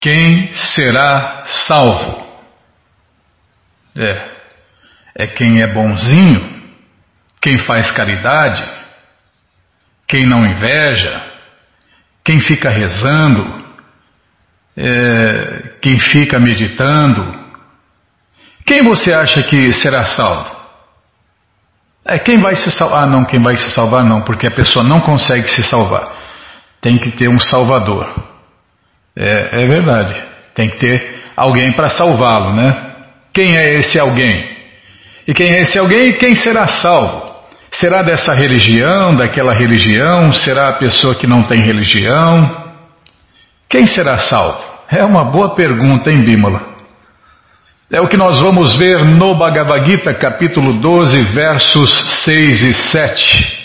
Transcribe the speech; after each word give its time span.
Quem 0.00 0.52
será 0.52 1.44
salvo? 1.66 2.28
É, 3.96 5.24
é 5.24 5.26
quem 5.26 5.60
é 5.60 5.66
bonzinho, 5.66 6.72
quem 7.40 7.58
faz 7.58 7.90
caridade, 7.90 8.62
quem 10.06 10.22
não 10.24 10.46
inveja, 10.46 11.32
quem 12.24 12.40
fica 12.40 12.70
rezando, 12.70 13.66
é, 14.76 15.78
quem 15.82 15.98
fica 15.98 16.38
meditando. 16.38 17.36
Quem 18.64 18.82
você 18.82 19.12
acha 19.12 19.42
que 19.42 19.72
será 19.72 20.04
salvo? 20.04 20.56
É 22.04 22.18
quem 22.18 22.38
vai 22.38 22.54
se 22.54 22.70
salvar? 22.70 23.02
Ah, 23.02 23.06
não, 23.06 23.24
quem 23.24 23.42
vai 23.42 23.56
se 23.56 23.70
salvar 23.70 24.04
não, 24.04 24.22
porque 24.22 24.46
a 24.46 24.54
pessoa 24.54 24.84
não 24.84 25.00
consegue 25.00 25.48
se 25.48 25.62
salvar. 25.64 26.16
Tem 26.80 26.96
que 26.96 27.10
ter 27.12 27.28
um 27.28 27.40
salvador. 27.40 28.27
É, 29.18 29.64
é 29.64 29.66
verdade. 29.66 30.14
Tem 30.54 30.70
que 30.70 30.78
ter 30.78 31.18
alguém 31.36 31.72
para 31.72 31.90
salvá-lo, 31.90 32.54
né? 32.54 32.94
Quem 33.34 33.56
é 33.56 33.64
esse 33.74 33.98
alguém? 33.98 34.56
E 35.26 35.34
quem 35.34 35.50
é 35.50 35.62
esse 35.62 35.76
alguém 35.76 36.10
e 36.10 36.12
quem 36.14 36.36
será 36.36 36.68
salvo? 36.68 37.26
Será 37.70 38.00
dessa 38.02 38.32
religião, 38.32 39.14
daquela 39.14 39.54
religião? 39.54 40.32
Será 40.32 40.68
a 40.68 40.78
pessoa 40.78 41.18
que 41.18 41.26
não 41.26 41.44
tem 41.46 41.60
religião? 41.60 42.40
Quem 43.68 43.86
será 43.86 44.20
salvo? 44.20 44.64
É 44.88 45.04
uma 45.04 45.30
boa 45.30 45.54
pergunta, 45.54 46.10
hein, 46.10 46.24
Bímola? 46.24 46.78
É 47.92 48.00
o 48.00 48.08
que 48.08 48.16
nós 48.16 48.40
vamos 48.40 48.74
ver 48.76 48.98
no 49.04 49.36
Bhagavad 49.36 49.86
Gita, 49.86 50.14
capítulo 50.14 50.80
12, 50.80 51.24
versos 51.34 51.90
6 52.24 52.62
e 52.62 52.74
7. 52.74 53.58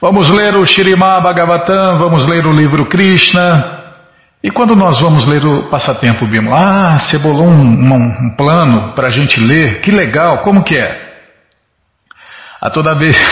Vamos 0.00 0.30
ler 0.30 0.56
o 0.56 0.64
Shirimá 0.64 1.20
Bhagavatam, 1.20 1.98
vamos 1.98 2.26
ler 2.26 2.46
o 2.46 2.50
livro 2.50 2.88
Krishna. 2.88 3.92
E 4.42 4.50
quando 4.50 4.74
nós 4.74 4.98
vamos 4.98 5.26
ler 5.26 5.44
o 5.44 5.68
passatempo 5.68 6.26
Bimala? 6.26 6.56
Ah, 6.56 6.98
você 6.98 7.18
bolou 7.18 7.46
um, 7.46 7.60
um, 7.60 7.94
um 7.94 8.34
plano 8.38 8.94
para 8.94 9.08
a 9.08 9.10
gente 9.10 9.38
ler, 9.38 9.82
que 9.82 9.90
legal, 9.90 10.40
como 10.40 10.64
que 10.64 10.76
é? 10.76 11.10
A 12.58 12.70
toda 12.70 12.98
vez. 12.98 13.22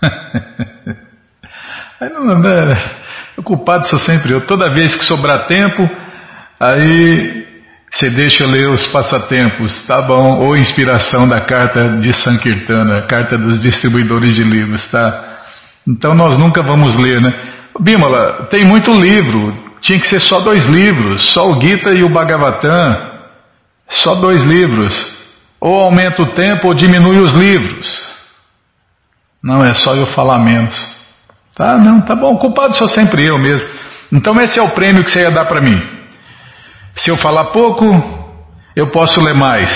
o 3.36 3.42
culpado 3.42 3.86
sou 3.86 3.98
sempre 3.98 4.32
eu. 4.32 4.46
Toda 4.46 4.72
vez 4.72 4.94
que 4.94 5.04
sobrar 5.04 5.46
tempo, 5.46 5.86
aí 6.58 7.53
você 7.94 8.10
deixa 8.10 8.42
eu 8.42 8.50
ler 8.50 8.68
os 8.70 8.88
passatempos, 8.88 9.86
tá 9.86 10.02
bom? 10.02 10.40
Ou 10.40 10.56
inspiração 10.56 11.28
da 11.28 11.40
carta 11.40 11.96
de 11.98 12.12
Sankirtana, 12.12 13.06
carta 13.06 13.38
dos 13.38 13.62
distribuidores 13.62 14.34
de 14.34 14.42
livros, 14.42 14.84
tá? 14.90 15.42
Então 15.86 16.12
nós 16.12 16.36
nunca 16.36 16.60
vamos 16.60 16.96
ler, 16.96 17.20
né? 17.22 17.30
Bímola, 17.78 18.48
tem 18.50 18.64
muito 18.64 18.92
livro, 18.92 19.56
tinha 19.80 20.00
que 20.00 20.08
ser 20.08 20.20
só 20.20 20.40
dois 20.40 20.64
livros, 20.66 21.22
só 21.32 21.48
o 21.48 21.62
Gita 21.62 21.96
e 21.96 22.02
o 22.02 22.12
Bhagavatam, 22.12 23.12
só 23.88 24.16
dois 24.16 24.42
livros. 24.42 24.92
Ou 25.60 25.82
aumenta 25.82 26.20
o 26.20 26.32
tempo 26.32 26.66
ou 26.66 26.74
diminui 26.74 27.20
os 27.20 27.32
livros. 27.32 27.86
Não 29.42 29.62
é 29.62 29.72
só 29.72 29.94
eu 29.94 30.06
falar 30.08 30.42
menos. 30.42 30.74
Tá, 31.54 31.76
não, 31.78 32.00
tá 32.00 32.16
bom, 32.16 32.36
culpado 32.38 32.76
sou 32.76 32.88
sempre 32.88 33.24
eu 33.24 33.38
mesmo. 33.38 33.68
Então 34.10 34.34
esse 34.40 34.58
é 34.58 34.62
o 34.62 34.74
prêmio 34.74 35.04
que 35.04 35.10
você 35.10 35.20
ia 35.20 35.30
dar 35.30 35.44
para 35.44 35.60
mim. 35.60 36.03
Se 36.96 37.10
eu 37.10 37.16
falar 37.16 37.46
pouco, 37.46 37.84
eu 38.76 38.90
posso 38.90 39.20
ler 39.20 39.34
mais. 39.34 39.70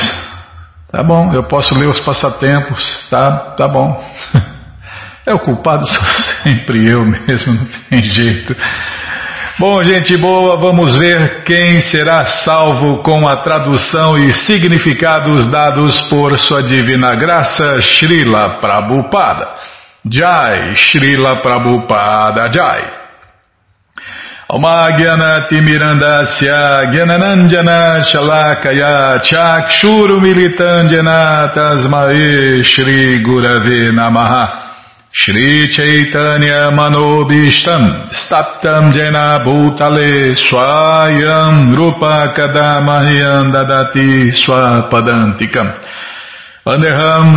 Tá 0.91 1.03
bom, 1.03 1.33
eu 1.35 1.45
posso 1.45 1.75
ler 1.75 1.89
os 1.89 2.01
passatempos, 2.01 3.09
tá, 3.11 3.55
tá 3.57 3.69
bom. 3.69 4.03
É 5.27 5.35
o 5.35 5.41
culpado 5.41 5.87
sou 5.87 6.05
sempre 6.43 6.91
eu 6.91 7.05
mesmo, 7.05 7.53
não 7.53 7.67
tem 7.91 8.09
jeito. 8.09 8.57
Bom, 9.59 9.85
gente 9.85 10.17
boa, 10.17 10.59
vamos 10.59 10.97
ver 10.97 11.43
quem 11.43 11.83
será 11.83 12.25
salvo 12.25 13.03
com 13.03 13.29
a 13.29 13.43
tradução 13.43 14.17
e 14.17 14.33
significados 14.33 15.51
dados 15.51 16.01
por 16.09 16.39
sua 16.39 16.63
divina 16.63 17.11
graça, 17.11 17.83
Srila 17.83 18.59
Prabhupada. 18.59 19.55
Jai, 20.11 20.75
Srila 20.75 21.43
Prabhupada 21.43 22.51
Jai. 22.51 22.98
Mirandasya 25.61 26.89
Gyananandjana 26.91 28.01
Shalakaya 28.09 29.21
Chakshuru 29.21 30.21
Militandjana 30.25 31.53
Tasmae 31.53 32.65
Shri 32.65 33.23
Gurave 33.23 33.93
Namaha. 33.93 34.49
Shri 35.13 35.69
Chaitanya 35.69 36.71
Manobishtam 36.73 38.09
Staptam 38.09 38.95
Jena 38.95 39.39
Bhutale 39.45 40.35
Swayam 40.35 41.77
Rupa 41.77 42.33
Kadamahyam 42.35 43.53
Dadati 43.53 44.33
Swapadantikam. 44.33 45.69
Vandeham 46.65 47.37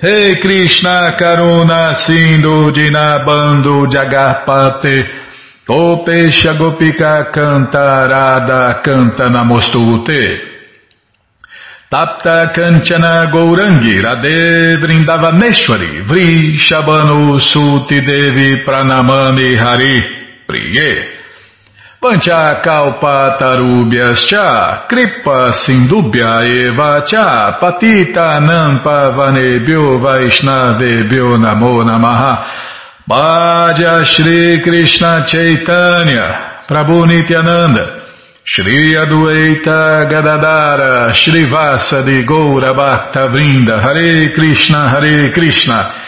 Hey 0.00 0.38
Krishna 0.40 1.16
Karuna 1.18 2.06
Sindhu 2.06 2.70
Dinabando 2.70 3.84
Jagarpate 3.90 5.02
Gopesha 5.66 6.54
Gopika 6.56 7.32
Canta 7.32 8.06
Radha 8.06 8.80
Canta 8.80 9.26
Namostute 9.26 10.38
Tapta 11.90 12.52
Kanchana 12.54 13.26
Gourangi 13.28 13.96
Radhe 13.98 14.76
Vrindavaneshwari 14.78 16.06
Vri 16.06 16.54
Shabanu 16.56 17.40
Suti 17.40 18.00
Devi 18.00 18.62
Pranamani 18.62 19.56
Hari 19.58 20.00
Priye 20.46 21.17
Pancha 22.00 22.60
Kalpa 22.62 23.36
Tarubhyascha 23.40 24.86
Kripa 24.88 25.52
Sindubhya 25.66 26.44
Eva 26.44 27.02
Cha 27.04 27.58
Patita 27.58 28.38
Nampa 28.38 29.10
Vanebhyo 29.16 29.98
Vaishnavebhyo 29.98 31.36
Namo 31.42 31.82
Namaha. 31.82 32.46
Bhaja 33.04 34.04
Shri 34.04 34.62
Krishna 34.62 35.24
Chaitanya 35.26 36.66
Prabhu 36.68 37.04
Nityananda 37.04 38.04
Shri 38.44 38.94
Adueita 38.94 40.08
Gadadara 40.08 41.12
Shri 41.12 41.50
Vasa 41.50 42.02
de 42.04 42.22
Goura 42.24 42.74
Bhakta 42.74 43.26
Vrinda 43.26 43.82
Hare 43.82 44.30
Krishna 44.32 44.88
Hare 44.88 45.32
Krishna 45.32 46.07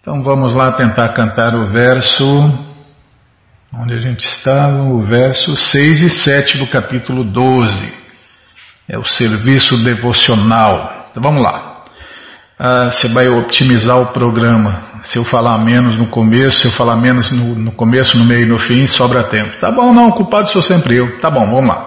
Então 0.00 0.22
vamos 0.22 0.54
lá 0.54 0.72
tentar 0.72 1.08
cantar 1.08 1.54
o 1.54 1.66
verso 1.66 2.24
Onde 3.72 3.94
a 3.94 4.00
gente 4.00 4.26
está? 4.26 4.68
O 4.68 5.00
verso 5.00 5.54
6 5.56 6.00
e 6.00 6.10
7 6.10 6.58
do 6.58 6.66
capítulo 6.66 7.22
12. 7.22 7.94
É 8.88 8.98
o 8.98 9.04
serviço 9.04 9.76
devocional. 9.84 11.06
Então 11.10 11.22
vamos 11.22 11.40
lá. 11.40 11.84
Ah, 12.58 12.90
você 12.90 13.06
vai 13.14 13.28
otimizar 13.28 13.96
o 13.98 14.12
programa. 14.12 15.02
Se 15.04 15.18
eu 15.18 15.24
falar 15.24 15.64
menos 15.64 15.96
no 15.96 16.08
começo, 16.08 16.60
se 16.60 16.66
eu 16.66 16.72
falar 16.72 16.96
menos 16.96 17.30
no, 17.30 17.54
no 17.54 17.70
começo, 17.72 18.18
no 18.18 18.24
meio 18.26 18.42
e 18.42 18.46
no 18.46 18.58
fim, 18.58 18.88
sobra 18.88 19.28
tempo. 19.28 19.60
Tá 19.60 19.70
bom, 19.70 19.92
não, 19.92 20.10
culpado 20.10 20.50
sou 20.50 20.62
sempre 20.62 20.96
eu. 20.96 21.20
Tá 21.20 21.30
bom, 21.30 21.48
vamos 21.48 21.68
lá. 21.68 21.86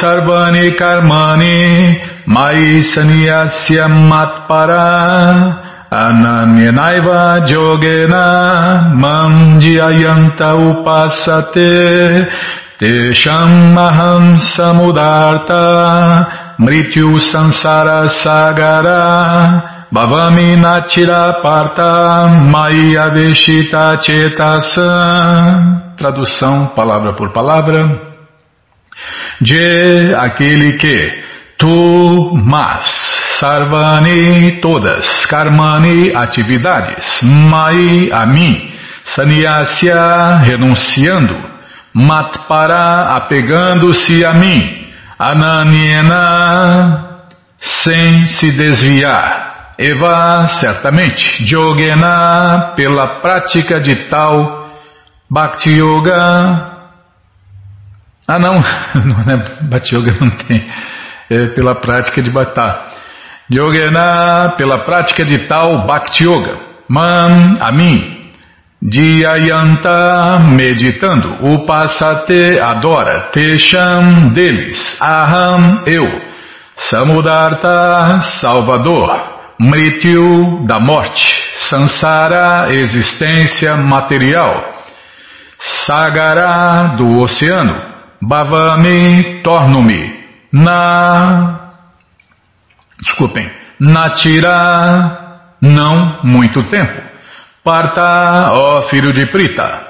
Sarvani 0.00 0.76
karmani 0.76 2.00
mai 2.26 2.82
sanyasya 2.84 3.88
matpara 3.88 5.69
Ananyanaiva 5.90 7.42
jogena 7.50 8.94
mam 8.94 9.58
jayanta 9.58 10.54
upasate 10.54 12.22
tesham 12.78 13.74
maham 13.74 14.38
samudarta 14.54 15.58
mrityu 16.60 17.18
sansara 17.18 18.06
sagara 18.22 19.02
bhavami 19.92 20.54
nachira 20.62 21.42
parta 21.42 22.38
maya 22.52 23.10
veshita 23.10 23.98
chetasa. 23.98 24.86
Tradução 25.98 26.68
palavra 26.68 27.14
por 27.14 27.32
palavra. 27.32 27.82
De 29.40 30.14
aquele 30.14 30.78
que 30.78 31.24
tu, 31.58 32.36
mas 32.36 33.29
Sarvani, 33.40 34.60
todas. 34.60 35.24
Karmani, 35.26 36.14
atividades. 36.14 37.22
Mai, 37.22 38.10
a 38.12 38.26
mim. 38.26 38.52
Sanyasya, 39.16 40.42
renunciando. 40.44 41.36
Matpara, 41.94 43.06
apegando-se 43.16 44.24
a 44.26 44.32
mim. 44.34 44.60
Ananyena, 45.18 46.22
sem 47.58 48.26
se 48.26 48.52
desviar. 48.52 49.72
Eva, 49.78 50.46
certamente. 50.60 51.46
Jogena, 51.46 52.74
pela 52.76 53.22
prática 53.22 53.80
de 53.80 54.06
tal. 54.10 54.68
Bhakti 55.30 55.78
Yoga. 55.80 56.68
Ah, 58.28 58.38
não, 58.38 58.52
não 59.06 59.20
é 59.32 59.62
Bhakti 59.62 59.96
Yoga, 59.96 60.12
não 60.20 60.36
tem. 60.46 60.68
É 61.30 61.46
pela 61.54 61.74
prática 61.80 62.22
de 62.22 62.30
Bhatá. 62.30 62.99
Yogena, 63.52 64.54
pela 64.56 64.84
prática 64.84 65.24
de 65.24 65.48
tal 65.48 65.84
Bhakti 65.84 66.24
Yoga. 66.24 66.56
Man, 66.88 67.58
a 67.60 67.72
mim. 67.72 68.30
Dhyayanta, 68.80 70.38
meditando. 70.56 71.52
Upasate, 71.54 72.58
adora. 72.62 73.30
Tesham, 73.32 74.32
deles. 74.32 74.78
Aham, 75.00 75.82
eu. 75.86 76.04
Samudarta, 76.88 78.20
salvador. 78.40 79.08
Mrityu, 79.58 80.64
da 80.66 80.78
morte. 80.78 81.34
Sansara, 81.68 82.72
existência 82.72 83.76
material. 83.76 84.84
Sagara, 85.58 86.94
do 86.96 87.18
oceano. 87.18 87.74
Bhavami, 88.22 89.42
torno-me. 89.42 90.20
Na 90.52 91.59
desculpem, 93.02 93.50
Natira, 93.78 95.56
não 95.60 96.20
muito 96.24 96.62
tempo. 96.68 97.10
Parta, 97.64 98.52
ó 98.52 98.88
filho 98.88 99.12
de 99.12 99.26
Prita. 99.26 99.88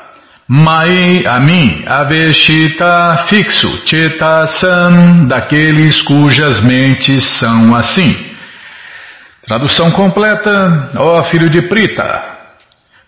Mai, 0.48 1.18
a 1.26 1.38
mim, 1.38 1.84
Aveshita, 1.86 3.26
fixo, 3.28 3.86
Chetasan, 3.86 5.26
daqueles 5.28 6.02
cujas 6.02 6.60
mentes 6.60 7.24
são 7.38 7.74
assim. 7.76 8.10
Tradução 9.46 9.92
completa, 9.92 10.90
ó 10.96 11.30
filho 11.30 11.48
de 11.48 11.68
Prita. 11.68 12.38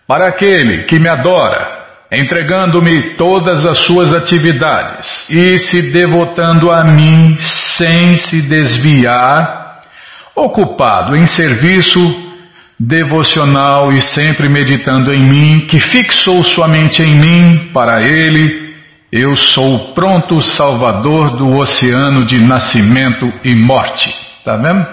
Para 0.07 0.29
aquele 0.29 0.85
que 0.85 0.99
me 0.99 1.09
adora, 1.09 1.83
entregando-me 2.11 3.17
todas 3.17 3.65
as 3.65 3.79
suas 3.79 4.13
atividades 4.13 5.27
e 5.29 5.59
se 5.59 5.91
devotando 5.91 6.71
a 6.71 6.85
mim 6.85 7.37
sem 7.77 8.15
se 8.15 8.41
desviar 8.43 9.62
ocupado 10.35 11.15
em 11.15 11.25
serviço 11.27 11.99
devocional 12.79 13.91
e 13.91 14.01
sempre 14.01 14.49
meditando 14.49 15.13
em 15.13 15.21
mim, 15.21 15.67
que 15.67 15.79
fixou 15.79 16.43
sua 16.43 16.67
mente 16.67 17.01
em 17.01 17.15
mim, 17.15 17.71
para 17.73 18.07
ele, 18.07 18.73
eu 19.11 19.35
sou 19.35 19.75
o 19.75 19.93
pronto 19.93 20.41
salvador 20.41 21.37
do 21.37 21.55
oceano 21.55 22.25
de 22.25 22.39
nascimento 22.39 23.31
e 23.43 23.55
morte. 23.63 24.09
Está 24.39 24.57
vendo? 24.57 24.85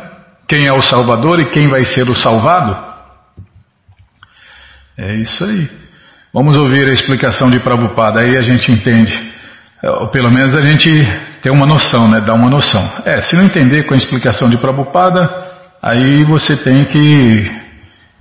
Quem 0.46 0.66
é 0.66 0.72
o 0.72 0.82
salvador 0.82 1.40
e 1.40 1.50
quem 1.50 1.69
vai 1.69 1.84
ser 1.86 2.08
o 2.08 2.14
salvado? 2.14 2.90
É 4.98 5.14
isso 5.14 5.44
aí. 5.44 5.70
Vamos 6.32 6.56
ouvir 6.56 6.86
a 6.88 6.93
explicação 6.93 7.50
de 7.50 7.60
Prabhupada, 7.60 8.20
aí 8.20 8.36
a 8.38 8.43
gente 8.43 8.70
entende. 8.70 9.30
Ou 9.82 10.11
pelo 10.11 10.31
menos 10.31 10.55
a 10.55 10.62
gente 10.62 10.91
ter 11.41 11.50
uma 11.50 11.67
noção, 11.67 12.09
né? 12.09 12.21
Dar 12.21 12.35
uma 12.35 12.50
noção. 12.50 12.82
É, 13.05 13.23
se 13.23 13.35
não 13.35 13.44
entender 13.44 13.85
com 13.85 13.94
a 13.94 13.97
explicação 13.97 14.49
de 14.49 14.59
Prabhupada, 14.59 15.21
aí 15.82 16.25
você 16.29 16.56
tem 16.56 16.85
que 16.85 17.50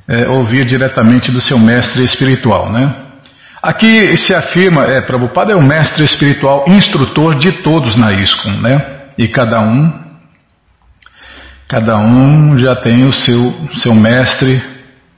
é, 0.08 0.28
ouvir 0.30 0.66
diretamente 0.66 1.32
do 1.32 1.42
seu 1.42 1.60
mestre 1.60 2.04
espiritual, 2.04 2.72
né? 2.72 3.08
Aqui 3.62 4.16
se 4.16 4.34
afirma, 4.34 4.86
é, 4.86 5.02
Prabhupada 5.02 5.52
é 5.52 5.56
o 5.56 5.62
mestre 5.62 6.06
espiritual, 6.06 6.64
instrutor 6.68 7.36
de 7.36 7.52
todos 7.62 7.98
na 7.98 8.14
ISKCON, 8.14 8.62
né? 8.62 9.12
E 9.18 9.28
cada 9.28 9.60
um, 9.60 9.92
cada 11.68 11.98
um 11.98 12.58
já 12.58 12.74
tem 12.76 13.06
o 13.06 13.12
seu, 13.12 13.54
seu 13.76 13.94
mestre 13.94 14.64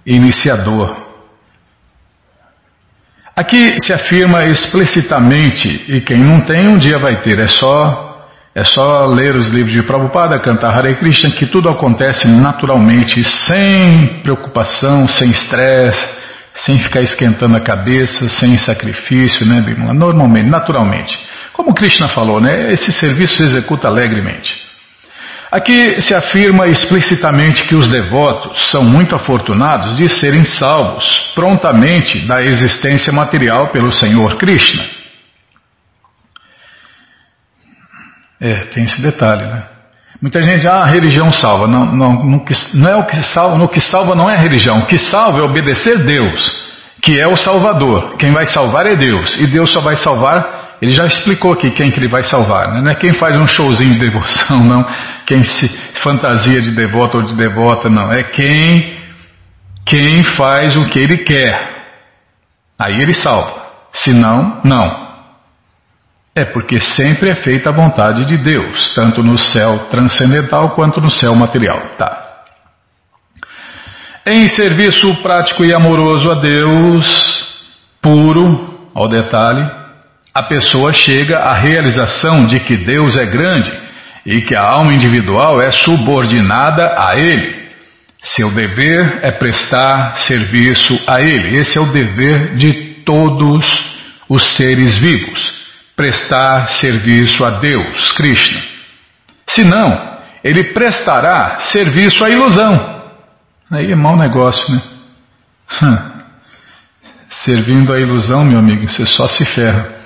iniciador. 0.03 1.10
Aqui 3.35 3.79
se 3.79 3.93
afirma 3.93 4.43
explicitamente, 4.43 5.85
e 5.87 6.01
quem 6.01 6.19
não 6.19 6.41
tem 6.41 6.67
um 6.67 6.77
dia 6.77 6.97
vai 7.01 7.21
ter, 7.21 7.39
é 7.39 7.47
só 7.47 8.09
é 8.53 8.65
só 8.65 9.05
ler 9.05 9.33
os 9.37 9.47
livros 9.47 9.71
de 9.71 9.81
Prabhupada, 9.81 10.41
cantar 10.41 10.77
Hare 10.77 10.97
Krishna, 10.97 11.31
que 11.31 11.45
tudo 11.45 11.69
acontece 11.69 12.27
naturalmente, 12.27 13.23
sem 13.23 14.21
preocupação, 14.21 15.07
sem 15.07 15.29
estresse, 15.29 16.09
sem 16.53 16.77
ficar 16.79 17.01
esquentando 17.01 17.55
a 17.55 17.63
cabeça, 17.63 18.27
sem 18.27 18.57
sacrifício, 18.57 19.45
né, 19.45 19.61
Bimala? 19.61 19.93
Normalmente, 19.93 20.49
naturalmente. 20.49 21.17
Como 21.53 21.73
Krishna 21.73 22.09
falou, 22.09 22.41
né? 22.41 22.67
Esse 22.67 22.91
serviço 22.91 23.37
se 23.37 23.43
executa 23.43 23.87
alegremente. 23.87 24.70
Aqui 25.51 25.99
se 25.99 26.15
afirma 26.15 26.63
explicitamente 26.65 27.67
que 27.67 27.75
os 27.75 27.89
devotos 27.89 28.71
são 28.71 28.83
muito 28.83 29.13
afortunados 29.13 29.97
de 29.97 30.07
serem 30.07 30.45
salvos 30.45 31.33
prontamente 31.35 32.25
da 32.25 32.41
existência 32.41 33.11
material 33.11 33.69
pelo 33.73 33.91
Senhor 33.91 34.37
Krishna. 34.37 34.81
É, 38.39 38.65
tem 38.67 38.85
esse 38.85 39.01
detalhe, 39.01 39.45
né? 39.45 39.65
Muita 40.21 40.41
gente, 40.41 40.65
ah, 40.67 40.83
a 40.83 40.87
religião 40.87 41.29
salva. 41.31 41.67
Não, 41.67 41.85
não, 41.85 42.09
não, 42.23 42.45
não 42.75 42.89
é 42.89 42.95
o 42.95 43.05
que 43.05 43.21
salva, 43.33 43.57
no 43.57 43.67
que 43.67 43.81
salva 43.81 44.15
não 44.15 44.29
é 44.29 44.35
a 44.35 44.41
religião. 44.41 44.77
O 44.77 44.85
que 44.85 44.97
salva 44.99 45.39
é 45.39 45.41
obedecer 45.41 46.05
Deus, 46.05 46.55
que 47.01 47.19
é 47.19 47.27
o 47.27 47.35
Salvador. 47.35 48.15
Quem 48.17 48.31
vai 48.31 48.45
salvar 48.45 48.85
é 48.85 48.95
Deus. 48.95 49.35
E 49.35 49.47
Deus 49.47 49.69
só 49.71 49.81
vai 49.81 49.97
salvar, 49.97 50.77
ele 50.81 50.91
já 50.91 51.05
explicou 51.05 51.53
aqui 51.53 51.71
quem 51.71 51.89
que 51.89 51.99
ele 51.99 52.07
vai 52.07 52.23
salvar. 52.23 52.71
Né? 52.71 52.81
Não 52.83 52.91
é 52.91 52.95
quem 52.95 53.13
faz 53.15 53.39
um 53.41 53.47
showzinho 53.47 53.93
de 53.93 53.99
devoção, 53.99 54.57
não 54.63 54.85
quem 55.31 55.43
se 55.43 55.69
fantasia 56.03 56.61
de 56.61 56.71
devoto 56.71 57.17
ou 57.17 57.23
de 57.23 57.33
devota, 57.33 57.89
não. 57.89 58.11
É 58.11 58.21
quem, 58.21 58.99
quem 59.85 60.25
faz 60.35 60.75
o 60.75 60.85
que 60.87 60.99
ele 60.99 61.19
quer. 61.19 61.55
Aí 62.77 62.95
ele 62.95 63.13
salva. 63.13 63.65
Se 63.93 64.11
não, 64.11 64.59
não. 64.65 65.09
É 66.35 66.43
porque 66.43 66.81
sempre 66.81 67.29
é 67.29 67.35
feita 67.35 67.69
a 67.69 67.73
vontade 67.73 68.25
de 68.25 68.37
Deus, 68.37 68.93
tanto 68.93 69.23
no 69.23 69.37
céu 69.37 69.87
transcendental 69.89 70.75
quanto 70.75 70.99
no 70.99 71.09
céu 71.09 71.33
material. 71.33 71.95
Tá. 71.97 72.43
Em 74.25 74.49
serviço 74.49 75.07
prático 75.21 75.63
e 75.63 75.73
amoroso 75.73 76.29
a 76.29 76.35
Deus, 76.41 77.63
puro, 78.01 78.89
ao 78.93 79.07
detalhe, 79.07 79.65
a 80.33 80.43
pessoa 80.43 80.91
chega 80.91 81.37
à 81.37 81.53
realização 81.53 82.45
de 82.45 82.59
que 82.59 82.75
Deus 82.77 83.15
é 83.15 83.25
grande 83.25 83.90
e 84.25 84.41
que 84.41 84.55
a 84.55 84.61
alma 84.61 84.93
individual 84.93 85.61
é 85.61 85.71
subordinada 85.71 86.95
a 86.97 87.17
Ele. 87.17 87.69
Seu 88.21 88.53
dever 88.53 89.19
é 89.23 89.31
prestar 89.31 90.17
serviço 90.17 90.99
a 91.07 91.21
Ele. 91.21 91.57
Esse 91.57 91.77
é 91.77 91.81
o 91.81 91.91
dever 91.91 92.55
de 92.55 93.01
todos 93.03 93.65
os 94.29 94.55
seres 94.55 94.97
vivos. 94.97 95.61
Prestar 95.95 96.69
serviço 96.69 97.43
a 97.43 97.59
Deus, 97.59 98.11
Krishna. 98.11 98.61
Senão, 99.47 100.17
ele 100.43 100.71
prestará 100.73 101.59
serviço 101.59 102.23
à 102.23 102.29
ilusão. 102.29 103.01
Aí 103.71 103.91
é 103.91 103.95
mau 103.95 104.15
negócio, 104.15 104.63
né? 104.73 104.81
Servindo 107.45 107.93
a 107.93 107.97
ilusão, 107.97 108.41
meu 108.41 108.59
amigo, 108.59 108.87
você 108.87 109.05
só 109.05 109.27
se 109.27 109.45
ferra. 109.45 110.00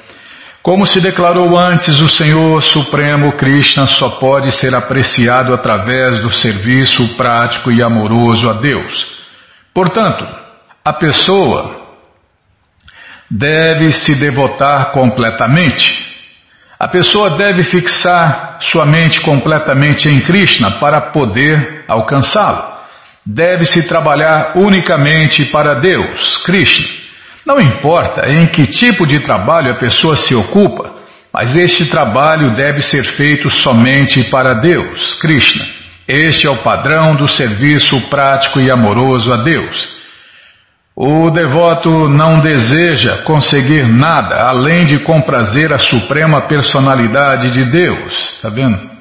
Como 0.66 0.88
se 0.88 1.00
declarou 1.00 1.60
antes, 1.60 2.02
o 2.02 2.10
Senhor 2.10 2.60
Supremo 2.64 3.34
Krishna 3.34 3.86
só 3.86 4.18
pode 4.18 4.52
ser 4.52 4.74
apreciado 4.74 5.54
através 5.54 6.24
do 6.24 6.32
serviço 6.32 7.16
prático 7.16 7.72
e 7.72 7.84
amoroso 7.84 8.50
a 8.50 8.54
Deus. 8.54 9.06
Portanto, 9.72 10.26
a 10.84 10.92
pessoa 10.92 11.86
deve 13.30 13.94
se 13.94 14.16
devotar 14.16 14.92
completamente. 14.92 16.04
A 16.80 16.88
pessoa 16.88 17.38
deve 17.38 17.66
fixar 17.66 18.58
sua 18.60 18.88
mente 18.88 19.22
completamente 19.22 20.10
em 20.10 20.20
Krishna 20.20 20.80
para 20.80 21.12
poder 21.12 21.86
alcançá-lo. 21.88 22.74
Deve-se 23.24 23.88
trabalhar 23.88 24.54
unicamente 24.56 25.46
para 25.46 25.80
Deus, 25.80 26.38
Krishna. 26.44 27.05
Não 27.46 27.60
importa 27.60 28.28
em 28.28 28.48
que 28.48 28.66
tipo 28.66 29.06
de 29.06 29.20
trabalho 29.20 29.74
a 29.74 29.78
pessoa 29.78 30.16
se 30.16 30.34
ocupa, 30.34 30.94
mas 31.32 31.56
este 31.56 31.90
trabalho 31.90 32.56
deve 32.56 32.82
ser 32.82 33.04
feito 33.16 33.52
somente 33.52 34.24
para 34.32 34.54
Deus, 34.54 35.14
Krishna. 35.22 35.66
Este 36.08 36.48
é 36.48 36.50
o 36.50 36.64
padrão 36.64 37.16
do 37.16 37.28
serviço 37.28 38.00
prático 38.10 38.60
e 38.60 38.72
amoroso 38.72 39.32
a 39.32 39.44
Deus. 39.44 39.96
O 40.96 41.30
devoto 41.30 42.08
não 42.08 42.40
deseja 42.40 43.24
conseguir 43.24 43.86
nada 43.86 44.48
além 44.50 44.86
de 44.86 45.00
comprazer 45.00 45.74
a 45.74 45.78
suprema 45.78 46.48
personalidade 46.48 47.50
de 47.50 47.70
Deus. 47.70 48.14
Está 48.38 48.50
vendo? 48.50 48.96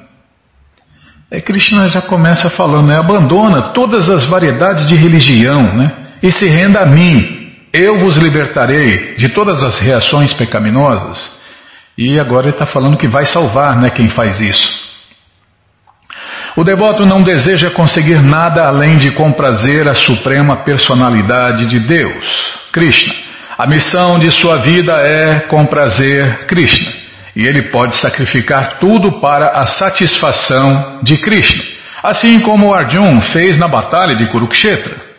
É, 1.31 1.39
Krishna 1.41 1.89
já 1.89 2.01
começa 2.01 2.49
falando, 2.49 2.87
né? 2.87 2.97
abandona 2.97 3.73
todas 3.73 4.09
as 4.09 4.25
variedades 4.25 4.87
de 4.87 4.95
religião 4.95 5.73
né? 5.75 5.89
e 6.21 6.31
se 6.31 6.45
renda 6.45 6.81
a 6.81 6.85
mim, 6.85 7.34
eu 7.81 7.97
vos 7.99 8.17
libertarei 8.17 9.15
de 9.15 9.29
todas 9.29 9.61
as 9.61 9.79
reações 9.79 10.33
pecaminosas. 10.33 11.35
E 11.97 12.19
agora 12.19 12.47
ele 12.47 12.55
está 12.55 12.65
falando 12.65 12.97
que 12.97 13.07
vai 13.07 13.25
salvar 13.25 13.79
né, 13.79 13.89
quem 13.89 14.09
faz 14.09 14.39
isso. 14.39 14.85
O 16.57 16.63
devoto 16.63 17.05
não 17.05 17.21
deseja 17.21 17.69
conseguir 17.71 18.21
nada 18.21 18.63
além 18.65 18.97
de 18.97 19.11
comprazer 19.11 19.89
a 19.89 19.93
suprema 19.93 20.63
personalidade 20.63 21.65
de 21.65 21.79
Deus, 21.85 22.25
Krishna. 22.71 23.13
A 23.57 23.67
missão 23.67 24.17
de 24.17 24.31
sua 24.31 24.61
vida 24.61 24.93
é 24.93 25.41
comprazer 25.47 26.45
Krishna. 26.45 26.91
E 27.35 27.45
ele 27.45 27.69
pode 27.71 27.95
sacrificar 27.95 28.79
tudo 28.79 29.19
para 29.19 29.47
a 29.49 29.65
satisfação 29.65 31.01
de 31.03 31.17
Krishna. 31.17 31.63
Assim 32.01 32.39
como 32.39 32.73
Arjun 32.73 33.21
fez 33.33 33.57
na 33.57 33.67
batalha 33.67 34.15
de 34.15 34.29
Kurukshetra. 34.29 35.14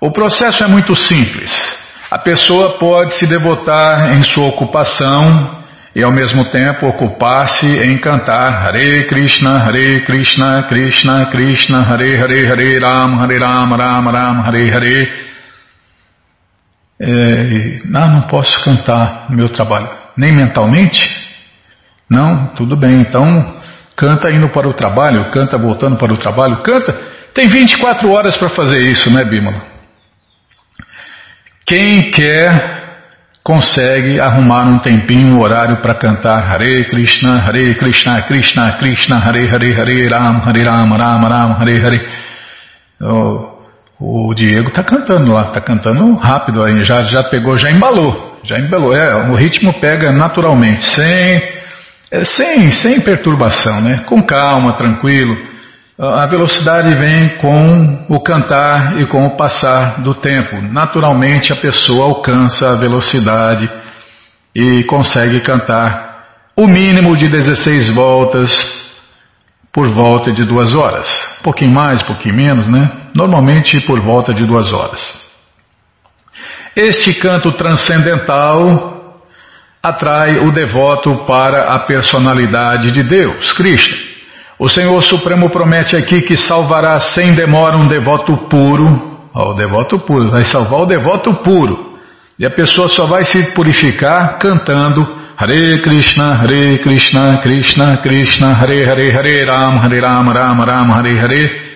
O 0.00 0.12
processo 0.12 0.62
é 0.62 0.68
muito 0.68 0.94
simples. 0.94 1.50
A 2.08 2.20
pessoa 2.20 2.78
pode 2.78 3.14
se 3.14 3.26
devotar 3.26 4.12
em 4.12 4.22
sua 4.22 4.46
ocupação 4.46 5.58
e 5.94 6.04
ao 6.04 6.12
mesmo 6.12 6.44
tempo 6.52 6.86
ocupar-se 6.86 7.66
em 7.66 7.98
cantar 7.98 8.64
Hare 8.64 9.08
Krishna, 9.08 9.60
Hare 9.60 10.04
Krishna, 10.04 10.68
Krishna 10.68 11.28
Krishna, 11.30 11.80
Hare 11.80 12.16
Hare, 12.16 12.46
Hare 12.48 12.78
Ram, 12.78 13.20
Hare 13.20 13.38
Ram, 13.38 13.76
Ram 13.76 14.04
Ram, 14.04 14.46
Hare 14.46 14.72
Hare. 14.72 15.28
É, 17.00 17.82
não, 17.84 18.06
não 18.06 18.22
posso 18.28 18.62
cantar 18.62 19.26
no 19.28 19.36
meu 19.36 19.48
trabalho, 19.50 19.90
nem 20.16 20.32
mentalmente? 20.32 21.10
Não, 22.08 22.54
tudo 22.54 22.76
bem, 22.76 23.00
então 23.00 23.24
canta 23.96 24.32
indo 24.32 24.48
para 24.50 24.68
o 24.68 24.74
trabalho, 24.74 25.28
canta 25.32 25.58
voltando 25.58 25.96
para 25.96 26.12
o 26.12 26.18
trabalho, 26.18 26.62
canta. 26.62 26.92
Tem 27.34 27.48
24 27.48 28.08
horas 28.12 28.36
para 28.36 28.50
fazer 28.50 28.80
isso, 28.80 29.12
né, 29.12 29.24
Bímola? 29.24 29.77
Quem 31.68 32.10
quer 32.10 32.78
consegue 33.44 34.18
arrumar 34.18 34.66
um 34.68 34.78
tempinho, 34.78 35.36
um 35.36 35.42
horário 35.42 35.82
para 35.82 35.98
cantar 35.98 36.50
Hare 36.50 36.88
Krishna, 36.88 37.42
Hare 37.46 37.76
Krishna, 37.76 38.22
Krishna, 38.22 38.78
Krishna, 38.78 39.18
Hare 39.18 39.46
Hare, 39.50 39.74
Hare 39.74 40.08
Ram, 40.08 40.40
Hare 40.46 40.64
Ram, 40.64 40.88
Ram 40.88 41.28
Ram, 41.28 41.56
Hare 41.60 41.84
Hare. 41.84 41.98
O, 43.02 44.28
o 44.30 44.34
Diego 44.34 44.68
está 44.68 44.82
cantando 44.82 45.30
lá, 45.30 45.48
está 45.48 45.60
cantando 45.60 46.14
rápido 46.14 46.64
aí, 46.64 46.86
já, 46.86 47.04
já 47.04 47.22
pegou, 47.24 47.58
já 47.58 47.70
embalou, 47.70 48.40
já 48.44 48.56
embalou. 48.58 48.94
É, 48.94 49.30
o 49.30 49.34
ritmo 49.34 49.78
pega 49.78 50.08
naturalmente, 50.10 50.82
sem, 50.82 51.36
é, 52.10 52.24
sem, 52.24 52.72
sem 52.72 53.00
perturbação, 53.02 53.82
né? 53.82 54.04
Com 54.06 54.22
calma, 54.22 54.72
tranquilo. 54.72 55.36
A 56.00 56.28
velocidade 56.28 56.96
vem 56.96 57.38
com 57.38 58.06
o 58.08 58.22
cantar 58.22 59.00
e 59.00 59.06
com 59.06 59.26
o 59.26 59.36
passar 59.36 60.00
do 60.00 60.14
tempo. 60.14 60.62
Naturalmente 60.62 61.52
a 61.52 61.56
pessoa 61.56 62.04
alcança 62.04 62.70
a 62.70 62.76
velocidade 62.76 63.68
e 64.54 64.84
consegue 64.84 65.40
cantar 65.40 66.52
o 66.56 66.68
mínimo 66.68 67.16
de 67.16 67.26
16 67.26 67.92
voltas 67.96 68.56
por 69.72 69.92
volta 69.92 70.30
de 70.30 70.44
duas 70.44 70.72
horas. 70.72 71.08
Um 71.40 71.42
pouquinho 71.42 71.74
mais, 71.74 72.00
um 72.04 72.06
pouquinho 72.06 72.36
menos, 72.36 72.70
né? 72.70 73.08
Normalmente 73.16 73.84
por 73.84 74.00
volta 74.00 74.32
de 74.32 74.46
duas 74.46 74.72
horas. 74.72 75.00
Este 76.76 77.12
canto 77.14 77.50
transcendental 77.56 79.24
atrai 79.82 80.46
o 80.46 80.52
devoto 80.52 81.26
para 81.26 81.74
a 81.74 81.80
personalidade 81.80 82.92
de 82.92 83.02
Deus, 83.02 83.52
Cristo. 83.52 84.07
O 84.58 84.68
Senhor 84.68 85.00
Supremo 85.04 85.48
promete 85.50 85.96
aqui 85.96 86.20
que 86.20 86.36
salvará 86.36 86.98
sem 86.98 87.32
demora 87.32 87.78
um 87.78 87.86
devoto 87.86 88.36
puro. 88.48 89.28
Ó, 89.32 89.52
o 89.52 89.54
devoto 89.54 90.00
puro, 90.00 90.32
vai 90.32 90.44
salvar 90.46 90.80
o 90.80 90.86
devoto 90.86 91.32
puro. 91.44 91.96
E 92.36 92.44
a 92.44 92.50
pessoa 92.50 92.88
só 92.88 93.06
vai 93.06 93.24
se 93.24 93.54
purificar 93.54 94.36
cantando 94.38 95.06
Hare 95.36 95.80
Krishna, 95.80 96.40
Hare 96.40 96.78
Krishna, 96.78 97.40
Krishna 97.40 98.02
Krishna, 98.02 98.52
Hare 98.54 98.84
Hare, 98.84 99.12
Hare 99.16 99.44
Ram, 99.46 99.80
Hare 99.80 100.00
Ram, 100.00 100.32
Ram 100.32 100.64
Ram, 100.64 100.92
Hare 100.92 101.20
Hare. 101.20 101.68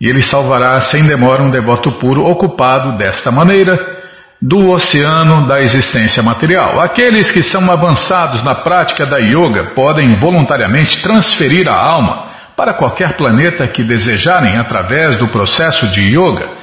E 0.00 0.08
ele 0.08 0.22
salvará 0.22 0.80
sem 0.80 1.04
demora 1.04 1.44
um 1.44 1.50
devoto 1.50 1.96
puro 2.00 2.24
ocupado 2.24 2.96
desta 2.96 3.30
maneira 3.30 4.01
do 4.42 4.72
oceano 4.72 5.46
da 5.46 5.62
existência 5.62 6.20
material. 6.20 6.80
Aqueles 6.80 7.30
que 7.30 7.44
são 7.44 7.62
avançados 7.70 8.42
na 8.42 8.56
prática 8.56 9.06
da 9.06 9.18
yoga 9.18 9.72
podem 9.72 10.18
voluntariamente 10.18 11.00
transferir 11.00 11.68
a 11.68 11.76
alma 11.76 12.32
para 12.56 12.74
qualquer 12.74 13.16
planeta 13.16 13.68
que 13.68 13.84
desejarem 13.84 14.58
através 14.58 15.16
do 15.20 15.28
processo 15.28 15.88
de 15.90 16.00
yoga. 16.18 16.60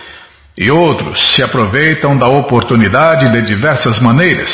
E 0.57 0.69
outros 0.69 1.33
se 1.33 1.41
aproveitam 1.41 2.17
da 2.17 2.27
oportunidade 2.27 3.31
de 3.31 3.41
diversas 3.43 3.97
maneiras. 4.01 4.53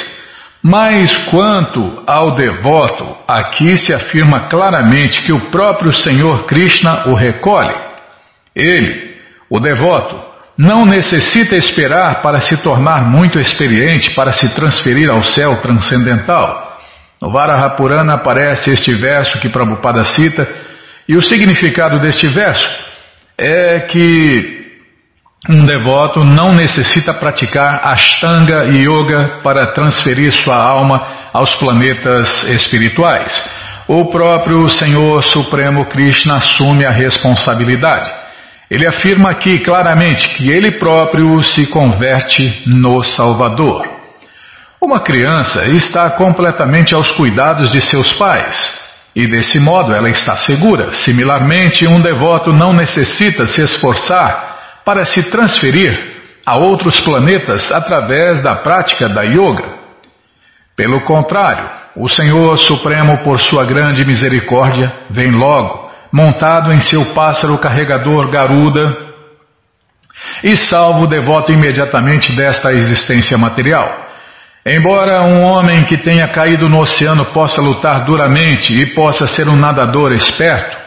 Mas 0.62 1.16
quanto 1.30 2.04
ao 2.06 2.36
devoto, 2.36 3.18
aqui 3.28 3.76
se 3.76 3.92
afirma 3.92 4.48
claramente 4.48 5.24
que 5.24 5.34
o 5.34 5.50
próprio 5.50 5.94
Senhor 5.96 6.46
Krishna 6.46 7.06
o 7.08 7.16
recolhe. 7.16 7.74
Ele, 8.56 9.16
o 9.50 9.60
devoto, 9.60 10.35
não 10.58 10.84
necessita 10.84 11.56
esperar 11.56 12.22
para 12.22 12.40
se 12.42 12.58
tornar 12.58 13.10
muito 13.10 13.40
experiente 13.40 14.16
para 14.16 14.32
se 14.32 14.56
transferir 14.56 15.12
ao 15.12 15.24
céu 15.24 15.62
transcendental. 15.62 16.80
No 17.22 17.32
Varahapurana 17.32 18.14
aparece 18.14 18.72
este 18.72 18.96
verso 18.96 19.40
que 19.40 19.50
Prabhupada 19.50 20.04
cita, 20.06 20.48
e 21.08 21.16
o 21.16 21.22
significado 21.22 22.00
deste 22.00 22.28
verso 22.34 22.68
é 23.38 23.82
que 23.82 24.56
um 25.48 25.66
devoto 25.66 26.24
não 26.24 26.54
necessita 26.54 27.14
praticar 27.14 27.82
Ashtanga 27.84 28.66
Yoga 28.72 29.42
para 29.44 29.74
transferir 29.74 30.34
sua 30.34 30.56
alma 30.56 31.30
aos 31.32 31.54
planetas 31.56 32.44
espirituais. 32.56 33.32
O 33.88 34.10
próprio 34.10 34.68
Senhor 34.70 35.24
Supremo 35.24 35.86
Krishna 35.86 36.38
assume 36.38 36.86
a 36.86 36.92
responsabilidade. 36.92 38.25
Ele 38.70 38.88
afirma 38.88 39.30
aqui 39.30 39.60
claramente 39.60 40.28
que 40.36 40.50
ele 40.50 40.80
próprio 40.80 41.44
se 41.44 41.68
converte 41.68 42.64
no 42.66 43.04
Salvador. 43.04 43.84
Uma 44.82 45.00
criança 45.00 45.66
está 45.68 46.12
completamente 46.12 46.94
aos 46.96 47.12
cuidados 47.12 47.70
de 47.70 47.82
seus 47.82 48.12
pais 48.14 48.86
e 49.16 49.28
desse 49.28 49.60
modo 49.60 49.94
ela 49.94 50.10
está 50.10 50.38
segura. 50.38 50.94
Similarmente, 50.94 51.88
um 51.88 52.02
devoto 52.02 52.52
não 52.52 52.74
necessita 52.74 53.48
se 53.48 53.62
esforçar 53.62 54.82
para 54.84 55.06
se 55.06 55.24
transferir 55.30 55.92
a 56.46 56.56
outros 56.56 57.00
planetas 57.00 57.72
através 57.72 58.42
da 58.44 58.56
prática 58.58 59.08
da 59.08 59.22
yoga. 59.22 59.76
Pelo 60.76 61.02
contrário, 61.06 61.70
o 61.96 62.10
Senhor 62.10 62.58
Supremo, 62.58 63.24
por 63.24 63.42
sua 63.42 63.66
grande 63.66 64.06
misericórdia, 64.06 64.92
vem 65.10 65.32
logo 65.32 65.85
montado 66.16 66.72
em 66.72 66.80
seu 66.80 67.14
pássaro 67.14 67.60
carregador 67.60 68.32
Garuda, 68.32 68.86
e 70.42 70.56
salva 70.56 71.04
o 71.04 71.08
devoto 71.08 71.52
imediatamente 71.52 72.34
desta 72.34 72.72
existência 72.72 73.38
material. 73.38 73.86
Embora 74.66 75.24
um 75.24 75.44
homem 75.44 75.84
que 75.84 75.98
tenha 75.98 76.26
caído 76.30 76.70
no 76.70 76.80
oceano 76.80 77.34
possa 77.34 77.62
lutar 77.62 78.06
duramente 78.06 78.74
e 78.74 78.96
possa 78.96 79.28
ser 79.28 79.50
um 79.50 79.58
nadador 79.58 80.14
esperto, 80.14 80.78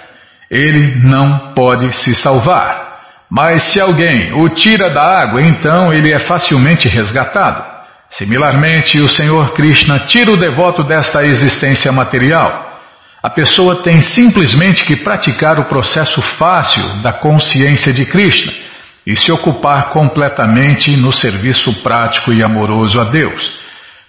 ele 0.50 0.98
não 1.04 1.52
pode 1.54 1.94
se 2.02 2.14
salvar. 2.14 2.88
Mas 3.30 3.64
se 3.70 3.78
alguém 3.78 4.32
o 4.32 4.48
tira 4.54 4.90
da 4.94 5.02
água, 5.02 5.42
então 5.42 5.92
ele 5.92 6.10
é 6.10 6.20
facilmente 6.20 6.88
resgatado. 6.88 7.62
Similarmente, 8.12 8.98
o 8.98 9.08
Senhor 9.10 9.52
Krishna 9.52 10.06
tira 10.06 10.30
o 10.32 10.38
devoto 10.38 10.82
desta 10.84 11.22
existência 11.22 11.92
material. 11.92 12.67
A 13.28 13.30
pessoa 13.30 13.82
tem 13.82 14.00
simplesmente 14.00 14.86
que 14.86 15.04
praticar 15.04 15.60
o 15.60 15.66
processo 15.66 16.18
fácil 16.38 17.02
da 17.02 17.12
consciência 17.12 17.92
de 17.92 18.06
Krishna 18.06 18.50
e 19.06 19.14
se 19.18 19.30
ocupar 19.30 19.90
completamente 19.90 20.96
no 20.96 21.12
serviço 21.12 21.82
prático 21.82 22.32
e 22.32 22.42
amoroso 22.42 22.98
a 22.98 23.10
Deus. 23.10 23.52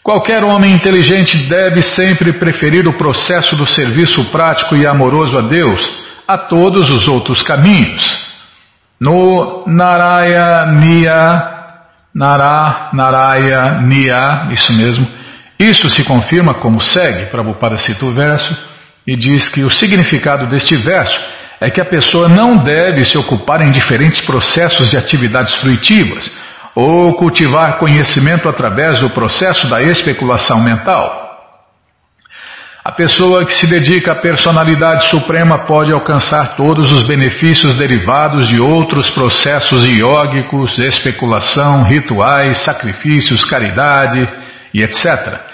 Qualquer 0.01 0.45
homem 0.45 0.71
inteligente 0.71 1.38
deve 1.49 1.81
sempre 1.81 2.39
preferir 2.39 2.88
o 2.88 2.95
processo 2.95 3.57
do 3.57 3.67
serviço 3.67 4.23
prático 4.31 4.73
e 4.77 4.88
amoroso 4.88 5.38
a 5.38 5.49
Deus 5.49 5.85
a 6.25 6.38
todos 6.38 6.89
os 6.89 7.05
outros 7.09 7.41
caminhos. 7.43 8.01
No 9.01 9.65
Narayaniya, 9.67 11.19
Nara, 12.15 12.91
Narayaniya, 12.93 14.47
isso 14.51 14.71
mesmo, 14.71 15.05
isso 15.59 15.89
se 15.89 16.05
confirma 16.05 16.53
como 16.61 16.79
segue, 16.79 17.25
Prabhupada 17.25 17.77
cita 17.79 18.05
o 18.05 18.13
verso, 18.13 18.78
e 19.06 19.15
diz 19.15 19.50
que 19.50 19.63
o 19.63 19.72
significado 19.72 20.48
deste 20.48 20.75
verso 20.77 21.20
é 21.62 21.70
que 21.70 21.82
a 21.82 21.86
pessoa 21.86 22.27
não 22.27 22.63
deve 22.63 23.03
se 23.06 23.18
ocupar 23.18 23.62
em 23.62 23.72
diferentes 23.72 24.22
processos 24.22 24.89
de 24.89 24.98
atividades 24.98 25.53
fruitivas, 25.56 26.29
ou 26.75 27.15
cultivar 27.15 27.77
conhecimento 27.77 28.48
através 28.48 29.01
do 29.01 29.10
processo 29.10 29.68
da 29.68 29.82
especulação 29.82 30.62
mental. 30.63 31.27
A 32.84 32.91
pessoa 32.94 33.46
que 33.46 33.53
se 33.53 33.68
dedica 33.68 34.13
à 34.13 34.15
personalidade 34.15 35.10
suprema 35.10 35.65
pode 35.68 35.91
alcançar 35.91 36.56
todos 36.56 36.91
os 36.94 37.03
benefícios 37.03 37.77
derivados 37.77 38.48
de 38.48 38.62
outros 38.62 39.10
processos 39.12 39.86
iógicos, 39.86 40.77
especulação, 40.77 41.84
rituais, 41.84 42.60
sacrifícios, 42.60 43.44
caridade 43.44 44.27
e 44.74 44.82
etc. 44.82 45.49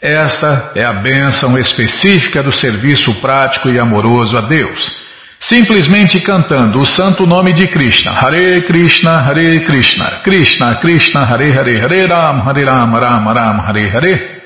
Esta 0.00 0.70
é 0.76 0.84
a 0.84 1.00
bênção 1.02 1.58
específica 1.58 2.40
do 2.40 2.52
serviço 2.52 3.12
prático 3.20 3.68
e 3.68 3.80
amoroso 3.80 4.36
a 4.36 4.46
Deus. 4.46 5.08
Simplesmente 5.40 6.20
cantando 6.20 6.80
o 6.80 6.86
santo 6.86 7.26
nome 7.26 7.52
de 7.52 7.66
Krishna, 7.66 8.12
Hare 8.12 8.60
Krishna, 8.62 9.18
Hare 9.18 9.58
Krishna, 9.64 10.20
Krishna 10.22 10.78
Krishna, 10.78 11.20
Hare 11.28 11.50
Hare, 11.52 11.80
Hare 11.80 12.06
Ram, 12.06 12.42
Hare 12.46 12.64
Ram, 12.64 12.92
Ram 12.92 13.26
Ram, 13.26 13.60
Hare 13.66 13.90
Hare. 13.92 14.42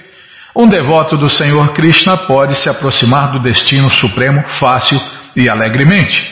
Um 0.57 0.69
devoto 0.69 1.19
do 1.19 1.29
Senhor 1.29 1.75
Krishna 1.75 2.17
pode 2.17 2.57
se 2.57 2.71
aproximar 2.71 3.33
do 3.33 3.41
destino 3.41 3.91
supremo 3.91 4.43
fácil 4.59 4.99
e 5.37 5.51
alegremente, 5.51 6.31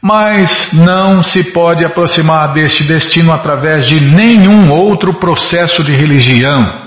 mas 0.00 0.72
não 0.72 1.22
se 1.22 1.52
pode 1.52 1.84
aproximar 1.84 2.54
deste 2.54 2.84
destino 2.84 3.34
através 3.34 3.86
de 3.86 4.00
nenhum 4.00 4.70
outro 4.70 5.18
processo 5.18 5.84
de 5.84 5.92
religião. 5.92 6.81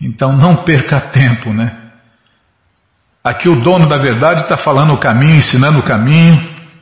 Então 0.00 0.36
não 0.36 0.64
perca 0.64 1.00
tempo, 1.10 1.52
né? 1.52 1.86
Aqui 3.24 3.48
o 3.48 3.60
dono 3.60 3.88
da 3.88 3.96
verdade 3.96 4.42
está 4.42 4.56
falando 4.56 4.92
o 4.92 5.00
caminho, 5.00 5.38
ensinando 5.38 5.80
o 5.80 5.84
caminho, 5.84 6.34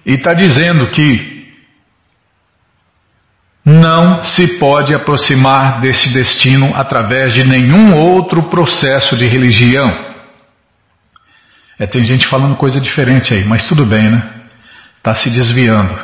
e 0.05 0.15
está 0.15 0.35
dizendo 0.35 0.91
que 0.91 1.35
não 3.65 4.23
se 4.23 4.59
pode 4.59 4.95
aproximar 4.95 5.81
desse 5.81 6.13
destino 6.13 6.75
através 6.75 7.33
de 7.33 7.45
nenhum 7.45 7.97
outro 7.97 8.51
processo 8.51 9.17
de 9.17 9.25
religião. 9.25 10.15
É, 11.79 11.87
tem 11.87 12.05
gente 12.05 12.27
falando 12.27 12.57
coisa 12.57 12.79
diferente 12.79 13.33
aí, 13.33 13.45
mas 13.49 13.67
tudo 13.67 13.87
bem, 13.87 14.05
né? 14.05 14.43
Está 14.97 15.15
se 15.15 15.31
desviando. 15.31 15.99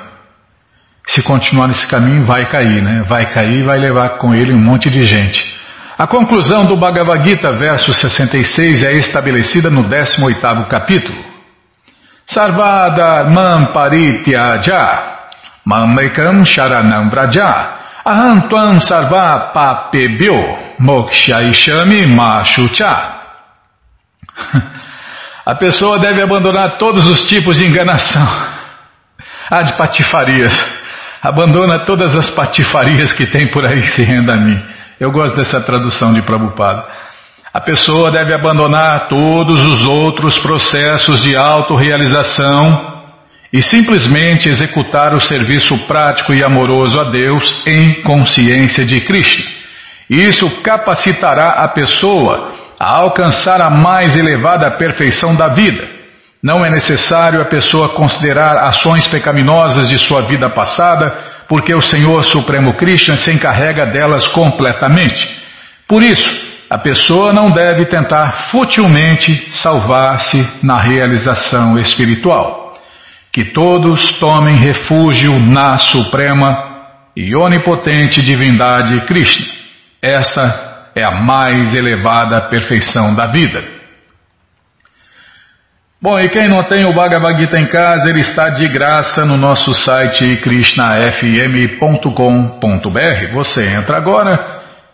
Se 1.06 1.22
continuar 1.22 1.68
nesse 1.68 1.86
caminho, 1.86 2.24
vai 2.24 2.48
cair, 2.48 2.82
né? 2.82 3.04
Vai 3.08 3.30
cair 3.30 3.60
e 3.60 3.64
vai 3.64 3.78
levar 3.78 4.18
com 4.18 4.32
ele 4.32 4.54
um 4.54 4.64
monte 4.64 4.88
de 4.88 5.02
gente. 5.02 5.59
A 6.00 6.06
conclusão 6.06 6.64
do 6.64 6.78
Bhagavad 6.78 7.28
Gita, 7.28 7.54
verso 7.58 7.92
66, 7.92 8.84
é 8.84 8.92
estabelecida 8.92 9.68
no 9.68 9.82
18º 9.82 10.66
capítulo. 10.66 11.22
Sarvadharman 12.26 13.70
parityaja 13.74 14.86
mamekam 15.62 16.42
sharanam 16.46 17.10
vraja 17.10 17.52
ahantuam 18.02 18.80
sarva 18.80 19.52
papebyo 19.52 20.34
mokshaishami 20.78 22.06
machucha. 22.06 22.96
A 25.44 25.54
pessoa 25.56 25.98
deve 25.98 26.22
abandonar 26.22 26.78
todos 26.78 27.06
os 27.06 27.24
tipos 27.24 27.56
de 27.56 27.66
enganação. 27.68 28.26
Ah, 29.50 29.62
de 29.64 29.76
patifarias. 29.76 30.54
Abandona 31.20 31.84
todas 31.84 32.16
as 32.16 32.30
patifarias 32.30 33.12
que 33.12 33.26
tem 33.26 33.50
por 33.50 33.68
aí, 33.68 33.84
se 33.84 34.02
renda 34.02 34.32
a 34.32 34.40
mim. 34.40 34.79
Eu 35.00 35.10
gosto 35.10 35.34
dessa 35.34 35.62
tradução 35.62 36.12
de 36.12 36.20
Prabhupada. 36.20 36.86
A 37.54 37.60
pessoa 37.62 38.10
deve 38.10 38.34
abandonar 38.34 39.08
todos 39.08 39.64
os 39.64 39.88
outros 39.88 40.38
processos 40.40 41.22
de 41.22 41.34
autorrealização 41.34 43.00
e 43.50 43.62
simplesmente 43.62 44.50
executar 44.50 45.14
o 45.14 45.22
serviço 45.22 45.74
prático 45.86 46.34
e 46.34 46.44
amoroso 46.44 47.00
a 47.00 47.10
Deus 47.10 47.62
em 47.66 48.02
consciência 48.02 48.84
de 48.84 49.00
Krishna. 49.00 49.42
Isso 50.10 50.62
capacitará 50.62 51.64
a 51.64 51.68
pessoa 51.68 52.52
a 52.78 53.00
alcançar 53.00 53.62
a 53.62 53.70
mais 53.70 54.14
elevada 54.14 54.76
perfeição 54.76 55.34
da 55.34 55.48
vida. 55.48 55.82
Não 56.42 56.62
é 56.62 56.68
necessário 56.68 57.40
a 57.40 57.46
pessoa 57.46 57.94
considerar 57.94 58.68
ações 58.68 59.08
pecaminosas 59.08 59.88
de 59.88 59.98
sua 59.98 60.26
vida 60.26 60.50
passada 60.50 61.29
porque 61.50 61.74
o 61.74 61.82
Senhor 61.82 62.22
Supremo 62.22 62.76
Krishna 62.76 63.16
se 63.16 63.32
encarrega 63.32 63.84
delas 63.86 64.28
completamente. 64.28 65.28
Por 65.84 66.00
isso, 66.00 66.24
a 66.70 66.78
pessoa 66.78 67.32
não 67.32 67.48
deve 67.48 67.86
tentar 67.86 68.50
futilmente 68.52 69.50
salvar-se 69.60 70.48
na 70.62 70.80
realização 70.80 71.76
espiritual. 71.76 72.74
Que 73.32 73.46
todos 73.46 74.12
tomem 74.20 74.54
refúgio 74.54 75.40
na 75.40 75.76
Suprema 75.76 76.52
e 77.16 77.34
onipotente 77.36 78.22
divindade 78.22 79.04
Krishna. 79.06 79.44
Essa 80.00 80.92
é 80.94 81.02
a 81.02 81.20
mais 81.20 81.74
elevada 81.74 82.48
perfeição 82.48 83.12
da 83.12 83.26
vida. 83.26 83.79
Bom, 86.02 86.18
e 86.18 86.30
quem 86.30 86.48
não 86.48 86.64
tem 86.64 86.86
o 86.86 86.94
Bhagavad 86.94 87.38
Gita 87.38 87.58
em 87.58 87.68
casa, 87.68 88.08
ele 88.08 88.22
está 88.22 88.48
de 88.48 88.66
graça 88.68 89.22
no 89.26 89.36
nosso 89.36 89.74
site 89.74 90.36
krishnafm.com.br. 90.36 93.32
Você 93.34 93.66
entra 93.66 93.98
agora 93.98 94.32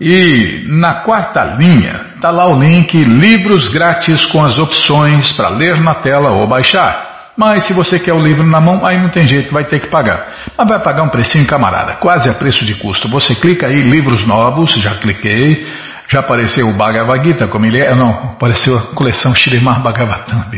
e 0.01 0.65
na 0.67 1.05
quarta 1.05 1.45
linha 1.61 2.07
está 2.17 2.33
lá 2.33 2.49
o 2.49 2.59
link 2.59 2.93
Livros 3.05 3.69
Grátis 3.69 4.27
com 4.27 4.45
as 4.45 4.59
opções 4.59 5.31
para 5.31 5.51
ler 5.51 5.81
na 5.81 5.95
tela 5.95 6.33
ou 6.33 6.49
baixar. 6.49 7.31
Mas 7.37 7.69
se 7.69 7.73
você 7.73 8.01
quer 8.01 8.15
o 8.15 8.19
livro 8.19 8.45
na 8.45 8.61
mão, 8.61 8.85
aí 8.85 9.01
não 9.01 9.13
tem 9.13 9.29
jeito, 9.29 9.55
vai 9.55 9.65
ter 9.65 9.79
que 9.79 9.89
pagar. 9.89 10.51
Mas 10.59 10.67
vai 10.67 10.83
pagar 10.83 11.05
um 11.05 11.11
precinho, 11.11 11.47
camarada, 11.47 11.95
quase 12.01 12.29
a 12.29 12.35
preço 12.35 12.65
de 12.65 12.75
custo. 12.81 13.09
Você 13.11 13.33
clica 13.37 13.69
aí, 13.69 13.81
livros 13.81 14.27
novos, 14.27 14.73
já 14.83 14.99
cliquei, 14.99 15.73
já 16.09 16.19
apareceu 16.19 16.67
o 16.67 16.77
Bhagavad 16.77 17.25
Gita, 17.25 17.47
como 17.47 17.65
ele 17.65 17.79
é, 17.79 17.95
não, 17.95 18.33
apareceu 18.33 18.77
a 18.77 18.93
coleção 18.93 19.33
Shrimar 19.37 19.81
Bhagavatam. 19.85 20.51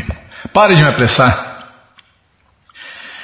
Pare 0.53 0.75
de 0.75 0.83
me 0.83 0.89
apressar. 0.89 1.49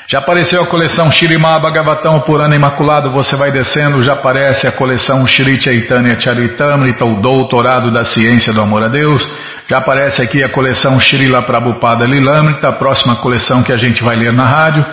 Já 0.07 0.19
apareceu 0.19 0.61
a 0.61 0.67
coleção 0.67 1.09
Shirimá 1.09 1.57
Bhagavatam 1.59 2.21
Purana 2.21 2.55
Imaculado, 2.55 3.11
você 3.11 3.35
vai 3.35 3.49
descendo, 3.49 4.05
já 4.05 4.13
aparece 4.13 4.67
a 4.67 4.71
coleção 4.71 5.25
Shri 5.25 5.59
Chaitanya 5.59 6.19
Charitamrita, 6.19 7.03
o 7.03 7.21
Doutorado 7.21 7.89
da 7.89 8.05
Ciência 8.05 8.53
do 8.53 8.61
Amor 8.61 8.83
a 8.83 8.87
Deus, 8.87 9.27
já 9.67 9.77
aparece 9.77 10.21
aqui 10.21 10.43
a 10.43 10.49
coleção 10.51 10.99
Srila 10.99 11.43
Prabhupada 11.43 12.05
Lilamrita, 12.05 12.67
a 12.67 12.73
próxima 12.73 13.15
coleção 13.15 13.63
que 13.63 13.73
a 13.73 13.79
gente 13.79 14.03
vai 14.03 14.15
ler 14.15 14.31
na 14.31 14.45
rádio. 14.45 14.85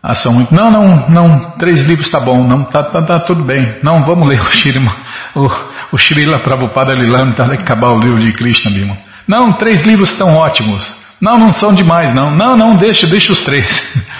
Ah, 0.00 0.14
são 0.14 0.32
muito... 0.32 0.54
Não, 0.54 0.70
não, 0.70 1.08
não, 1.08 1.58
três 1.58 1.82
livros 1.82 2.06
está 2.06 2.20
bom, 2.20 2.46
não, 2.46 2.64
tá, 2.66 2.84
tá, 2.84 3.02
tá, 3.04 3.20
tudo 3.20 3.44
bem. 3.44 3.80
Não, 3.82 4.04
vamos 4.04 4.28
ler 4.28 4.40
o 4.40 4.50
Shirima, 4.50 4.94
o, 5.34 5.48
o 5.92 5.98
Srila 5.98 6.38
Prabhupada 6.38 6.94
Lilamrita, 6.94 7.44
vai 7.44 7.56
acabar 7.56 7.90
o 7.90 7.98
livro 7.98 8.22
de 8.22 8.32
Krishna, 8.34 8.70
Bima. 8.70 8.96
Não, 9.26 9.56
três 9.56 9.82
livros 9.82 10.12
estão 10.12 10.28
ótimos. 10.28 11.03
Não, 11.24 11.38
não 11.38 11.48
são 11.54 11.72
demais, 11.72 12.14
não. 12.14 12.36
Não, 12.36 12.54
não, 12.54 12.76
deixa, 12.76 13.06
deixa 13.06 13.32
os 13.32 13.42
três. 13.42 13.66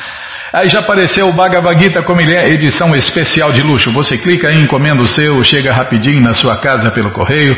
Aí 0.54 0.70
já 0.70 0.78
apareceu 0.78 1.28
o 1.28 1.34
Bhagavad 1.34 1.78
Gita 1.78 2.02
como 2.02 2.22
ele 2.22 2.32
é, 2.32 2.48
edição 2.48 2.96
especial 2.96 3.52
de 3.52 3.60
luxo. 3.60 3.92
Você 3.92 4.16
clica 4.16 4.48
aí, 4.48 4.62
encomenda 4.62 5.02
o 5.02 5.08
seu, 5.08 5.42
chega 5.42 5.76
rapidinho 5.76 6.22
na 6.22 6.32
sua 6.32 6.60
casa 6.60 6.92
pelo 6.92 7.12
correio. 7.12 7.52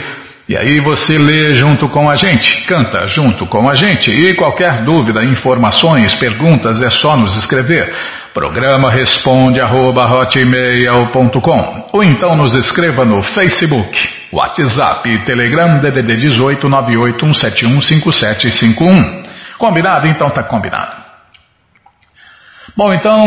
E 0.49 0.57
aí 0.57 0.81
você 0.81 1.19
lê 1.19 1.55
junto 1.55 1.91
com 1.91 2.09
a 2.09 2.17
gente, 2.17 2.65
canta 2.67 3.07
junto 3.07 3.45
com 3.47 3.69
a 3.69 3.75
gente. 3.75 4.11
E 4.11 4.35
qualquer 4.35 4.83
dúvida, 4.85 5.23
informações, 5.23 6.15
perguntas, 6.15 6.81
é 6.81 6.89
só 6.89 7.15
nos 7.17 7.37
escrever. 7.37 7.95
Programa 8.33 8.91
responde 8.91 9.61
arroba, 9.61 10.09
ou 11.93 12.03
então 12.03 12.35
nos 12.35 12.55
escreva 12.55 13.05
no 13.05 13.23
Facebook, 13.35 14.09
WhatsApp, 14.33 15.23
Telegram, 15.25 15.79
DDD 15.81 16.17
18 16.17 16.67
981715751. 16.67 19.26
Combinado? 19.59 20.07
Então 20.07 20.31
tá 20.31 20.43
combinado. 20.43 21.07
Bom, 22.77 22.93
então 22.93 23.19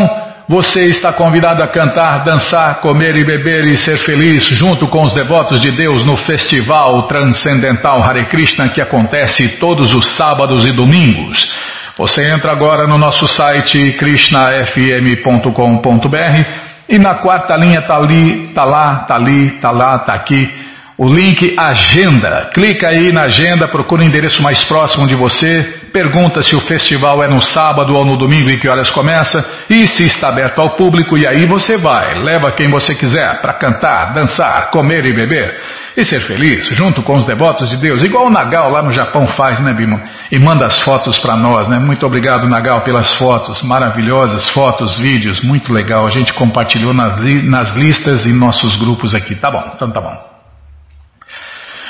Você 0.50 0.86
está 0.86 1.12
convidado 1.12 1.62
a 1.62 1.68
cantar, 1.68 2.24
dançar, 2.24 2.80
comer 2.80 3.16
e 3.16 3.24
beber 3.24 3.64
e 3.66 3.76
ser 3.76 4.04
feliz 4.04 4.42
junto 4.46 4.88
com 4.88 5.06
os 5.06 5.14
devotos 5.14 5.60
de 5.60 5.68
Deus 5.68 6.04
no 6.04 6.16
Festival 6.16 7.06
Transcendental 7.06 8.02
Hare 8.02 8.26
Krishna 8.26 8.68
que 8.70 8.82
acontece 8.82 9.60
todos 9.60 9.94
os 9.94 10.04
sábados 10.16 10.66
e 10.66 10.72
domingos. 10.72 11.48
Você 11.96 12.28
entra 12.28 12.50
agora 12.50 12.88
no 12.88 12.98
nosso 12.98 13.28
site 13.28 13.92
krishnafm.com.br 13.92 16.42
e 16.88 16.98
na 16.98 17.20
quarta 17.20 17.56
linha 17.56 17.86
tá 17.86 17.96
ali, 17.96 18.52
tá 18.52 18.64
lá, 18.64 19.04
tá 19.04 19.14
ali, 19.14 19.60
tá 19.60 19.70
lá, 19.70 20.00
tá 20.00 20.14
aqui 20.14 20.52
o 20.98 21.08
link 21.08 21.54
Agenda. 21.56 22.50
Clica 22.52 22.90
aí 22.90 23.12
na 23.12 23.22
agenda, 23.22 23.68
procura 23.68 24.02
o 24.02 24.04
endereço 24.04 24.42
mais 24.42 24.64
próximo 24.64 25.06
de 25.06 25.14
você, 25.14 25.79
pergunta 25.90 26.42
se 26.42 26.56
o 26.56 26.60
festival 26.60 27.22
é 27.22 27.28
no 27.28 27.42
sábado 27.42 27.94
ou 27.94 28.04
no 28.04 28.16
domingo 28.16 28.48
e 28.48 28.58
que 28.58 28.68
horas 28.68 28.90
começa 28.90 29.44
e 29.68 29.86
se 29.86 30.06
está 30.06 30.28
aberto 30.28 30.58
ao 30.60 30.76
público 30.76 31.18
e 31.18 31.26
aí 31.26 31.46
você 31.46 31.76
vai, 31.76 32.14
leva 32.22 32.52
quem 32.52 32.68
você 32.70 32.94
quiser 32.94 33.40
para 33.40 33.54
cantar, 33.54 34.12
dançar, 34.12 34.70
comer 34.70 35.04
e 35.06 35.12
beber 35.12 35.60
e 35.96 36.04
ser 36.04 36.20
feliz 36.26 36.66
junto 36.72 37.02
com 37.02 37.16
os 37.16 37.26
devotos 37.26 37.68
de 37.68 37.76
Deus, 37.76 38.04
igual 38.04 38.26
o 38.26 38.30
Nagal 38.30 38.70
lá 38.70 38.82
no 38.82 38.92
Japão 38.92 39.26
faz, 39.28 39.60
né, 39.60 39.72
Bimo? 39.74 40.00
E 40.30 40.38
manda 40.38 40.66
as 40.66 40.80
fotos 40.82 41.18
para 41.18 41.36
nós, 41.36 41.68
né? 41.68 41.78
Muito 41.78 42.06
obrigado, 42.06 42.48
Nagal, 42.48 42.82
pelas 42.84 43.12
fotos, 43.14 43.62
maravilhosas 43.62 44.48
fotos, 44.50 44.98
vídeos, 44.98 45.42
muito 45.42 45.72
legal. 45.72 46.06
A 46.06 46.16
gente 46.16 46.32
compartilhou 46.34 46.94
nas, 46.94 47.18
li 47.18 47.48
nas 47.48 47.72
listas 47.74 48.24
e 48.24 48.32
nossos 48.32 48.76
grupos 48.76 49.14
aqui. 49.14 49.34
Tá 49.34 49.50
bom, 49.50 49.72
então 49.74 49.90
tá 49.90 50.00
bom. 50.00 50.30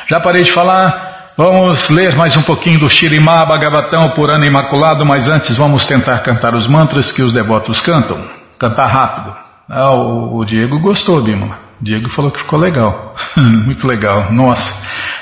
Já 0.08 0.18
parei 0.20 0.42
de 0.42 0.52
falar. 0.52 1.09
Vamos 1.42 1.88
ler 1.88 2.14
mais 2.18 2.36
um 2.36 2.42
pouquinho 2.42 2.80
do 2.80 2.86
Shirimá 2.90 3.46
Bhagavatam 3.46 4.14
por 4.14 4.30
ano 4.30 4.44
imaculado, 4.44 5.06
mas 5.06 5.26
antes 5.26 5.56
vamos 5.56 5.86
tentar 5.86 6.18
cantar 6.18 6.54
os 6.54 6.66
mantras 6.66 7.10
que 7.12 7.22
os 7.22 7.32
devotos 7.32 7.80
cantam. 7.80 8.28
Cantar 8.58 8.92
rápido. 8.92 9.34
Ah, 9.66 9.90
o, 9.90 10.36
o 10.36 10.44
Diego 10.44 10.78
gostou, 10.80 11.24
Bima. 11.24 11.70
Diego 11.80 12.10
falou 12.10 12.30
que 12.30 12.40
ficou 12.40 12.58
legal. 12.58 13.14
Muito 13.64 13.88
legal. 13.88 14.30
Nossa. 14.30 14.70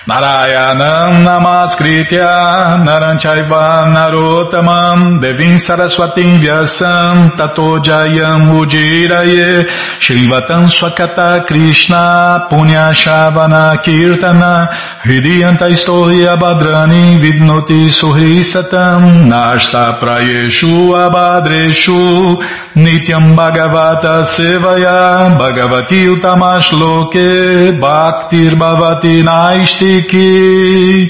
Narayanam 0.09 1.23
Namaskritya 1.23 2.79
Naranchaiva 2.83 3.91
Narotamam 3.91 5.21
Devim 5.21 5.59
Saraswatim 5.59 6.41
Vyasam 6.41 7.37
Tato 7.37 7.79
Jayam 7.85 8.59
Ujiraye 8.59 9.67
Shrivatam 10.01 10.67
Swakata 10.69 11.45
Krishna 11.47 12.49
Punya 12.49 12.93
Shavana 12.95 13.77
Kirtana 13.85 14.98
Hridiyanta 15.01 15.69
Istoria 15.69 16.37
Badrani 16.37 17.19
Vidnoti 17.19 17.93
Suhrisatam 17.93 19.29
Nashta 19.29 20.01
Prayeshu 20.01 20.93
Abadreshu 20.93 22.35
Nityam 22.75 23.37
Bhagavata 23.37 24.27
Sevaya 24.35 25.39
Bhagavati 25.39 26.09
Utamashloke 26.09 27.79
Bhaktir 27.79 28.59
Bhavati 28.59 29.23
Naistiki. 29.23 31.09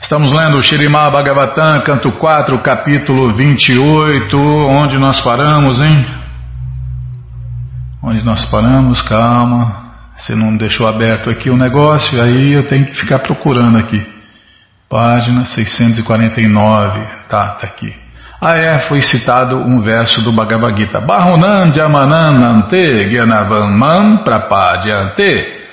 Estamos 0.00 0.30
lendo 0.32 0.56
o 0.56 0.62
Shirimá 0.62 1.10
Bhagavatam, 1.10 1.82
canto 1.84 2.10
4, 2.12 2.62
capítulo 2.62 3.36
28, 3.36 4.34
onde 4.34 4.98
nós 4.98 5.20
paramos, 5.20 5.78
hein? 5.82 6.06
Onde 8.02 8.24
nós 8.24 8.46
paramos, 8.46 9.02
calma, 9.02 9.85
você 10.18 10.34
não 10.34 10.56
deixou 10.56 10.88
aberto 10.88 11.30
aqui 11.30 11.50
o 11.50 11.56
negócio, 11.56 12.20
aí 12.22 12.54
eu 12.54 12.66
tenho 12.66 12.86
que 12.86 12.94
ficar 12.94 13.20
procurando 13.20 13.78
aqui. 13.78 14.04
Página 14.88 15.44
649, 15.46 17.00
tá, 17.28 17.56
tá 17.56 17.66
aqui. 17.66 17.94
Ah, 18.40 18.56
é, 18.56 18.78
foi 18.86 19.00
citado 19.02 19.56
um 19.56 19.80
verso 19.80 20.22
do 20.22 20.32
Bhagavad 20.32 20.78
Gita. 20.78 21.00
Bahunan 21.00 21.72
Jamananante 21.72 23.10
Gyanavam 23.10 24.22
Prapadyante 24.22 25.64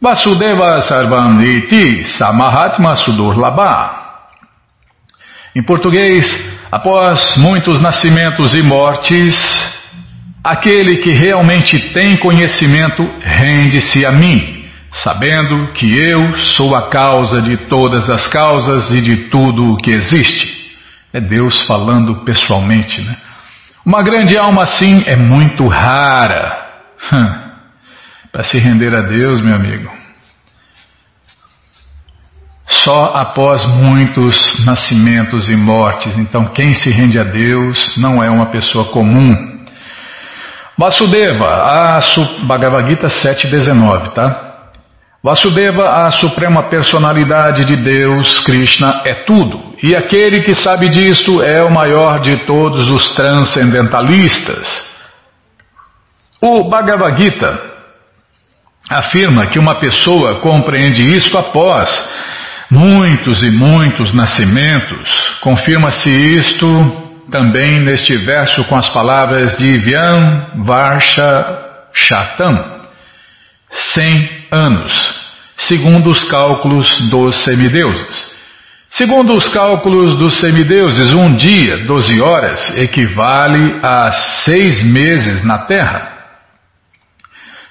Vasudeva 0.00 0.80
Sarvamiti 0.80 2.04
Samahatma 2.06 2.96
Sudurlabha. 2.96 4.00
Em 5.54 5.62
português, 5.62 6.26
após 6.72 7.36
muitos 7.36 7.80
nascimentos 7.80 8.54
e 8.54 8.62
mortes, 8.62 9.36
aquele 10.42 10.98
que 10.98 11.12
realmente 11.12 11.92
tem 11.92 12.16
conhecimento 12.16 13.02
rende-se 13.20 14.06
a 14.06 14.12
mim, 14.12 14.68
sabendo 14.92 15.72
que 15.74 15.98
eu 15.98 16.36
sou 16.56 16.74
a 16.74 16.88
causa 16.88 17.40
de 17.42 17.68
todas 17.68 18.08
as 18.08 18.26
causas 18.26 18.90
e 18.90 19.00
de 19.00 19.28
tudo 19.30 19.72
o 19.72 19.76
que 19.76 19.90
existe. 19.90 20.60
É 21.12 21.20
Deus 21.20 21.60
falando 21.62 22.24
pessoalmente, 22.24 23.00
né? 23.02 23.16
Uma 23.84 24.02
grande 24.02 24.36
alma 24.36 24.64
assim 24.64 25.02
é 25.06 25.16
muito 25.16 25.66
rara. 25.66 26.56
Hum. 27.12 27.50
Para 28.30 28.44
se 28.44 28.58
render 28.58 28.94
a 28.94 29.00
Deus, 29.00 29.42
meu 29.42 29.54
amigo. 29.54 29.90
Só 32.66 33.12
após 33.14 33.66
muitos 33.66 34.64
nascimentos 34.64 35.48
e 35.48 35.56
mortes. 35.56 36.16
Então, 36.16 36.52
quem 36.52 36.74
se 36.74 36.88
rende 36.90 37.18
a 37.18 37.24
Deus 37.24 37.96
não 37.96 38.22
é 38.22 38.30
uma 38.30 38.46
pessoa 38.52 38.92
comum. 38.92 39.59
Vasudeva, 40.80 41.46
a 41.46 42.00
Bhagavad 42.46 42.88
Gita 42.88 43.08
7,19, 43.08 44.14
tá? 44.14 44.70
Vasudeva, 45.22 45.84
a 45.84 46.10
suprema 46.10 46.70
personalidade 46.70 47.66
de 47.66 47.76
Deus, 47.76 48.40
Krishna, 48.40 49.02
é 49.04 49.12
tudo. 49.26 49.74
E 49.82 49.94
aquele 49.94 50.40
que 50.40 50.54
sabe 50.54 50.88
disto 50.88 51.42
é 51.42 51.62
o 51.62 51.70
maior 51.70 52.20
de 52.20 52.46
todos 52.46 52.90
os 52.90 53.14
transcendentalistas. 53.14 54.66
O 56.40 56.70
Bhagavad 56.70 57.22
Gita 57.22 57.60
afirma 58.88 59.48
que 59.48 59.58
uma 59.58 59.78
pessoa 59.80 60.40
compreende 60.40 61.02
isto 61.14 61.36
após 61.36 61.90
muitos 62.70 63.42
e 63.42 63.50
muitos 63.50 64.14
nascimentos. 64.14 65.10
Confirma-se 65.42 66.08
isto 66.08 66.99
também 67.30 67.76
neste 67.84 68.16
verso 68.18 68.64
com 68.64 68.76
as 68.76 68.88
palavras 68.88 69.56
de 69.56 69.78
Vyam 69.78 70.64
Varsha 70.64 71.86
Shatam. 71.92 72.80
Cem 73.94 74.46
anos, 74.50 74.92
segundo 75.56 76.10
os 76.10 76.24
cálculos 76.24 76.92
dos 77.08 77.36
semideuses. 77.44 78.30
Segundo 78.90 79.36
os 79.38 79.48
cálculos 79.48 80.18
dos 80.18 80.40
semideuses, 80.40 81.12
um 81.12 81.34
dia, 81.36 81.86
12 81.86 82.20
horas, 82.20 82.76
equivale 82.76 83.78
a 83.82 84.10
seis 84.44 84.82
meses 84.82 85.44
na 85.44 85.58
Terra. 85.58 86.10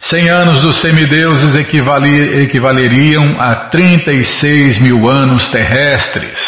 Cem 0.01 0.29
anos 0.29 0.61
dos 0.61 0.79
semideuses 0.79 1.55
equivaleriam 1.55 3.35
a 3.37 3.67
36 3.69 4.79
mil 4.79 5.09
anos 5.09 5.49
terrestres. 5.49 6.39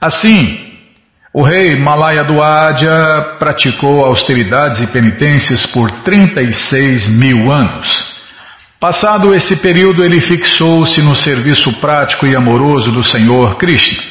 Assim, 0.00 0.65
o 1.38 1.42
rei 1.42 1.76
Malaya 1.76 2.24
Duadja 2.24 3.36
praticou 3.38 4.02
austeridades 4.06 4.80
e 4.80 4.86
penitências 4.86 5.66
por 5.66 5.90
36 6.02 7.08
mil 7.08 7.52
anos. 7.52 7.86
Passado 8.80 9.34
esse 9.34 9.54
período, 9.56 10.02
ele 10.02 10.22
fixou-se 10.22 11.02
no 11.02 11.14
serviço 11.14 11.70
prático 11.74 12.26
e 12.26 12.34
amoroso 12.34 12.90
do 12.90 13.04
Senhor 13.04 13.58
Krishna. 13.58 14.02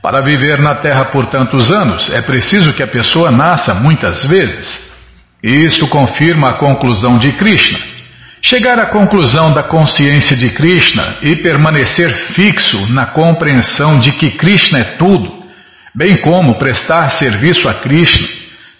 Para 0.00 0.24
viver 0.24 0.62
na 0.62 0.76
Terra 0.76 1.10
por 1.12 1.26
tantos 1.26 1.70
anos, 1.70 2.08
é 2.10 2.22
preciso 2.22 2.72
que 2.72 2.82
a 2.82 2.88
pessoa 2.88 3.30
nasça 3.30 3.74
muitas 3.74 4.24
vezes. 4.24 4.66
Isso 5.42 5.86
confirma 5.88 6.52
a 6.52 6.58
conclusão 6.58 7.18
de 7.18 7.32
Krishna. 7.32 7.78
Chegar 8.40 8.78
à 8.78 8.86
conclusão 8.86 9.52
da 9.52 9.62
consciência 9.62 10.34
de 10.34 10.48
Krishna 10.48 11.18
e 11.20 11.36
permanecer 11.36 12.32
fixo 12.32 12.78
na 12.94 13.12
compreensão 13.12 13.98
de 13.98 14.12
que 14.12 14.30
Krishna 14.38 14.78
é 14.78 14.96
tudo, 14.96 15.41
bem 15.94 16.20
como 16.20 16.58
prestar 16.58 17.10
serviço 17.12 17.68
a 17.68 17.80
Krishna, 17.80 18.28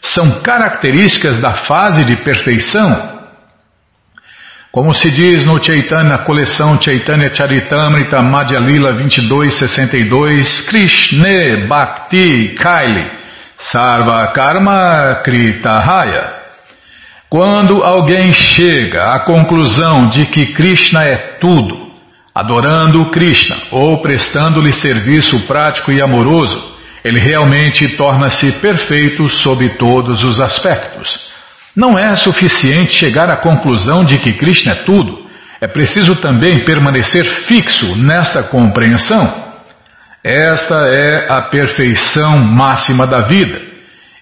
são 0.01 0.43
características 0.43 1.39
da 1.41 1.67
fase 1.67 2.05
de 2.05 2.17
perfeição 2.25 3.13
como 4.73 4.95
se 4.95 5.11
diz 5.11 5.45
no 5.45 5.63
Chaitanya, 5.63 6.25
coleção 6.25 6.81
Chaitanya 6.81 7.31
Charitamrita 7.35 8.23
Madhya 8.23 8.59
Lila 8.59 8.95
2262, 8.95 10.67
Krishna 10.67 11.69
Bhakti 11.69 12.55
Kaili 12.55 13.11
Sarva 13.59 14.33
Karma 14.33 15.21
Kritahaya. 15.23 16.41
Quando 17.29 17.85
alguém 17.85 18.33
chega 18.33 19.13
à 19.13 19.27
conclusão 19.27 20.07
de 20.07 20.25
que 20.31 20.55
Krishna 20.55 21.03
é 21.03 21.37
tudo, 21.39 21.93
adorando 22.35 23.11
Krishna 23.11 23.57
ou 23.73 24.01
prestando-lhe 24.01 24.73
serviço 24.73 25.47
prático 25.47 25.93
e 25.93 26.01
amoroso, 26.01 26.72
ele 27.05 27.21
realmente 27.21 27.97
torna-se 27.97 28.53
perfeito 28.61 29.29
sob 29.31 29.77
todos 29.77 30.23
os 30.23 30.41
aspectos. 30.41 31.09
Não 31.75 31.93
é 31.93 32.15
suficiente 32.17 32.93
chegar 32.93 33.31
à 33.31 33.37
conclusão 33.37 34.05
de 34.05 34.19
que 34.19 34.35
Krishna 34.35 34.73
é 34.73 34.85
tudo, 34.85 35.27
é 35.61 35.67
preciso 35.67 36.17
também 36.17 36.65
permanecer 36.65 37.25
fixo 37.47 37.97
nesta 37.97 38.43
compreensão. 38.45 39.53
Esta 40.25 40.87
é 40.87 41.33
a 41.33 41.49
perfeição 41.49 42.39
máxima 42.39 43.07
da 43.07 43.27
vida. 43.27 43.61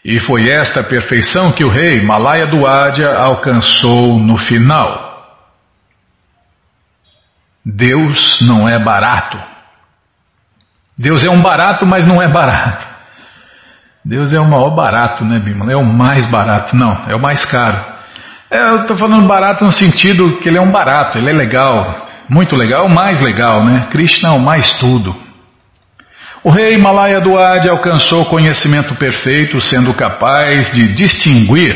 E 0.05 0.19
foi 0.21 0.49
esta 0.49 0.83
perfeição 0.83 1.53
que 1.53 1.63
o 1.63 1.71
rei 1.71 2.01
Malaya 2.03 2.47
Duadya 2.47 3.09
alcançou 3.17 4.19
no 4.19 4.39
final. 4.39 5.11
Deus 7.65 8.39
não 8.41 8.67
é 8.67 8.83
barato. 8.83 9.39
Deus 11.01 11.25
é 11.25 11.31
um 11.31 11.41
barato, 11.41 11.87
mas 11.87 12.07
não 12.07 12.21
é 12.21 12.29
barato. 12.29 12.87
Deus 14.05 14.33
é 14.33 14.39
o 14.39 14.49
maior 14.49 14.75
barato, 14.75 15.25
né, 15.25 15.39
Bima? 15.39 15.73
É 15.73 15.77
o 15.77 15.85
mais 15.85 16.31
barato. 16.31 16.77
Não, 16.77 17.07
é 17.09 17.17
o 17.17 17.21
mais 17.21 17.45
caro. 17.47 17.83
É, 18.51 18.69
eu 18.69 18.83
estou 18.83 18.99
falando 18.99 19.27
barato 19.27 19.65
no 19.65 19.73
sentido 19.73 20.39
que 20.41 20.49
ele 20.49 20.59
é 20.59 20.63
um 20.63 20.71
barato, 20.71 21.17
ele 21.17 21.31
é 21.31 21.33
legal, 21.33 22.09
muito 22.29 22.55
legal, 22.57 22.87
o 22.87 22.93
mais 22.93 23.21
legal, 23.21 23.65
né? 23.65 23.87
Krishna 23.91 24.31
é 24.35 24.37
o 24.37 24.45
mais 24.45 24.73
tudo. 24.79 25.15
O 26.43 26.51
rei 26.51 26.77
Malaya 26.77 27.21
Duad 27.21 27.69
alcançou 27.69 28.23
o 28.23 28.27
conhecimento 28.27 28.95
perfeito, 28.97 29.61
sendo 29.61 29.95
capaz 29.95 30.71
de 30.73 30.95
distinguir 30.95 31.73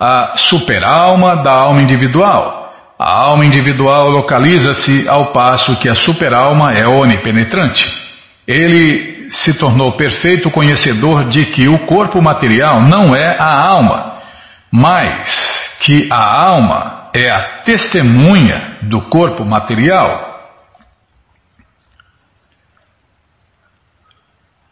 a 0.00 0.36
superalma 0.36 1.42
da 1.42 1.52
alma 1.52 1.80
individual 1.80 2.58
a 2.98 3.28
alma 3.28 3.44
individual 3.44 4.10
localiza-se 4.10 5.08
ao 5.08 5.32
passo 5.32 5.76
que 5.76 5.88
a 5.88 5.94
superalma 5.94 6.72
é 6.72 6.84
onipenetrante. 6.84 8.07
Ele 8.48 9.28
se 9.30 9.58
tornou 9.58 9.94
perfeito 9.94 10.50
conhecedor 10.50 11.28
de 11.28 11.44
que 11.52 11.68
o 11.68 11.84
corpo 11.84 12.22
material 12.22 12.80
não 12.80 13.14
é 13.14 13.36
a 13.38 13.70
alma, 13.70 14.22
mas 14.72 15.28
que 15.80 16.08
a 16.10 16.48
alma 16.48 17.10
é 17.14 17.30
a 17.30 17.62
testemunha 17.64 18.78
do 18.84 19.02
corpo 19.10 19.44
material. 19.44 20.26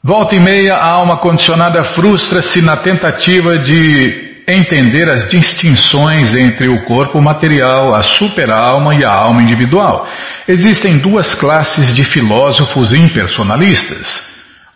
Volta 0.02 0.34
e 0.36 0.40
meia, 0.40 0.76
a 0.76 0.96
alma 0.96 1.18
condicionada 1.20 1.84
frustra-se 1.92 2.62
na 2.62 2.78
tentativa 2.78 3.58
de 3.58 4.25
entender 4.46 5.10
as 5.10 5.28
distinções 5.28 6.34
entre 6.34 6.68
o 6.68 6.84
corpo 6.84 7.20
material, 7.20 7.94
a 7.94 8.02
superalma 8.02 8.94
e 8.94 9.04
a 9.04 9.10
alma 9.10 9.42
individual. 9.42 10.08
Existem 10.46 10.98
duas 10.98 11.34
classes 11.34 11.94
de 11.94 12.04
filósofos 12.04 12.92
impersonalistas: 12.92 14.06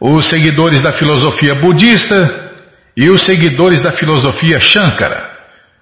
os 0.01 0.29
seguidores 0.29 0.81
da 0.81 0.93
filosofia 0.93 1.55
budista 1.55 2.51
e 2.97 3.09
os 3.09 3.25
seguidores 3.25 3.83
da 3.83 3.93
filosofia 3.93 4.61
Shankara. 4.61 5.31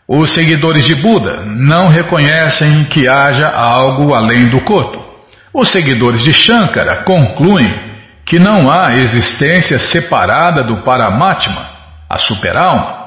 Os 0.07 0.33
seguidores 0.33 0.85
de 0.85 0.95
Buda 0.95 1.45
não 1.45 1.89
reconhecem 1.89 2.85
que 2.85 3.07
haja 3.07 3.47
algo 3.51 4.15
além 4.15 4.49
do 4.49 4.63
corpo. 4.65 5.07
Os 5.53 5.71
seguidores 5.71 6.23
de 6.23 6.33
Shankara 6.33 7.05
concluem 7.05 7.67
que 8.25 8.39
não 8.39 8.71
há 8.71 8.95
existência 8.95 9.79
separada 9.79 10.63
do 10.63 10.83
Paramatma, 10.83 11.71
a 12.09 12.19
superalma. 12.19 12.98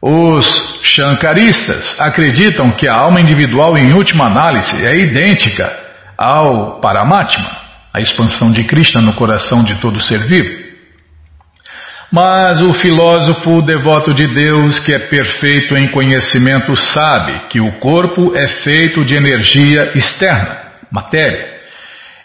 Os 0.00 0.46
Shankaristas 0.82 1.96
acreditam 1.98 2.76
que 2.76 2.86
a 2.86 2.94
alma 2.94 3.20
individual, 3.20 3.76
em 3.76 3.92
última 3.92 4.26
análise, 4.26 4.84
é 4.84 4.94
idêntica 4.98 5.72
ao 6.16 6.80
Paramatma, 6.80 7.50
a 7.92 8.00
expansão 8.00 8.52
de 8.52 8.64
Krishna 8.64 9.00
no 9.00 9.14
coração 9.14 9.64
de 9.64 9.80
todo 9.80 10.00
ser 10.00 10.26
vivo. 10.26 10.66
Mas 12.12 12.60
o 12.60 12.72
filósofo 12.74 13.62
devoto 13.62 14.14
de 14.14 14.32
Deus, 14.32 14.78
que 14.80 14.92
é 14.92 14.98
perfeito 14.98 15.74
em 15.74 15.90
conhecimento, 15.90 16.76
sabe 16.76 17.48
que 17.48 17.60
o 17.60 17.80
corpo 17.80 18.32
é 18.36 18.48
feito 18.62 19.04
de 19.04 19.14
energia 19.14 19.92
externa, 19.94 20.56
matéria, 20.90 21.56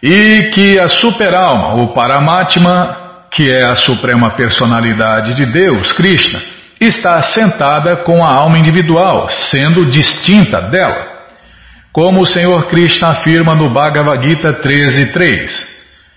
e 0.04 0.52
que 0.54 0.80
a 0.80 0.88
superalma, 0.88 1.82
o 1.82 1.94
Paramatma, 1.94 3.26
que 3.32 3.50
é 3.50 3.64
a 3.64 3.76
suprema 3.76 4.36
personalidade 4.36 5.34
de 5.36 5.46
Deus, 5.48 5.92
Krishna, 5.94 6.42
está 6.86 7.22
sentada 7.22 7.98
com 7.98 8.24
a 8.24 8.42
alma 8.42 8.58
individual, 8.58 9.30
sendo 9.52 9.86
distinta 9.86 10.70
dela. 10.70 11.12
Como 11.94 12.22
o 12.22 12.28
Senhor 12.28 12.68
Krishna 12.68 13.10
afirma 13.10 13.54
no 13.54 13.72
Bhagavad 13.72 14.24
Gita 14.26 14.54
13.3 14.54 15.50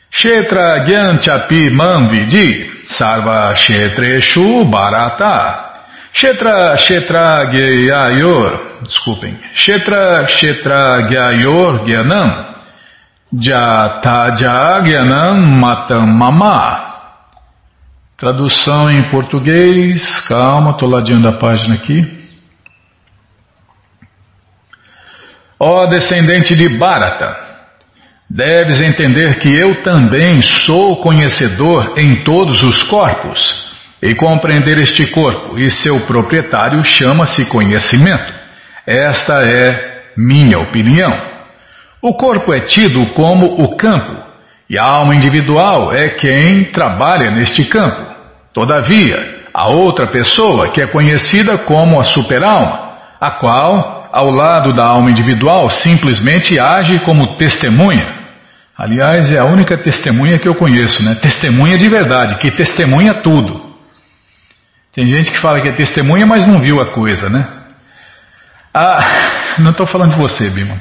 Kshetra 0.09 0.85
Gyanchapi 0.87 1.75
Manvidi 1.75 2.71
Sarva 2.97 3.53
Kshetreshu 3.55 4.65
Bharata 4.71 5.73
Kshetra 6.13 6.77
Kshetra 6.77 7.51
Gyayor 7.51 8.83
Desculpem 8.85 9.37
Kshetra 9.53 10.25
Kshetra 10.27 11.09
Gyayor 11.09 11.85
Gyanam 11.85 12.55
Jata 13.35 14.37
Jagyanam 14.37 15.59
Matam 15.59 16.07
Mama 16.17 16.94
Tradução 18.25 18.91
em 18.91 19.11
português, 19.11 20.03
calma, 20.21 20.71
estou 20.71 20.89
ladeando 20.89 21.29
a 21.29 21.37
página 21.37 21.75
aqui. 21.75 22.25
Ó 25.61 25.87
descendente 25.89 26.55
de 26.55 26.79
Bharata, 26.79 27.37
deves 28.31 28.81
entender 28.81 29.39
que 29.41 29.55
eu 29.55 29.83
também 29.83 30.41
sou 30.41 31.03
conhecedor 31.03 31.97
em 31.99 32.25
todos 32.25 32.63
os 32.63 32.83
corpos, 32.85 33.39
e 34.03 34.15
compreender 34.15 34.79
este 34.79 35.07
corpo 35.11 35.59
e 35.59 35.71
seu 35.71 36.07
proprietário 36.07 36.83
chama-se 36.83 37.45
conhecimento. 37.51 38.33
Esta 38.87 39.35
é 39.47 40.13
minha 40.17 40.61
opinião. 40.61 41.13
O 42.01 42.15
corpo 42.15 42.55
é 42.55 42.61
tido 42.61 43.07
como 43.13 43.63
o 43.63 43.77
campo, 43.77 44.17
e 44.71 44.79
a 44.79 44.83
alma 44.83 45.15
individual 45.15 45.93
é 45.93 46.09
quem 46.15 46.73
trabalha 46.73 47.31
neste 47.31 47.67
campo. 47.67 48.14
Todavia, 48.55 49.49
a 49.53 49.69
outra 49.69 50.07
pessoa, 50.07 50.71
que 50.71 50.81
é 50.81 50.87
conhecida 50.87 51.59
como 51.59 52.01
a 52.01 52.05
superalma, 52.05 52.99
a 53.21 53.33
qual, 53.33 54.09
ao 54.13 54.31
lado 54.31 54.73
da 54.73 54.87
alma 54.87 55.11
individual, 55.11 55.69
simplesmente 55.69 56.57
age 56.61 57.01
como 57.01 57.37
testemunha. 57.37 58.23
Aliás, 58.79 59.29
é 59.33 59.41
a 59.41 59.45
única 59.45 59.77
testemunha 59.77 60.39
que 60.39 60.49
eu 60.49 60.55
conheço, 60.55 61.03
né? 61.03 61.17
Testemunha 61.17 61.77
de 61.77 61.89
verdade, 61.89 62.39
que 62.39 62.51
testemunha 62.53 63.15
tudo. 63.23 63.75
Tem 64.93 65.09
gente 65.09 65.33
que 65.33 65.41
fala 65.41 65.61
que 65.61 65.69
é 65.69 65.75
testemunha, 65.75 66.25
mas 66.25 66.47
não 66.47 66.63
viu 66.63 66.81
a 66.81 66.93
coisa, 66.93 67.29
né? 67.29 67.49
Ah, 68.73 69.59
não 69.59 69.73
estou 69.73 69.87
falando 69.87 70.13
de 70.13 70.19
você, 70.19 70.49
Bima. 70.49 70.79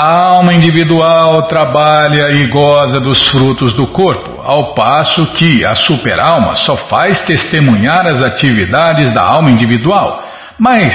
A 0.00 0.28
alma 0.28 0.54
individual 0.54 1.48
trabalha 1.48 2.28
e 2.32 2.46
goza 2.46 3.00
dos 3.00 3.26
frutos 3.26 3.74
do 3.74 3.88
corpo, 3.88 4.40
ao 4.42 4.72
passo 4.72 5.26
que 5.32 5.68
a 5.68 5.74
superalma 5.74 6.54
só 6.54 6.76
faz 6.88 7.22
testemunhar 7.22 8.06
as 8.06 8.22
atividades 8.22 9.12
da 9.12 9.22
alma 9.22 9.50
individual, 9.50 10.22
mas 10.56 10.94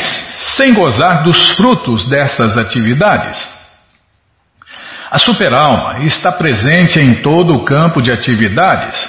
sem 0.56 0.74
gozar 0.74 1.22
dos 1.22 1.50
frutos 1.50 2.08
dessas 2.08 2.56
atividades. 2.56 3.46
A 5.12 5.20
superalma 5.20 6.06
está 6.06 6.32
presente 6.32 6.98
em 6.98 7.16
todo 7.16 7.56
o 7.56 7.66
campo 7.66 8.02
de 8.02 8.10
atividades, 8.10 9.06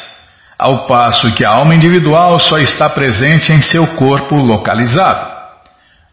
ao 0.58 0.88
passo 0.88 1.32
que 1.34 1.46
a 1.46 1.52
alma 1.52 1.72
individual 1.72 2.40
só 2.40 2.58
está 2.58 2.90
presente 2.90 3.52
em 3.52 3.62
seu 3.62 3.86
corpo 3.94 4.34
localizado. 4.34 5.33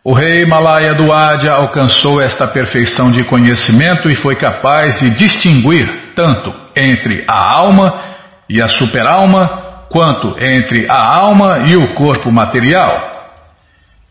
O 0.04 0.14
rei 0.14 0.48
Malaya 0.48 0.96
do 0.96 1.14
Adya 1.14 1.52
alcançou 1.52 2.20
esta 2.20 2.48
perfeição 2.48 3.12
de 3.12 3.24
conhecimento 3.24 4.10
e 4.10 4.16
foi 4.16 4.36
capaz 4.36 5.00
de 5.00 5.12
distinguir 5.12 6.14
tanto 6.16 6.52
entre 6.76 7.24
a 7.28 7.60
alma 7.60 8.04
e 8.50 8.60
a 8.60 8.68
superalma, 8.68 9.86
quanto 9.90 10.40
entre 10.40 10.90
a 10.90 11.20
alma 11.20 11.66
e 11.68 11.76
o 11.76 11.94
corpo 11.94 12.32
material. 12.32 13.12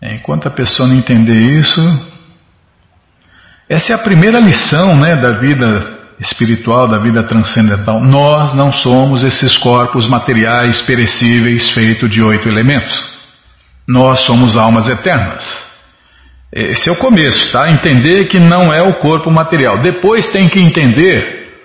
Enquanto 0.00 0.46
a 0.46 0.50
pessoa 0.50 0.88
não 0.88 0.96
entender 0.96 1.58
isso, 1.58 1.80
essa 3.68 3.92
é 3.92 3.96
a 3.96 4.02
primeira 4.02 4.38
lição 4.38 4.96
né, 4.96 5.16
da 5.16 5.38
vida 5.38 5.66
espiritual, 6.20 6.88
da 6.88 6.98
vida 6.98 7.24
transcendental. 7.24 8.00
Nós 8.00 8.54
não 8.54 8.70
somos 8.70 9.24
esses 9.24 9.58
corpos 9.58 10.06
materiais 10.06 10.82
perecíveis 10.82 11.68
feitos 11.70 12.08
de 12.08 12.22
oito 12.22 12.48
elementos. 12.48 12.96
Nós 13.88 14.20
somos 14.20 14.56
almas 14.56 14.86
eternas. 14.86 15.69
Esse 16.52 16.88
é 16.88 16.92
o 16.92 16.98
começo, 16.98 17.52
tá? 17.52 17.66
Entender 17.70 18.26
que 18.26 18.40
não 18.40 18.72
é 18.72 18.82
o 18.82 18.98
corpo 18.98 19.30
material. 19.30 19.80
Depois 19.80 20.28
tem 20.30 20.48
que 20.48 20.60
entender 20.60 21.62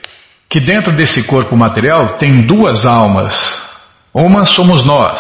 que 0.48 0.60
dentro 0.60 0.94
desse 0.94 1.24
corpo 1.24 1.58
material 1.58 2.18
tem 2.18 2.46
duas 2.46 2.86
almas. 2.86 3.34
Uma 4.14 4.46
somos 4.46 4.86
nós, 4.86 5.20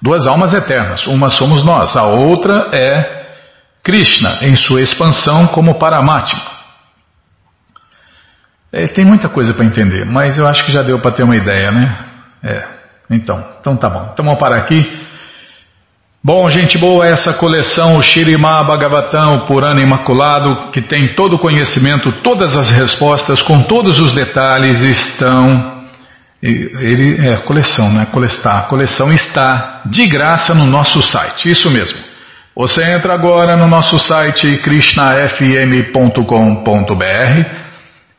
duas 0.00 0.26
almas 0.26 0.54
eternas. 0.54 1.06
Uma 1.06 1.28
somos 1.28 1.64
nós, 1.64 1.94
a 1.94 2.06
outra 2.06 2.70
é 2.72 3.16
Krishna 3.82 4.38
em 4.42 4.56
sua 4.56 4.80
expansão 4.80 5.46
como 5.48 5.78
Paramatma. 5.78 6.56
É, 8.72 8.88
tem 8.88 9.04
muita 9.04 9.28
coisa 9.28 9.54
para 9.54 9.64
entender, 9.64 10.04
mas 10.04 10.36
eu 10.36 10.46
acho 10.46 10.64
que 10.64 10.72
já 10.72 10.82
deu 10.82 11.00
para 11.00 11.12
ter 11.12 11.22
uma 11.22 11.36
ideia, 11.36 11.70
né? 11.70 11.98
É. 12.42 12.64
Então, 13.10 13.52
então 13.60 13.76
tá 13.76 13.88
bom. 13.88 14.10
Então 14.12 14.24
vamos 14.24 14.40
parar 14.40 14.62
aqui. 14.62 14.82
Bom, 16.26 16.48
gente 16.48 16.76
boa, 16.76 17.06
essa 17.06 17.34
coleção, 17.34 18.02
Shirimá 18.02 18.64
Bhagavatam, 18.66 19.44
Purana 19.44 19.80
Imaculado, 19.80 20.72
que 20.72 20.82
tem 20.82 21.14
todo 21.14 21.34
o 21.34 21.38
conhecimento, 21.38 22.10
todas 22.20 22.56
as 22.56 22.68
respostas, 22.68 23.40
com 23.42 23.62
todos 23.62 24.00
os 24.00 24.12
detalhes, 24.12 24.80
estão 24.80 25.84
Ele 26.42 27.28
é 27.28 27.36
coleção, 27.42 27.92
né? 27.92 28.08
A 28.44 28.62
coleção 28.62 29.08
está 29.10 29.82
de 29.86 30.04
graça 30.08 30.52
no 30.52 30.66
nosso 30.66 31.00
site, 31.00 31.48
isso 31.48 31.70
mesmo. 31.70 31.96
Você 32.56 32.82
entra 32.82 33.14
agora 33.14 33.54
no 33.54 33.68
nosso 33.68 33.96
site 33.96 34.58
krishnafm.com.br 34.64 37.50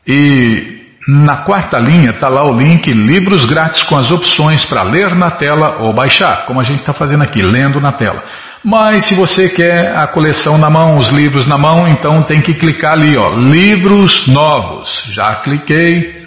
e 0.06 0.77
na 1.08 1.38
quarta 1.38 1.78
linha 1.78 2.10
está 2.10 2.28
lá 2.28 2.44
o 2.44 2.54
link 2.54 2.92
Livros 2.92 3.46
Grátis 3.46 3.82
com 3.84 3.98
as 3.98 4.10
opções 4.10 4.62
para 4.66 4.82
ler 4.82 5.16
na 5.16 5.30
tela 5.30 5.78
ou 5.80 5.94
baixar, 5.94 6.44
como 6.44 6.60
a 6.60 6.64
gente 6.64 6.80
está 6.80 6.92
fazendo 6.92 7.22
aqui, 7.22 7.40
lendo 7.40 7.80
na 7.80 7.92
tela. 7.92 8.22
Mas 8.62 9.06
se 9.06 9.14
você 9.14 9.48
quer 9.48 9.96
a 9.96 10.06
coleção 10.08 10.58
na 10.58 10.68
mão, 10.68 10.98
os 10.98 11.08
livros 11.08 11.46
na 11.46 11.56
mão, 11.56 11.88
então 11.88 12.22
tem 12.24 12.42
que 12.42 12.52
clicar 12.52 12.92
ali, 12.92 13.16
ó, 13.16 13.30
livros 13.30 14.26
novos. 14.26 14.90
Já 15.12 15.36
cliquei, 15.36 16.26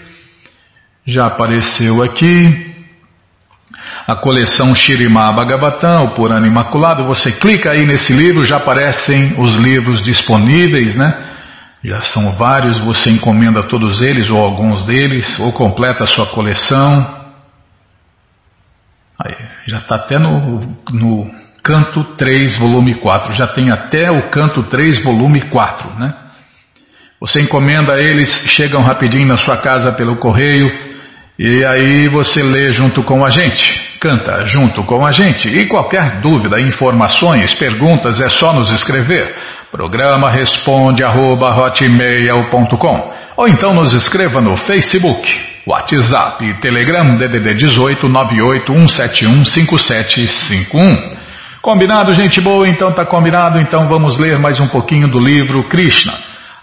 já 1.06 1.26
apareceu 1.28 2.04
aqui. 2.04 2.72
A 4.08 4.16
coleção 4.16 4.74
Shirimá 4.74 5.32
Bhagavatam, 5.32 6.06
o 6.06 6.16
Purana 6.16 6.48
Imaculado, 6.48 7.06
você 7.06 7.32
clica 7.34 7.72
aí 7.72 7.86
nesse 7.86 8.12
livro, 8.14 8.44
já 8.44 8.58
aparecem 8.58 9.36
os 9.38 9.54
livros 9.56 10.02
disponíveis, 10.02 10.96
né? 10.96 11.31
Já 11.84 12.02
são 12.02 12.36
vários, 12.36 12.78
você 12.86 13.10
encomenda 13.10 13.68
todos 13.68 14.02
eles 14.02 14.30
ou 14.30 14.40
alguns 14.40 14.86
deles, 14.86 15.40
ou 15.40 15.52
completa 15.52 16.04
a 16.04 16.08
sua 16.08 16.28
coleção. 16.28 16.88
Aí, 19.20 19.36
já 19.68 19.80
está 19.80 19.96
até 19.96 20.20
no, 20.20 20.60
no 20.92 21.32
canto 21.64 22.16
3, 22.16 22.60
volume 22.60 22.96
4. 22.96 23.34
Já 23.34 23.48
tem 23.48 23.72
até 23.72 24.12
o 24.12 24.30
canto 24.30 24.70
3, 24.70 25.04
volume 25.04 25.50
4, 25.50 26.00
né? 26.00 26.14
Você 27.20 27.42
encomenda 27.42 28.00
eles, 28.00 28.30
chegam 28.48 28.84
rapidinho 28.84 29.28
na 29.28 29.38
sua 29.38 29.58
casa 29.58 29.92
pelo 29.94 30.18
correio, 30.18 30.66
e 31.38 31.64
aí 31.66 32.10
você 32.10 32.44
lê 32.44 32.72
junto 32.72 33.04
com 33.04 33.26
a 33.26 33.30
gente, 33.30 33.98
canta 34.00 34.46
junto 34.46 34.84
com 34.86 35.06
a 35.06 35.12
gente. 35.12 35.48
E 35.48 35.68
qualquer 35.68 36.20
dúvida, 36.20 36.62
informações, 36.62 37.54
perguntas, 37.54 38.20
é 38.20 38.30
só 38.30 38.54
nos 38.54 38.72
escrever. 38.72 39.36
Programa 39.72 40.30
responde 40.30 41.02
arroba 41.02 41.48
hotmail.com 41.56 43.14
ou 43.38 43.48
então 43.48 43.72
nos 43.74 43.94
escreva 43.94 44.42
no 44.42 44.58
Facebook, 44.58 45.40
WhatsApp 45.66 46.44
e 46.44 46.60
Telegram 46.60 47.16
DDD 47.16 47.54
18 47.54 48.10
98 48.10 48.66
171 48.70 49.46
5751. 49.46 51.22
Combinado, 51.62 52.14
gente 52.14 52.42
boa? 52.42 52.68
Então 52.68 52.94
tá 52.94 53.06
combinado. 53.06 53.60
Então 53.60 53.88
vamos 53.88 54.18
ler 54.18 54.38
mais 54.40 54.60
um 54.60 54.68
pouquinho 54.68 55.08
do 55.08 55.24
livro 55.24 55.64
Krishna, 55.70 56.16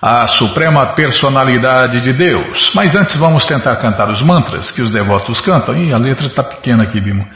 a 0.02 0.26
suprema 0.26 0.94
personalidade 0.94 2.02
de 2.02 2.12
Deus. 2.12 2.70
Mas 2.74 2.94
antes 2.94 3.16
vamos 3.16 3.46
tentar 3.46 3.76
cantar 3.76 4.10
os 4.10 4.20
mantras 4.20 4.70
que 4.70 4.82
os 4.82 4.92
devotos 4.92 5.40
cantam. 5.40 5.74
Ih, 5.74 5.94
a 5.94 5.98
letra 5.98 6.28
tá 6.28 6.42
pequena 6.42 6.82
aqui, 6.82 7.00
Bimo. 7.00 7.26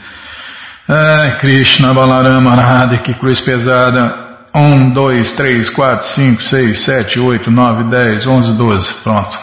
Ai, 0.87 1.39
Krishna 1.39 1.95
Balarama 1.95 2.61
Radha, 2.61 2.99
que 2.99 3.15
cruz 3.15 3.41
pesada. 3.41 4.22
1, 4.53 4.93
2, 4.93 5.35
3, 5.35 5.63
4, 5.73 6.01
5, 6.15 6.41
6, 6.41 6.85
7, 6.85 7.19
8, 7.19 7.49
9, 7.49 7.89
10, 7.89 8.25
11, 8.25 8.57
12. 8.57 9.03
Pronto. 9.03 9.37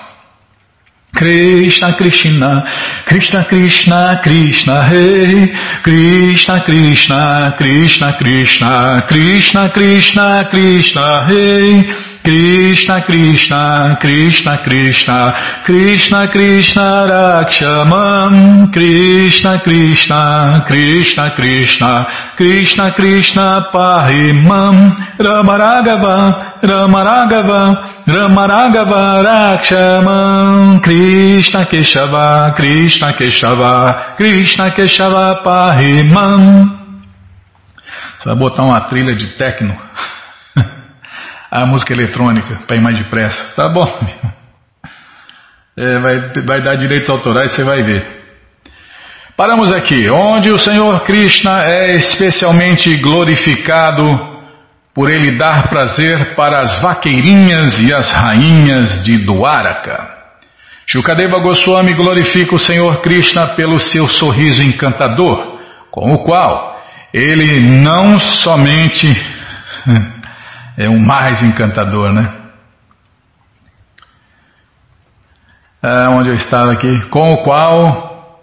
Krishna 1.12 1.96
Krishna 1.96 2.64
Krishna 3.04 3.44
Krishna 3.48 4.20
Krishna 4.22 4.86
Rei 4.88 5.48
Krishna 5.82 6.64
Krishna 6.64 7.54
Krishna 7.58 8.16
Krishna 8.16 9.06
Krishna 9.08 9.70
Krishna 9.72 10.48
Krishna 10.50 11.26
Rei 11.28 12.09
Krishna 12.22 13.02
Krishna 13.06 13.96
Krishna 14.00 14.62
Krishna 14.64 15.32
Krishna 15.64 16.28
Krishna 16.30 17.06
Rakshamam 17.08 18.70
Krishna 18.72 19.60
Krishna 19.64 20.64
Krishna 20.66 21.30
Krishna 21.34 22.06
Krishna 22.36 22.92
Krishna 22.92 23.70
Pahimam 23.72 24.76
Ramaragava 25.18 26.60
Ramaragava 26.62 28.04
Ramaragava 28.06 29.22
Rakshamam 29.24 30.82
Krishna 30.82 31.64
Keshava 31.64 32.54
Krishna 32.54 33.12
Keshava 33.14 34.16
Krishna 34.16 34.70
Keshava 34.70 35.42
Pahimam 35.42 36.78
Você 38.18 38.28
vai 38.28 38.36
botar 38.36 38.64
uma 38.64 38.80
trilha 38.82 39.16
de 39.16 39.26
techno 39.38 39.74
a 41.50 41.66
música 41.66 41.92
eletrônica 41.92 42.62
para 42.66 42.76
ir 42.76 42.82
mais 42.82 42.96
depressa. 42.96 43.54
Tá 43.56 43.68
bom. 43.68 43.86
É, 45.76 45.98
vai, 45.98 46.44
vai 46.44 46.62
dar 46.62 46.74
direitos 46.74 47.08
autorais, 47.08 47.52
você 47.52 47.64
vai 47.64 47.82
ver. 47.82 48.04
Paramos 49.34 49.72
aqui, 49.72 50.10
onde 50.12 50.50
o 50.50 50.58
Senhor 50.58 51.00
Krishna 51.04 51.62
é 51.62 51.96
especialmente 51.96 52.94
glorificado 52.98 54.04
por 54.92 55.08
ele 55.08 55.38
dar 55.38 55.68
prazer 55.70 56.34
para 56.34 56.60
as 56.60 56.82
vaqueirinhas 56.82 57.78
e 57.80 57.90
as 57.94 58.10
rainhas 58.10 59.02
de 59.02 59.24
Dwaraka. 59.24 60.06
Shukadeva 60.84 61.40
Goswami 61.40 61.94
glorifica 61.94 62.54
o 62.54 62.58
Senhor 62.58 63.00
Krishna 63.00 63.54
pelo 63.54 63.80
seu 63.80 64.06
sorriso 64.10 64.60
encantador, 64.60 65.58
com 65.90 66.12
o 66.12 66.22
qual 66.24 66.78
ele 67.14 67.60
não 67.60 68.20
somente 68.20 69.06
é 70.80 70.88
o 70.88 70.98
mais 70.98 71.42
encantador, 71.42 72.10
né? 72.10 72.40
É, 75.82 76.06
onde 76.10 76.30
eu 76.30 76.36
estava 76.36 76.72
aqui? 76.72 77.08
Com 77.10 77.28
o 77.28 77.44
qual. 77.44 78.42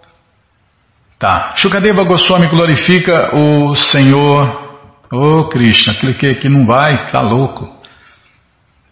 Tá. 1.18 1.54
Shukadeva 1.56 2.04
Goswami 2.04 2.46
glorifica 2.46 3.36
o 3.36 3.74
Senhor. 3.74 4.68
Ô 5.12 5.40
oh, 5.40 5.48
Krishna, 5.48 5.94
cliquei 5.94 6.30
aqui, 6.30 6.48
não 6.48 6.64
vai, 6.64 7.10
tá 7.10 7.20
louco. 7.20 7.76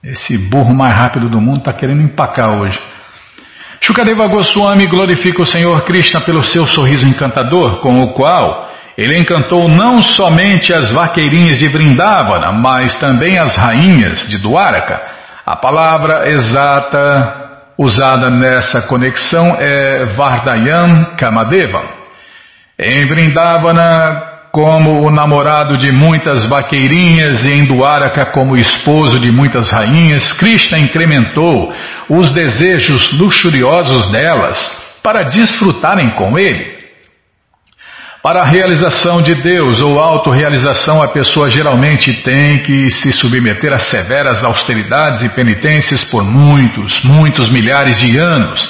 Esse 0.02 0.36
burro 0.36 0.74
mais 0.74 0.94
rápido 0.98 1.28
do 1.28 1.40
mundo 1.40 1.58
está 1.58 1.72
querendo 1.72 2.02
empacar 2.02 2.50
hoje. 2.60 2.80
Shukadeva 3.80 4.26
Goswami 4.26 4.86
glorifica 4.86 5.42
o 5.42 5.46
Senhor 5.46 5.84
Krishna 5.84 6.20
pelo 6.24 6.42
seu 6.42 6.66
sorriso 6.66 7.04
encantador, 7.04 7.80
com 7.80 7.94
o 8.00 8.12
qual 8.12 8.65
ele 8.96 9.18
encantou 9.18 9.68
não 9.68 10.02
somente 10.02 10.72
as 10.72 10.90
vaqueirinhas 10.90 11.58
de 11.58 11.68
Vrindavana, 11.68 12.50
mas 12.52 12.96
também 12.98 13.38
as 13.38 13.54
rainhas 13.54 14.26
de 14.26 14.38
Dwaraka. 14.38 15.00
A 15.44 15.54
palavra 15.56 16.28
exata 16.28 17.46
usada 17.78 18.30
nessa 18.30 18.82
conexão 18.82 19.54
é 19.58 20.06
Vardayam 20.16 21.14
Kamadeva. 21.18 21.82
Em 22.78 23.06
Vrindavana, 23.06 24.36
como 24.50 25.06
o 25.06 25.10
namorado 25.10 25.76
de 25.76 25.92
muitas 25.92 26.48
vaqueirinhas 26.48 27.44
e 27.44 27.52
em 27.52 27.66
Dwaraka 27.66 28.32
como 28.32 28.56
esposo 28.56 29.20
de 29.20 29.30
muitas 29.30 29.68
rainhas, 29.68 30.32
Krishna 30.32 30.78
incrementou 30.78 31.70
os 32.08 32.32
desejos 32.32 33.12
luxuriosos 33.12 34.10
delas 34.10 34.58
para 35.02 35.24
desfrutarem 35.24 36.14
com 36.14 36.38
ele. 36.38 36.75
Para 38.26 38.42
a 38.42 38.48
realização 38.48 39.22
de 39.22 39.40
Deus 39.40 39.78
ou 39.80 40.00
autorrealização, 40.00 41.00
a 41.00 41.06
pessoa 41.06 41.48
geralmente 41.48 42.12
tem 42.24 42.60
que 42.60 42.90
se 42.90 43.12
submeter 43.12 43.70
a 43.72 43.78
severas 43.78 44.42
austeridades 44.42 45.22
e 45.22 45.28
penitências 45.28 46.02
por 46.02 46.24
muitos, 46.24 47.00
muitos 47.04 47.48
milhares 47.50 48.00
de 48.00 48.18
anos. 48.18 48.68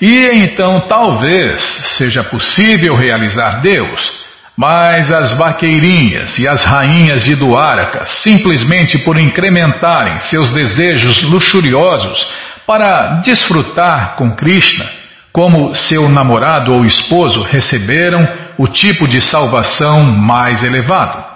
E 0.00 0.40
então 0.40 0.88
talvez 0.88 1.62
seja 1.96 2.24
possível 2.24 2.96
realizar 2.96 3.60
Deus, 3.60 4.12
mas 4.56 5.08
as 5.12 5.32
vaqueirinhas 5.38 6.36
e 6.36 6.48
as 6.48 6.64
rainhas 6.64 7.22
de 7.22 7.36
Duarca, 7.36 8.04
simplesmente 8.04 8.98
por 9.04 9.16
incrementarem 9.16 10.18
seus 10.22 10.52
desejos 10.52 11.22
luxuriosos 11.22 12.26
para 12.66 13.20
desfrutar 13.20 14.16
com 14.16 14.34
Krishna, 14.34 14.97
como 15.38 15.72
seu 15.72 16.08
namorado 16.08 16.72
ou 16.76 16.84
esposo, 16.84 17.44
receberam 17.44 18.18
o 18.58 18.66
tipo 18.66 19.06
de 19.06 19.22
salvação 19.22 20.02
mais 20.02 20.64
elevado. 20.64 21.28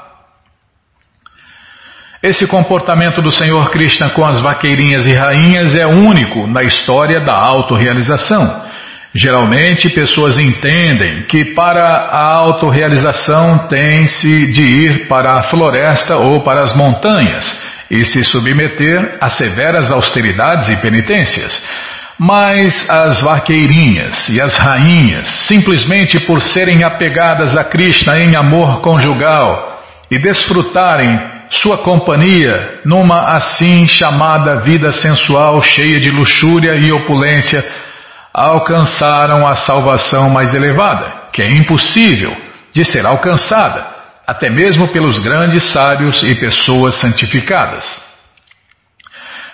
Esse 2.21 2.45
comportamento 2.49 3.23
do 3.23 3.31
Senhor 3.31 3.71
Krishna 3.71 4.11
com 4.11 4.25
as 4.25 4.41
vaqueirinhas 4.41 5.07
e 5.07 5.13
rainhas 5.13 5.77
é 5.77 5.87
único 5.87 6.49
na 6.49 6.63
história 6.63 7.25
da 7.25 7.35
autorrealização. 7.35 8.65
Geralmente, 9.15 9.89
pessoas 9.91 10.37
entendem 10.37 11.23
que 11.29 11.55
para 11.55 11.85
a 11.85 12.39
autorrealização 12.39 13.69
tem-se 13.69 14.51
de 14.51 14.63
ir 14.63 15.07
para 15.07 15.31
a 15.31 15.45
floresta 15.45 16.17
ou 16.17 16.41
para 16.41 16.65
as 16.65 16.75
montanhas 16.75 17.45
e 17.89 18.05
se 18.05 18.25
submeter 18.25 19.19
a 19.21 19.31
severas 19.31 19.93
austeridades 19.93 20.71
e 20.71 20.77
penitências. 20.79 21.63
Mas 22.25 22.89
as 22.89 23.21
vaqueirinhas 23.21 24.29
e 24.29 24.41
as 24.41 24.57
rainhas, 24.57 25.27
simplesmente 25.49 26.21
por 26.25 26.41
serem 26.41 26.85
apegadas 26.85 27.57
a 27.57 27.65
Krishna 27.65 28.17
em 28.17 28.37
amor 28.37 28.81
conjugal 28.81 29.83
e 30.09 30.21
desfrutarem 30.21 31.11
sua 31.51 31.79
companhia 31.79 32.81
numa 32.85 33.37
assim 33.37 33.89
chamada 33.89 34.61
vida 34.61 34.93
sensual 34.93 35.61
cheia 35.63 35.99
de 35.99 36.11
luxúria 36.11 36.77
e 36.81 36.93
opulência, 36.93 37.61
alcançaram 38.33 39.45
a 39.45 39.57
salvação 39.57 40.31
mais 40.31 40.55
elevada, 40.55 41.29
que 41.33 41.43
é 41.43 41.51
impossível 41.51 42.31
de 42.73 42.85
ser 42.85 43.05
alcançada, 43.05 43.85
até 44.25 44.49
mesmo 44.49 44.93
pelos 44.93 45.19
grandes 45.19 45.73
sábios 45.73 46.23
e 46.23 46.37
pessoas 46.37 47.01
santificadas. 47.01 48.12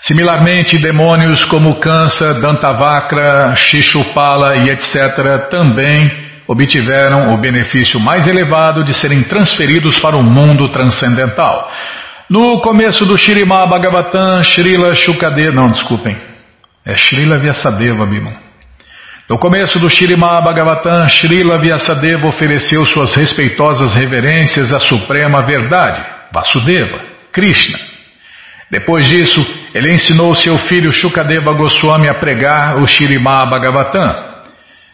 Similarmente, 0.01 0.79
demônios 0.79 1.45
como 1.45 1.81
Kansa, 1.81 2.35
Dantavakra, 2.35 3.55
Shishupala 3.57 4.57
e 4.65 4.71
etc. 4.71 5.49
também 5.51 6.07
obtiveram 6.47 7.35
o 7.35 7.41
benefício 7.41 8.01
mais 8.01 8.27
elevado 8.27 8.83
de 8.83 8.95
serem 8.95 9.23
transferidos 9.25 9.99
para 9.99 10.17
o 10.17 10.23
mundo 10.23 10.69
transcendental. 10.71 11.71
No 12.31 12.61
começo 12.61 13.05
do 13.05 13.19
Shirimá 13.19 13.67
Bhagavatam, 13.67 14.43
Srila 14.43 14.95
Shukadeva, 14.95 15.53
não, 15.53 15.71
desculpem, 15.71 16.17
é 16.85 16.97
Srila 16.97 17.41
Vyasadeva, 17.41 18.07
Bima. 18.07 18.49
No 19.29 19.39
começo 19.39 19.79
do 19.79 19.91
Shirimá 19.91 20.41
Bhagavatam, 20.41 21.09
Srila 21.09 21.59
Vyasadeva 21.59 22.29
ofereceu 22.29 22.87
suas 22.87 23.15
respeitosas 23.15 23.93
reverências 23.95 24.73
à 24.73 24.79
Suprema 24.79 25.45
Verdade, 25.45 26.03
Vasudeva, 26.33 27.01
Krishna. 27.33 27.79
Depois 28.71 29.07
disso, 29.07 29.45
ele 29.75 29.95
ensinou 29.95 30.35
seu 30.35 30.57
filho 30.57 30.93
Shukadeva 30.93 31.53
Goswami 31.53 32.09
a 32.09 32.15
pregar 32.15 32.77
o 32.77 32.87
Shirimá 32.87 33.45
Bhagavatam. 33.47 34.29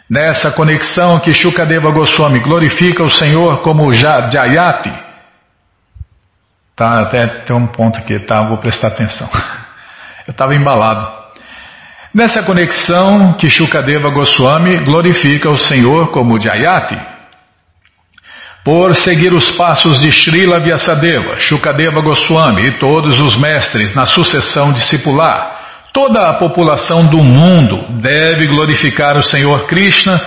Nessa 0.08 0.52
conexão 0.52 1.20
que 1.20 1.32
Shukadeva 1.32 1.90
Goswami 1.90 2.40
glorifica 2.40 3.02
o 3.02 3.10
Senhor 3.10 3.62
como 3.62 3.92
Jayati, 3.92 5.04
Tá, 6.76 7.02
até 7.02 7.26
tem 7.44 7.56
um 7.56 7.68
ponto 7.68 7.98
aqui, 7.98 8.18
tá? 8.26 8.48
Vou 8.48 8.58
prestar 8.58 8.88
atenção. 8.88 9.28
Eu 10.26 10.32
estava 10.32 10.54
embalado. 10.54 11.24
Nessa 12.12 12.42
conexão 12.42 13.36
que 13.36 13.50
Shukadeva 13.50 14.10
Goswami 14.10 14.78
glorifica 14.84 15.50
o 15.50 15.58
Senhor 15.58 16.10
como 16.10 16.40
Jayati, 16.40 16.96
por 18.64 18.96
seguir 18.96 19.34
os 19.34 19.50
passos 19.58 20.00
de 20.00 20.10
Srila 20.10 20.58
Vyasadeva, 20.58 21.38
Shukadeva 21.38 22.00
Goswami 22.00 22.62
e 22.64 22.78
todos 22.78 23.20
os 23.20 23.36
mestres 23.36 23.94
na 23.94 24.06
sucessão 24.06 24.72
discipular, 24.72 25.90
toda 25.92 26.22
a 26.22 26.38
população 26.38 27.04
do 27.04 27.22
mundo 27.22 28.00
deve 28.00 28.46
glorificar 28.46 29.18
o 29.18 29.22
Senhor 29.22 29.66
Krishna 29.66 30.18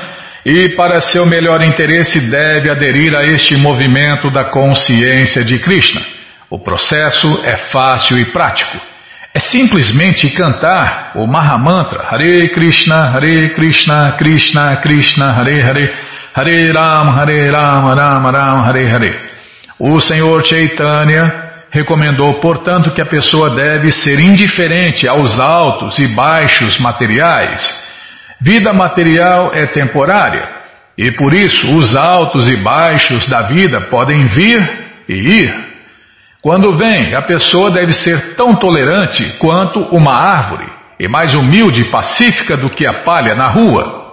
e, 0.45 0.75
para 0.75 1.01
seu 1.01 1.25
melhor 1.25 1.63
interesse, 1.63 2.29
deve 2.29 2.69
aderir 2.69 3.15
a 3.15 3.23
este 3.23 3.57
movimento 3.57 4.29
da 4.29 4.51
consciência 4.51 5.43
de 5.43 5.57
Krishna. 5.57 6.01
O 6.47 6.59
processo 6.59 7.41
é 7.43 7.57
fácil 7.71 8.19
e 8.19 8.31
prático. 8.31 8.77
É 9.33 9.39
simplesmente 9.39 10.29
cantar 10.29 11.11
o 11.15 11.27
Mahamantra 11.27 12.07
Hare 12.09 12.49
Krishna, 12.51 13.13
Hare 13.13 13.51
Krishna, 13.53 14.13
Krishna 14.13 14.81
Krishna, 14.81 15.33
Hare 15.33 15.61
Hare, 15.61 15.87
Hare 16.37 16.67
Ram, 16.71 17.15
Hare 17.15 17.49
Ram, 17.49 17.95
Ram 17.95 18.31
Ram, 18.31 18.63
Hare 18.63 18.87
Hare. 18.87 19.19
O 19.79 19.99
Senhor 19.99 20.45
Chaitanya 20.45 21.23
recomendou, 21.71 22.39
portanto, 22.39 22.93
que 22.93 23.01
a 23.01 23.07
pessoa 23.07 23.55
deve 23.55 23.91
ser 23.91 24.19
indiferente 24.19 25.07
aos 25.07 25.39
altos 25.39 25.97
e 25.97 26.07
baixos 26.07 26.77
materiais. 26.77 27.67
Vida 28.39 28.71
material 28.71 29.49
é 29.51 29.65
temporária 29.71 30.47
e 30.95 31.11
por 31.11 31.33
isso 31.33 31.75
os 31.75 31.95
altos 31.95 32.47
e 32.51 32.57
baixos 32.63 33.27
da 33.27 33.47
vida 33.47 33.81
podem 33.89 34.27
vir 34.27 34.59
e 35.09 35.15
ir. 35.15 35.67
Quando 36.39 36.77
vem, 36.77 37.15
a 37.15 37.23
pessoa 37.23 37.71
deve 37.71 37.93
ser 37.93 38.35
tão 38.35 38.53
tolerante 38.53 39.39
quanto 39.39 39.79
uma 39.91 40.13
árvore, 40.13 40.67
e 40.99 41.07
mais 41.07 41.33
humilde 41.33 41.81
e 41.81 41.91
pacífica 41.91 42.55
do 42.55 42.69
que 42.69 42.87
a 42.87 43.03
palha 43.03 43.33
na 43.33 43.51
rua. 43.51 44.06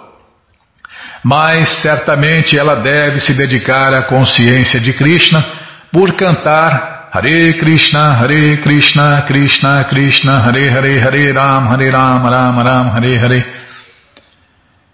Mas 1.27 1.81
certamente 1.81 2.55
ela 2.55 2.83
deve 2.83 3.19
se 3.19 3.33
dedicar 3.33 3.91
à 3.95 4.05
consciência 4.05 4.79
de 4.79 4.93
Krishna 4.93 5.43
por 5.91 6.15
cantar 6.15 7.09
Hare 7.11 7.57
Krishna, 7.57 8.11
Hare 8.11 8.57
Krishna, 8.61 9.25
Krishna 9.25 9.85
Krishna, 9.85 10.33
Hare 10.45 10.69
Hare, 10.69 10.99
Hare 10.99 11.31
Ram, 11.33 11.67
Hare 11.71 11.89
Ram, 11.89 12.21
Ram 12.21 12.63
Ram, 12.63 12.91
Hare 12.95 13.19
Hare. 13.19 13.45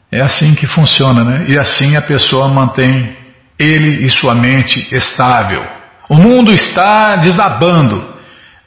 É 0.10 0.22
assim 0.22 0.56
que 0.56 0.66
funciona, 0.68 1.26
né? 1.26 1.48
E 1.50 1.60
assim 1.60 1.98
a 1.98 2.02
pessoa 2.02 2.48
mantém 2.48 3.18
ele 3.60 4.06
e 4.06 4.10
sua 4.10 4.34
mente 4.34 4.88
estável. 4.90 5.62
O 6.10 6.16
mundo 6.16 6.50
está 6.50 7.18
desabando, 7.18 8.11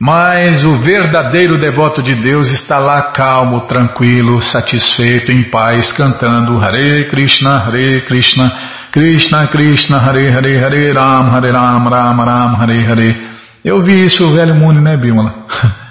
mas 0.01 0.65
o 0.65 0.79
verdadeiro 0.81 1.57
devoto 1.57 2.03
de 2.03 2.15
Deus 2.17 2.51
está 2.51 2.79
lá 2.79 3.13
calmo, 3.13 3.63
tranquilo, 3.63 4.43
satisfeito, 4.43 5.31
em 5.31 5.51
paz, 5.51 5.93
cantando 5.93 6.59
Hare 6.59 7.09
Krishna, 7.09 7.65
Hare 7.67 8.05
Krishna, 8.05 8.51
Krishna 8.93 9.47
Krishna, 9.49 9.99
Hare 9.99 10.29
Hare, 10.31 10.59
Hare 10.59 10.93
Ram, 10.93 11.31
Hare 11.33 11.51
Ram, 11.51 11.89
Ram 11.89 12.17
Ram, 12.17 12.57
Hare 12.61 12.87
Hare. 12.87 13.29
Eu 13.65 13.83
vi 13.83 14.05
isso, 14.05 14.25
o 14.25 14.33
velho 14.33 14.55
mundo, 14.55 14.81
né, 14.81 14.97
Bímola? 14.97 15.47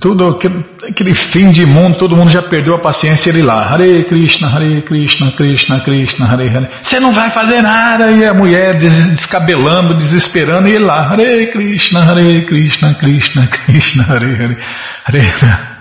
Tudo 0.00 0.36
aquele 0.82 1.14
fim 1.30 1.52
de 1.52 1.64
mundo, 1.64 1.96
todo 1.96 2.16
mundo 2.16 2.32
já 2.32 2.42
perdeu 2.42 2.74
a 2.74 2.80
paciência 2.80 3.30
ele 3.30 3.40
lá. 3.40 3.72
Hare 3.72 4.04
Krishna, 4.06 4.48
Hare 4.48 4.82
Krishna, 4.82 5.30
Krishna 5.36 5.80
Krishna, 5.84 6.26
Hare 6.26 6.48
Hare. 6.48 6.68
Você 6.82 6.98
não 6.98 7.14
vai 7.14 7.30
fazer 7.30 7.62
nada 7.62 8.10
e 8.10 8.24
a 8.24 8.34
mulher 8.34 8.76
descabelando, 8.76 9.94
desesperando 9.94 10.66
e 10.66 10.72
ele 10.72 10.84
lá. 10.84 11.08
Hare 11.08 11.52
Krishna, 11.52 12.00
Hare 12.00 12.44
Krishna, 12.46 12.96
Krishna 12.96 13.46
Krishna, 13.46 14.04
Hare 14.08 14.34
Hare. 14.34 14.56
Hare 15.04 15.76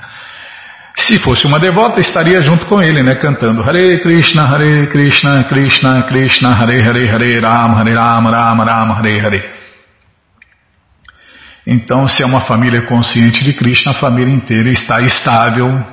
Se 0.97 1.17
fosse 1.17 1.47
uma 1.47 1.57
devota, 1.57 1.99
estaria 1.99 2.43
junto 2.43 2.67
com 2.67 2.79
ele, 2.83 3.01
né, 3.01 3.15
cantando 3.15 3.63
Hare 3.63 3.99
Krishna, 4.01 4.43
Hare 4.43 4.87
Krishna, 4.87 5.45
Krishna 5.45 6.03
Krishna, 6.03 6.55
Hare 6.55 6.79
Hare, 6.79 7.09
Hare 7.11 7.39
Ram, 7.39 7.75
Hare 7.75 7.95
Ram, 7.95 8.27
Ram 8.27 8.59
Ram, 8.59 8.95
Hare 8.97 9.19
Hare. 9.19 9.64
Então, 11.67 12.07
se 12.07 12.21
é 12.21 12.25
uma 12.25 12.41
família 12.41 12.85
consciente 12.85 13.43
de 13.43 13.53
Krishna, 13.53 13.91
a 13.91 13.99
família 13.99 14.33
inteira 14.33 14.69
está 14.69 15.01
estável, 15.01 15.83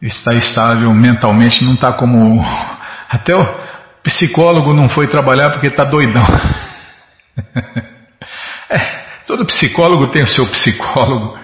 está 0.00 0.32
estável 0.32 0.90
mentalmente, 0.92 1.62
não 1.62 1.74
está 1.74 1.92
como. 1.92 2.42
Até 3.10 3.34
o 3.34 3.64
psicólogo 4.02 4.72
não 4.72 4.88
foi 4.88 5.06
trabalhar 5.06 5.50
porque 5.50 5.66
está 5.66 5.84
doidão. 5.84 6.26
É, 8.66 8.78
todo 9.26 9.46
psicólogo 9.46 10.08
tem 10.08 10.22
o 10.22 10.26
seu 10.26 10.46
psicólogo. 10.46 11.38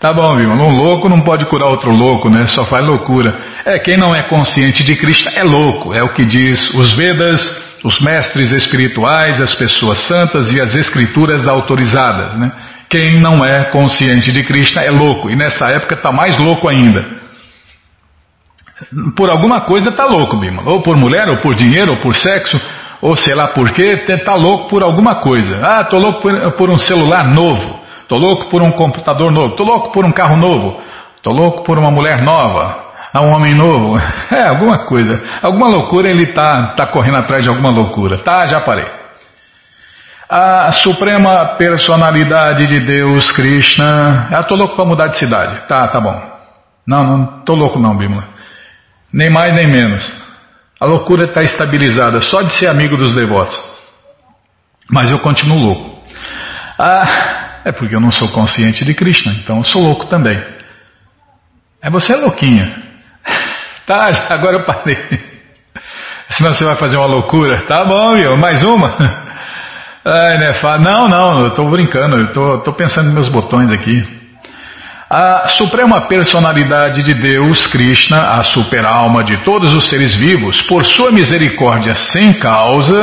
Tá 0.00 0.12
bom, 0.12 0.36
viu? 0.36 0.50
Um 0.50 0.76
louco 0.76 1.08
não 1.08 1.20
pode 1.22 1.46
curar 1.46 1.68
outro 1.68 1.90
louco, 1.90 2.28
né? 2.28 2.44
Só 2.46 2.66
faz 2.66 2.86
loucura. 2.86 3.32
É, 3.64 3.78
quem 3.78 3.96
não 3.96 4.14
é 4.14 4.28
consciente 4.28 4.82
de 4.82 4.96
Krishna 4.96 5.30
é 5.30 5.42
louco, 5.42 5.94
é 5.94 6.02
o 6.02 6.12
que 6.12 6.24
diz 6.24 6.74
os 6.74 6.92
Vedas, 6.92 7.40
os 7.84 8.00
mestres 8.00 8.50
espirituais, 8.52 9.40
as 9.40 9.54
pessoas 9.54 9.98
santas 10.06 10.52
e 10.52 10.60
as 10.60 10.74
escrituras 10.74 11.46
autorizadas. 11.46 12.38
Né? 12.38 12.52
Quem 12.88 13.20
não 13.20 13.44
é 13.44 13.70
consciente 13.70 14.32
de 14.32 14.44
Krishna 14.44 14.82
é 14.82 14.90
louco, 14.90 15.30
e 15.30 15.36
nessa 15.36 15.66
época 15.66 15.94
está 15.94 16.12
mais 16.12 16.36
louco 16.38 16.68
ainda. 16.68 17.04
Por 19.16 19.30
alguma 19.30 19.62
coisa 19.62 19.88
está 19.88 20.04
louco, 20.04 20.36
Bima. 20.38 20.62
Ou 20.66 20.82
por 20.82 20.98
mulher, 20.98 21.28
ou 21.28 21.40
por 21.40 21.54
dinheiro, 21.54 21.92
ou 21.92 22.00
por 22.00 22.14
sexo, 22.14 22.60
ou 23.00 23.16
sei 23.16 23.34
lá 23.34 23.48
por 23.48 23.70
quê, 23.72 24.04
está 24.08 24.34
louco 24.34 24.68
por 24.68 24.82
alguma 24.82 25.16
coisa. 25.20 25.60
Ah, 25.62 25.80
estou 25.82 26.00
louco 26.00 26.20
por, 26.20 26.52
por 26.56 26.70
um 26.70 26.78
celular 26.78 27.28
novo, 27.28 27.80
estou 28.02 28.18
louco 28.18 28.48
por 28.48 28.62
um 28.62 28.70
computador 28.72 29.32
novo, 29.32 29.50
estou 29.50 29.66
louco 29.66 29.92
por 29.92 30.04
um 30.04 30.10
carro 30.10 30.36
novo, 30.36 30.80
estou 31.16 31.32
louco 31.32 31.62
por 31.64 31.78
uma 31.78 31.90
mulher 31.90 32.22
nova, 32.22 32.85
a 33.16 33.22
um 33.22 33.34
homem 33.34 33.54
novo. 33.54 33.96
É, 34.28 34.42
alguma 34.52 34.86
coisa. 34.86 35.22
Alguma 35.40 35.68
loucura 35.68 36.08
ele 36.08 36.28
está 36.28 36.74
tá 36.74 36.88
correndo 36.88 37.18
atrás 37.18 37.44
de 37.44 37.48
alguma 37.48 37.70
loucura. 37.70 38.18
Tá, 38.24 38.44
já 38.48 38.60
parei. 38.60 38.84
A 40.28 40.72
Suprema 40.72 41.54
Personalidade 41.56 42.66
de 42.66 42.80
Deus, 42.84 43.30
Krishna. 43.30 44.28
Ah, 44.32 44.42
tô 44.42 44.56
louco 44.56 44.74
para 44.74 44.84
mudar 44.84 45.06
de 45.06 45.16
cidade. 45.16 45.68
Tá, 45.68 45.86
tá 45.86 46.00
bom. 46.00 46.12
Não, 46.84 47.04
não 47.04 47.44
tô 47.44 47.54
louco 47.54 47.78
não, 47.78 47.96
Bimla. 47.96 48.28
Nem 49.12 49.30
mais 49.30 49.56
nem 49.56 49.68
menos. 49.68 50.04
A 50.80 50.86
loucura 50.86 51.26
está 51.26 51.44
estabilizada 51.44 52.20
só 52.20 52.42
de 52.42 52.52
ser 52.54 52.68
amigo 52.68 52.96
dos 52.96 53.14
devotos. 53.14 53.56
Mas 54.90 55.08
eu 55.12 55.20
continuo 55.20 55.56
louco. 55.56 56.02
Ah, 56.80 57.62
é 57.64 57.70
porque 57.70 57.94
eu 57.94 58.00
não 58.00 58.10
sou 58.10 58.28
consciente 58.32 58.84
de 58.84 58.92
Krishna, 58.92 59.32
então 59.34 59.58
eu 59.58 59.64
sou 59.64 59.82
louco 59.82 60.06
também. 60.06 60.36
É 61.80 61.88
você 61.88 62.12
é 62.12 62.16
louquinha. 62.16 62.85
Tá, 63.86 64.08
agora 64.30 64.56
eu 64.56 64.64
parei. 64.64 64.96
Senão 66.30 66.52
você 66.52 66.64
vai 66.64 66.76
fazer 66.76 66.96
uma 66.96 67.06
loucura. 67.06 67.64
Tá 67.66 67.84
bom, 67.84 68.14
viu? 68.14 68.36
Mais 68.36 68.62
uma? 68.62 68.96
Ai, 70.04 70.38
né? 70.38 70.52
Não, 70.80 71.08
não, 71.08 71.34
eu 71.40 71.48
estou 71.48 71.70
brincando, 71.70 72.16
eu 72.16 72.58
estou 72.58 72.74
pensando 72.74 73.06
nos 73.06 73.14
meus 73.14 73.28
botões 73.28 73.72
aqui. 73.72 74.02
A 75.08 75.46
suprema 75.48 76.08
personalidade 76.08 77.04
de 77.04 77.14
Deus, 77.14 77.64
Krishna, 77.68 78.22
a 78.22 78.42
superalma 78.42 79.22
de 79.22 79.44
todos 79.44 79.72
os 79.74 79.88
seres 79.88 80.16
vivos, 80.16 80.62
por 80.62 80.84
sua 80.84 81.12
misericórdia 81.12 81.94
sem 81.94 82.32
causa, 82.32 83.02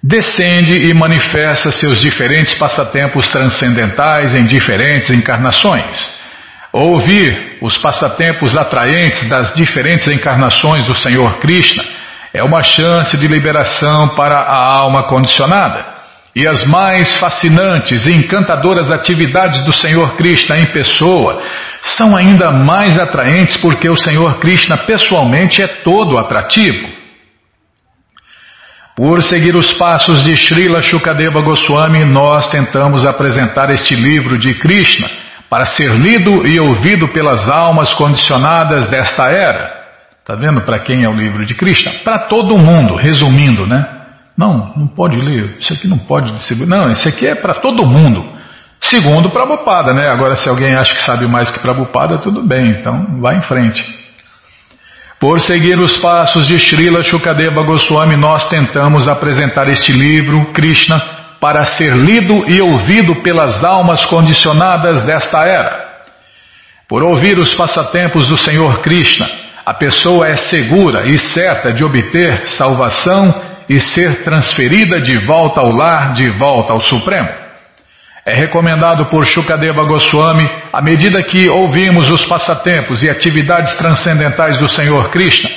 descende 0.00 0.88
e 0.88 0.94
manifesta 0.94 1.72
seus 1.72 2.00
diferentes 2.00 2.54
passatempos 2.54 3.26
transcendentais 3.28 4.32
em 4.34 4.44
diferentes 4.44 5.10
encarnações. 5.10 6.19
Ouvir 6.72 7.58
os 7.60 7.76
passatempos 7.78 8.56
atraentes 8.56 9.28
das 9.28 9.52
diferentes 9.54 10.06
encarnações 10.06 10.86
do 10.86 10.94
Senhor 10.94 11.40
Krishna 11.40 11.82
é 12.32 12.44
uma 12.44 12.62
chance 12.62 13.16
de 13.16 13.26
liberação 13.26 14.14
para 14.14 14.36
a 14.36 14.78
alma 14.78 15.02
condicionada. 15.08 15.98
E 16.34 16.46
as 16.46 16.64
mais 16.64 17.18
fascinantes 17.18 18.06
e 18.06 18.12
encantadoras 18.12 18.88
atividades 18.88 19.64
do 19.64 19.74
Senhor 19.74 20.16
Krishna 20.16 20.58
em 20.58 20.70
pessoa 20.70 21.42
são 21.96 22.16
ainda 22.16 22.52
mais 22.52 22.96
atraentes 22.96 23.56
porque 23.56 23.88
o 23.88 23.96
Senhor 23.96 24.38
Krishna 24.38 24.76
pessoalmente 24.78 25.60
é 25.60 25.66
todo 25.66 26.18
atrativo. 26.18 27.00
Por 28.96 29.24
seguir 29.24 29.56
os 29.56 29.72
passos 29.72 30.22
de 30.22 30.36
Srila 30.36 30.82
Shukadeva 30.82 31.40
Goswami, 31.40 32.04
nós 32.04 32.48
tentamos 32.48 33.04
apresentar 33.04 33.70
este 33.70 33.96
livro 33.96 34.38
de 34.38 34.54
Krishna 34.54 35.10
para 35.50 35.66
ser 35.66 35.90
lido 35.90 36.46
e 36.46 36.60
ouvido 36.60 37.08
pelas 37.08 37.48
almas 37.48 37.92
condicionadas 37.94 38.88
desta 38.88 39.24
era. 39.24 39.80
Está 40.20 40.36
vendo 40.36 40.64
para 40.64 40.78
quem 40.78 41.04
é 41.04 41.08
o 41.08 41.12
livro 41.12 41.44
de 41.44 41.56
Krishna? 41.56 41.92
Para 42.04 42.20
todo 42.28 42.56
mundo, 42.56 42.94
resumindo, 42.94 43.66
né? 43.66 43.84
Não, 44.38 44.72
não 44.76 44.86
pode 44.86 45.18
ler, 45.18 45.56
isso 45.58 45.72
aqui 45.72 45.88
não 45.88 45.98
pode 45.98 46.32
distribuir. 46.34 46.68
Não, 46.68 46.88
isso 46.92 47.08
aqui 47.08 47.26
é 47.26 47.34
para 47.34 47.54
todo 47.54 47.84
mundo. 47.84 48.38
Segundo 48.80 49.30
Prabhupada, 49.30 49.92
né? 49.92 50.08
Agora, 50.08 50.36
se 50.36 50.48
alguém 50.48 50.72
acha 50.74 50.94
que 50.94 51.00
sabe 51.00 51.26
mais 51.26 51.50
que 51.50 51.58
Prabhupada, 51.58 52.18
tudo 52.18 52.46
bem, 52.46 52.62
então 52.68 53.20
vá 53.20 53.34
em 53.34 53.42
frente. 53.42 53.84
Por 55.18 55.40
seguir 55.40 55.78
os 55.78 55.98
passos 55.98 56.46
de 56.46 56.58
Srila 56.58 57.02
Shukadeva 57.02 57.62
Goswami, 57.62 58.16
nós 58.16 58.48
tentamos 58.48 59.08
apresentar 59.08 59.68
este 59.68 59.92
livro, 59.92 60.52
Krishna, 60.52 61.19
para 61.40 61.64
ser 61.78 61.96
lido 61.96 62.44
e 62.46 62.60
ouvido 62.60 63.22
pelas 63.22 63.64
almas 63.64 64.04
condicionadas 64.04 65.04
desta 65.04 65.38
era. 65.46 65.90
Por 66.86 67.02
ouvir 67.02 67.38
os 67.38 67.54
passatempos 67.54 68.28
do 68.28 68.38
Senhor 68.38 68.82
Krishna, 68.82 69.26
a 69.64 69.72
pessoa 69.72 70.26
é 70.26 70.36
segura 70.36 71.06
e 71.06 71.18
certa 71.18 71.72
de 71.72 71.82
obter 71.82 72.46
salvação 72.58 73.32
e 73.68 73.80
ser 73.80 74.22
transferida 74.22 75.00
de 75.00 75.24
volta 75.24 75.60
ao 75.60 75.70
lar, 75.70 76.12
de 76.12 76.28
volta 76.38 76.72
ao 76.72 76.80
Supremo. 76.80 77.28
É 78.26 78.34
recomendado 78.34 79.06
por 79.06 79.24
Shukadeva 79.24 79.84
Goswami, 79.84 80.44
à 80.72 80.82
medida 80.82 81.22
que 81.22 81.48
ouvimos 81.48 82.10
os 82.10 82.26
passatempos 82.26 83.02
e 83.02 83.08
atividades 83.08 83.76
transcendentais 83.76 84.60
do 84.60 84.68
Senhor 84.68 85.08
Krishna, 85.10 85.48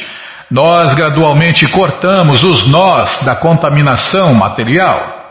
nós 0.49 0.93
gradualmente 0.93 1.67
cortamos 1.67 2.43
os 2.43 2.69
nós 2.69 3.25
da 3.25 3.35
contaminação 3.35 4.33
material 4.35 5.22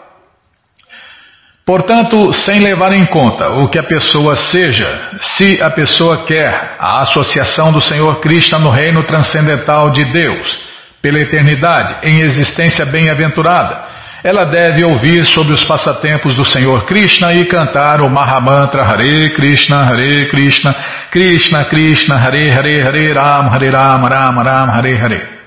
Portanto, 1.65 2.33
sem 2.33 2.59
levar 2.59 2.93
em 2.93 3.07
conta 3.07 3.51
o 3.51 3.69
que 3.69 3.79
a 3.79 3.85
pessoa 3.85 4.35
seja, 4.35 5.11
se 5.37 5.63
a 5.63 5.71
pessoa 5.71 6.25
quer 6.27 6.77
a 6.81 7.03
associação 7.03 7.73
do 7.73 7.81
Senhor 7.81 8.21
Krishna 8.21 8.59
no 8.59 8.71
reino 8.71 9.05
transcendental 9.05 9.93
de 9.93 10.03
Deus, 10.11 10.59
pela 11.01 11.21
eternidade, 11.21 11.99
em 12.03 12.21
existência 12.21 12.85
bem-aventurada, 12.87 13.93
ela 14.25 14.51
deve 14.51 14.85
ouvir 14.85 15.25
sobre 15.27 15.53
os 15.53 15.65
passatempos 15.65 16.37
do 16.37 16.45
Senhor 16.45 16.85
Krishna 16.85 17.33
e 17.33 17.45
cantar 17.45 18.01
o 18.01 18.11
Mahamantra 18.11 18.83
Hare 18.85 19.33
Krishna, 19.35 19.79
Hare 19.89 20.29
Krishna, 20.29 20.73
Krishna 21.11 21.65
Krishna, 21.65 22.17
Hare 22.17 22.51
Hare, 22.51 22.83
Hare 22.83 23.13
Ram, 23.13 23.51
Hare 23.51 23.71
Ram, 23.71 24.03
Ram 24.05 24.37
Ram, 24.45 24.71
Hare 24.71 24.95
Hare. 24.97 25.42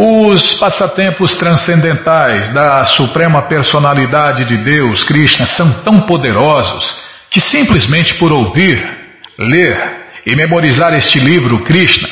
Os 0.00 0.54
passatempos 0.60 1.36
transcendentais 1.38 2.54
da 2.54 2.86
Suprema 2.86 3.48
Personalidade 3.48 4.44
de 4.44 4.62
Deus, 4.62 5.02
Krishna, 5.02 5.44
são 5.44 5.82
tão 5.82 6.06
poderosos 6.06 6.96
que 7.28 7.40
simplesmente 7.40 8.14
por 8.14 8.30
ouvir, 8.30 8.78
ler 9.36 9.76
e 10.24 10.36
memorizar 10.36 10.94
este 10.94 11.18
livro, 11.18 11.64
Krishna, 11.64 12.08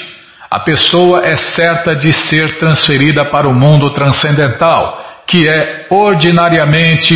a 0.50 0.58
pessoa 0.58 1.20
é 1.24 1.36
certa 1.36 1.94
de 1.94 2.12
ser 2.28 2.58
transferida 2.58 3.30
para 3.30 3.48
o 3.48 3.54
mundo 3.54 3.94
transcendental, 3.94 5.22
que 5.24 5.48
é 5.48 5.86
ordinariamente 5.88 7.14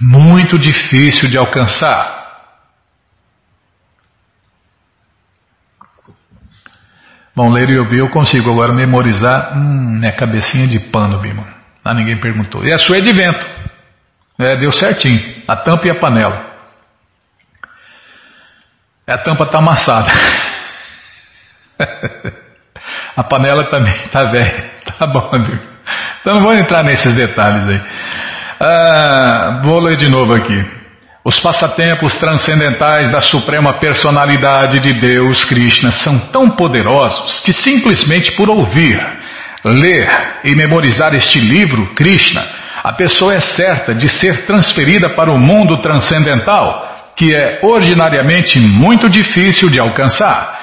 muito 0.00 0.56
difícil 0.56 1.28
de 1.28 1.36
alcançar. 1.36 2.15
Bom, 7.36 7.52
ler 7.52 7.68
e 7.68 7.78
ouvir 7.78 7.98
eu 7.98 8.08
consigo, 8.08 8.50
agora 8.50 8.72
memorizar, 8.72 9.58
hum, 9.58 10.00
é 10.02 10.10
cabecinha 10.10 10.66
de 10.66 10.80
pano, 10.90 11.20
Bima. 11.20 11.46
Ah, 11.84 11.92
ninguém 11.92 12.18
perguntou. 12.18 12.64
E 12.64 12.74
a 12.74 12.78
sua 12.78 12.96
é 12.96 13.00
de 13.00 13.12
vento. 13.12 13.46
É, 14.38 14.56
deu 14.58 14.72
certinho. 14.72 15.20
A 15.46 15.54
tampa 15.56 15.86
e 15.86 15.90
a 15.90 16.00
panela. 16.00 16.46
A 19.06 19.18
tampa 19.18 19.44
está 19.44 19.58
amassada. 19.58 20.10
a 23.16 23.22
panela 23.22 23.68
também 23.68 23.94
está 24.06 24.24
velha. 24.30 24.72
Tá 24.98 25.06
bom, 25.06 25.28
amigo. 25.30 25.62
Então 26.20 26.36
não 26.36 26.42
vou 26.42 26.54
entrar 26.54 26.82
nesses 26.84 27.14
detalhes 27.14 27.68
aí. 27.68 27.82
Ah, 28.58 29.60
vou 29.62 29.78
ler 29.80 29.96
de 29.96 30.08
novo 30.08 30.34
aqui. 30.34 30.85
Os 31.28 31.40
passatempos 31.40 32.14
transcendentais 32.20 33.10
da 33.10 33.20
Suprema 33.20 33.80
Personalidade 33.80 34.78
de 34.78 34.92
Deus, 34.92 35.44
Krishna, 35.44 35.90
são 35.90 36.20
tão 36.30 36.50
poderosos 36.50 37.40
que 37.40 37.52
simplesmente 37.52 38.30
por 38.36 38.48
ouvir, 38.48 38.96
ler 39.64 40.08
e 40.44 40.54
memorizar 40.54 41.16
este 41.16 41.40
livro, 41.40 41.96
Krishna, 41.96 42.46
a 42.80 42.92
pessoa 42.92 43.34
é 43.34 43.40
certa 43.40 43.92
de 43.92 44.08
ser 44.08 44.46
transferida 44.46 45.16
para 45.16 45.32
o 45.32 45.36
mundo 45.36 45.82
transcendental, 45.82 47.10
que 47.16 47.34
é 47.34 47.58
ordinariamente 47.64 48.60
muito 48.60 49.10
difícil 49.10 49.68
de 49.68 49.80
alcançar. 49.80 50.56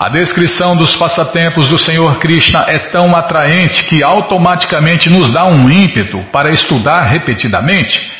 A 0.00 0.08
descrição 0.08 0.74
dos 0.78 0.96
passatempos 0.96 1.68
do 1.68 1.78
Senhor 1.78 2.18
Krishna 2.20 2.64
é 2.68 2.90
tão 2.90 3.14
atraente 3.14 3.84
que 3.84 4.02
automaticamente 4.02 5.10
nos 5.10 5.30
dá 5.30 5.44
um 5.44 5.68
ímpeto 5.68 6.24
para 6.32 6.48
estudar 6.48 7.02
repetidamente 7.10 8.16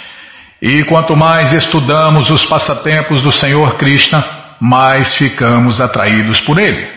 e 0.68 0.82
quanto 0.82 1.16
mais 1.16 1.52
estudamos 1.52 2.28
os 2.28 2.44
passatempos 2.46 3.22
do 3.22 3.32
Senhor 3.32 3.76
Krishna, 3.76 4.56
mais 4.60 5.14
ficamos 5.14 5.80
atraídos 5.80 6.40
por 6.40 6.58
ele. 6.58 6.88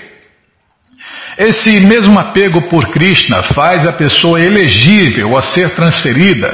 Esse 1.38 1.80
mesmo 1.82 2.20
apego 2.20 2.68
por 2.68 2.90
Krishna 2.90 3.44
faz 3.54 3.88
a 3.88 3.94
pessoa 3.94 4.40
elegível 4.40 5.38
a 5.38 5.44
ser 5.44 5.76
transferida 5.76 6.50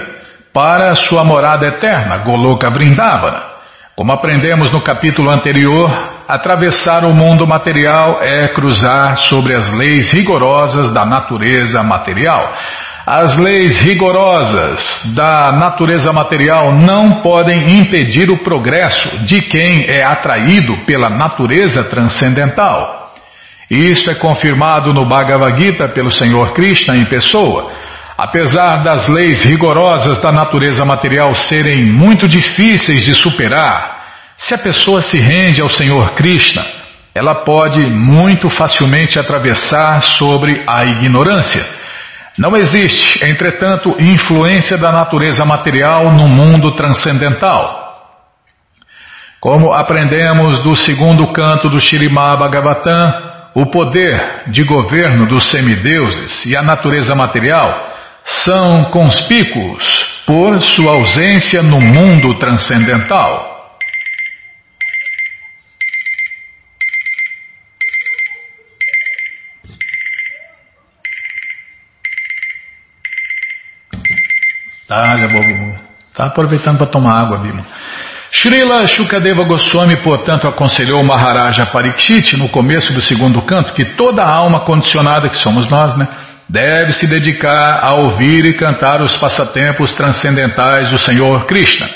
para 0.54 0.94
sua 0.94 1.24
morada 1.24 1.66
eterna, 1.68 2.18
Goloka 2.18 2.70
Vrindavana. 2.70 3.44
Como 3.96 4.12
aprendemos 4.12 4.70
no 4.74 4.84
capítulo 4.84 5.32
anterior, 5.32 5.90
atravessar 6.28 7.06
o 7.06 7.14
mundo 7.14 7.48
material 7.48 8.20
é 8.22 8.46
cruzar 8.50 9.20
sobre 9.20 9.58
as 9.58 9.72
leis 9.72 10.12
rigorosas 10.12 10.92
da 10.92 11.06
natureza 11.06 11.82
material. 11.82 12.54
As 13.06 13.38
leis 13.38 13.78
rigorosas 13.82 14.82
da 15.14 15.52
natureza 15.52 16.12
material 16.12 16.74
não 16.74 17.22
podem 17.22 17.78
impedir 17.78 18.32
o 18.32 18.42
progresso 18.42 19.20
de 19.26 19.44
quem 19.44 19.86
é 19.88 20.02
atraído 20.04 20.84
pela 20.88 21.08
natureza 21.12 21.84
transcendental. 21.84 23.14
Isto 23.70 24.10
é 24.10 24.16
confirmado 24.16 24.92
no 24.92 25.08
Bhagavad 25.08 25.56
Gita 25.62 25.88
pelo 25.90 26.12
Senhor 26.12 26.52
Krishna 26.54 26.98
em 26.98 27.08
pessoa. 27.08 27.72
Apesar 28.18 28.78
das 28.82 29.08
leis 29.08 29.44
rigorosas 29.44 30.20
da 30.20 30.32
natureza 30.32 30.84
material 30.84 31.36
serem 31.36 31.86
muito 31.86 32.28
difíceis 32.28 33.06
de 33.06 33.14
superar, 33.14 34.04
se 34.36 34.56
a 34.56 34.58
pessoa 34.58 35.04
se 35.04 35.18
rende 35.18 35.62
ao 35.62 35.70
Senhor 35.70 36.16
Krishna, 36.16 36.66
ela 37.14 37.44
pode 37.46 37.86
muito 37.92 38.50
facilmente 38.50 39.20
atravessar 39.20 40.02
sobre 40.02 40.64
a 40.68 40.86
ignorância. 40.86 41.85
Não 42.38 42.56
existe, 42.56 43.24
entretanto, 43.26 43.96
influência 44.00 44.78
da 44.78 44.92
natureza 44.92 45.46
material 45.46 46.12
no 46.12 46.28
mundo 46.28 46.76
transcendental. 46.76 47.86
Como 49.40 49.74
aprendemos 49.74 50.60
do 50.64 50.76
segundo 50.76 51.32
canto 51.32 51.70
do 51.70 51.80
Shirimá 51.80 52.36
Bhagavatam, 52.36 53.06
o 53.56 53.68
poder 53.68 54.44
de 54.50 54.64
governo 54.64 55.28
dos 55.28 55.50
semideuses 55.50 56.46
e 56.46 56.58
a 56.58 56.62
natureza 56.62 57.16
material 57.16 57.94
são 58.44 58.90
conspícuos 58.92 60.06
por 60.26 60.60
sua 60.60 60.92
ausência 60.92 61.64
no 61.64 61.80
mundo 61.80 62.38
transcendental. 62.38 63.55
Tá, 74.96 75.14
já 75.20 75.28
vou, 75.28 75.76
Tá 76.16 76.26
aproveitando 76.28 76.78
para 76.78 76.88
tomar 76.88 77.20
água, 77.20 77.40
Bima. 77.40 77.66
Srila 78.32 78.86
Shukadeva 78.86 79.44
Goswami, 79.44 80.02
portanto, 80.02 80.48
aconselhou 80.48 81.06
Maharaja 81.06 81.66
Parikshit 81.66 82.38
no 82.38 82.50
começo 82.50 82.94
do 82.94 83.02
segundo 83.02 83.42
canto 83.42 83.74
que 83.74 83.96
toda 83.96 84.24
alma 84.24 84.62
condicionada 84.62 85.28
que 85.28 85.36
somos 85.36 85.70
nós, 85.70 85.98
né, 85.98 86.08
deve 86.48 86.94
se 86.94 87.08
dedicar 87.08 87.82
a 87.84 88.00
ouvir 88.00 88.46
e 88.46 88.54
cantar 88.54 89.02
os 89.02 89.18
passatempos 89.18 89.94
transcendentais 89.94 90.90
do 90.90 91.00
Senhor 91.00 91.46
Krishna. 91.46 91.90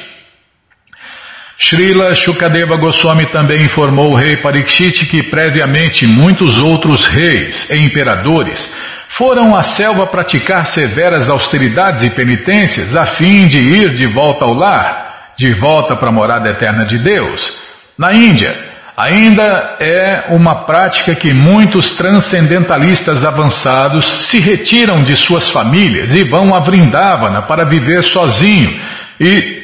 Srila 1.58 2.14
Shukadeva 2.16 2.76
Goswami 2.78 3.32
também 3.32 3.64
informou 3.64 4.12
o 4.12 4.16
rei 4.16 4.38
Parikshit 4.42 5.06
que 5.06 5.24
previamente 5.24 6.06
muitos 6.06 6.62
outros 6.62 7.08
reis 7.08 7.70
e 7.70 7.78
imperadores 7.78 8.60
foram 9.20 9.54
à 9.54 9.62
selva 9.76 10.08
praticar 10.08 10.66
severas 10.68 11.28
austeridades 11.28 12.04
e 12.04 12.10
penitências 12.10 12.96
a 12.96 13.18
fim 13.18 13.50
de 13.50 13.58
ir 13.60 13.94
de 13.94 14.08
volta 14.08 14.46
ao 14.46 14.54
lar, 14.54 15.34
de 15.38 15.54
volta 15.60 15.98
para 15.98 16.10
a 16.10 16.14
morada 16.14 16.48
eterna 16.48 16.86
de 16.86 16.98
Deus. 16.98 17.42
Na 17.98 18.14
Índia, 18.14 18.56
ainda 18.96 19.78
é 19.82 20.34
uma 20.34 20.66
prática 20.66 21.14
que 21.16 21.34
muitos 21.34 21.98
transcendentalistas 21.98 23.22
avançados 23.26 24.30
se 24.30 24.40
retiram 24.40 25.04
de 25.04 25.18
suas 25.18 25.50
famílias 25.52 26.16
e 26.16 26.24
vão 26.24 26.56
a 26.56 26.62
Vrindavana 26.62 27.42
para 27.42 27.68
viver 27.68 28.02
sozinho 28.06 28.70
e 29.20 29.60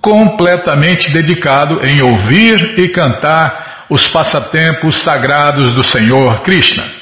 completamente 0.00 1.12
dedicado 1.12 1.86
em 1.86 2.02
ouvir 2.02 2.74
e 2.76 2.88
cantar 2.88 3.84
os 3.88 4.08
passatempos 4.08 5.04
sagrados 5.04 5.72
do 5.72 5.86
Senhor 5.86 6.40
Krishna. 6.42 7.01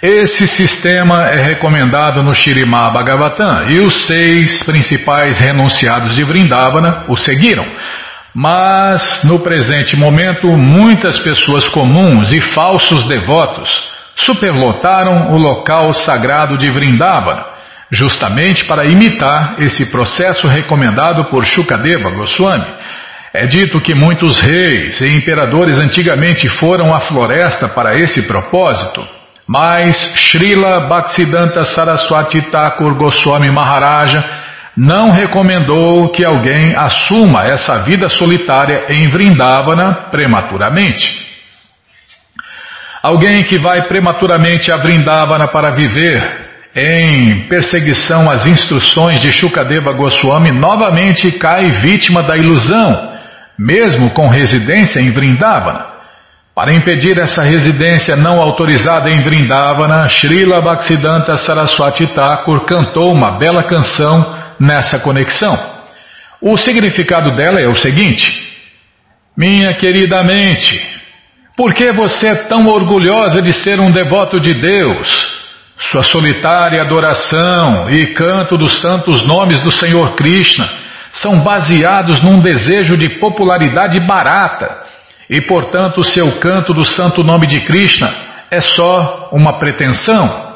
Esse 0.00 0.46
sistema 0.46 1.22
é 1.22 1.42
recomendado 1.42 2.22
no 2.22 2.32
Shirimá 2.32 2.88
Bhagavatam 2.88 3.66
e 3.68 3.80
os 3.80 4.06
seis 4.06 4.62
principais 4.62 5.40
renunciados 5.40 6.14
de 6.14 6.22
Vrindavana 6.22 7.06
o 7.08 7.16
seguiram. 7.16 7.66
Mas, 8.32 9.24
no 9.24 9.40
presente 9.40 9.96
momento, 9.96 10.46
muitas 10.56 11.18
pessoas 11.18 11.66
comuns 11.70 12.32
e 12.32 12.40
falsos 12.52 13.08
devotos 13.08 13.68
superlotaram 14.14 15.32
o 15.32 15.36
local 15.36 15.92
sagrado 15.92 16.56
de 16.56 16.70
Vrindavana, 16.70 17.44
justamente 17.90 18.64
para 18.66 18.88
imitar 18.88 19.56
esse 19.58 19.86
processo 19.86 20.46
recomendado 20.46 21.28
por 21.28 21.44
Shukadeva 21.44 22.14
Goswami. 22.14 22.72
É 23.34 23.48
dito 23.48 23.80
que 23.80 23.96
muitos 23.96 24.40
reis 24.40 25.00
e 25.00 25.16
imperadores 25.16 25.76
antigamente 25.76 26.48
foram 26.48 26.94
à 26.94 27.00
floresta 27.00 27.68
para 27.68 27.98
esse 27.98 28.22
propósito. 28.28 29.17
Mas 29.48 29.96
Srila 30.14 30.88
Bhaktisiddhanta 30.88 31.64
Saraswati 31.64 32.42
Thakur 32.50 32.94
Goswami 32.98 33.50
Maharaja 33.50 34.22
não 34.76 35.10
recomendou 35.10 36.12
que 36.12 36.22
alguém 36.22 36.74
assuma 36.76 37.44
essa 37.46 37.82
vida 37.82 38.10
solitária 38.10 38.84
em 38.90 39.08
Vrindavana 39.08 40.10
prematuramente. 40.10 41.26
Alguém 43.02 43.42
que 43.42 43.58
vai 43.58 43.88
prematuramente 43.88 44.70
a 44.70 44.76
Vrindavana 44.76 45.48
para 45.50 45.74
viver 45.74 46.46
em 46.76 47.48
perseguição 47.48 48.30
às 48.30 48.46
instruções 48.46 49.18
de 49.18 49.32
Shukadeva 49.32 49.92
Goswami 49.94 50.50
novamente 50.50 51.32
cai 51.32 51.72
vítima 51.80 52.22
da 52.22 52.36
ilusão, 52.36 52.86
mesmo 53.58 54.10
com 54.10 54.28
residência 54.28 55.00
em 55.00 55.10
Vrindavana. 55.10 55.87
Para 56.58 56.74
impedir 56.74 57.16
essa 57.20 57.44
residência 57.44 58.16
não 58.16 58.40
autorizada 58.40 59.08
em 59.08 59.22
Vrindavana, 59.22 60.08
Srila 60.08 60.60
Bhaktisiddhanta 60.60 61.38
Saraswati 61.38 62.08
Thakur 62.08 62.66
cantou 62.66 63.14
uma 63.14 63.38
bela 63.38 63.62
canção 63.62 64.36
nessa 64.58 64.98
conexão. 64.98 65.56
O 66.42 66.58
significado 66.58 67.36
dela 67.36 67.60
é 67.60 67.68
o 67.68 67.76
seguinte: 67.76 68.28
Minha 69.36 69.76
querida 69.76 70.20
mente, 70.24 70.76
por 71.56 71.72
que 71.74 71.92
você 71.92 72.26
é 72.26 72.34
tão 72.48 72.64
orgulhosa 72.66 73.40
de 73.40 73.52
ser 73.52 73.78
um 73.78 73.92
devoto 73.92 74.40
de 74.40 74.54
Deus? 74.54 75.08
Sua 75.78 76.02
solitária 76.02 76.82
adoração 76.82 77.88
e 77.88 78.12
canto 78.14 78.58
dos 78.58 78.80
santos 78.80 79.22
nomes 79.22 79.62
do 79.62 79.70
Senhor 79.70 80.16
Krishna 80.16 80.68
são 81.12 81.38
baseados 81.38 82.20
num 82.20 82.40
desejo 82.40 82.96
de 82.96 83.10
popularidade 83.20 84.00
barata 84.00 84.87
e 85.28 85.40
portanto 85.42 86.00
o 86.00 86.04
seu 86.04 86.38
canto 86.40 86.72
do 86.72 86.84
santo 86.84 87.22
nome 87.22 87.46
de 87.46 87.60
Krishna 87.60 88.28
é 88.50 88.60
só 88.60 89.28
uma 89.32 89.58
pretensão. 89.58 90.48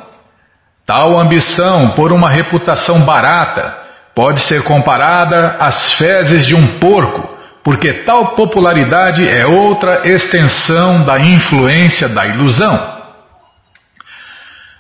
Tal 0.87 1.19
ambição 1.19 1.95
por 1.95 2.13
uma 2.13 2.29
reputação 2.29 3.05
barata 3.05 3.77
pode 4.15 4.41
ser 4.41 4.63
comparada 4.65 5.57
às 5.59 5.95
fezes 5.95 6.47
de 6.47 6.55
um 6.55 6.79
porco, 6.79 7.29
porque 7.63 8.05
tal 8.05 8.35
popularidade 8.35 9.23
é 9.29 9.47
outra 9.47 10.03
extensão 10.05 11.05
da 11.05 11.17
influência 11.19 12.09
da 12.09 12.27
ilusão. 12.27 13.03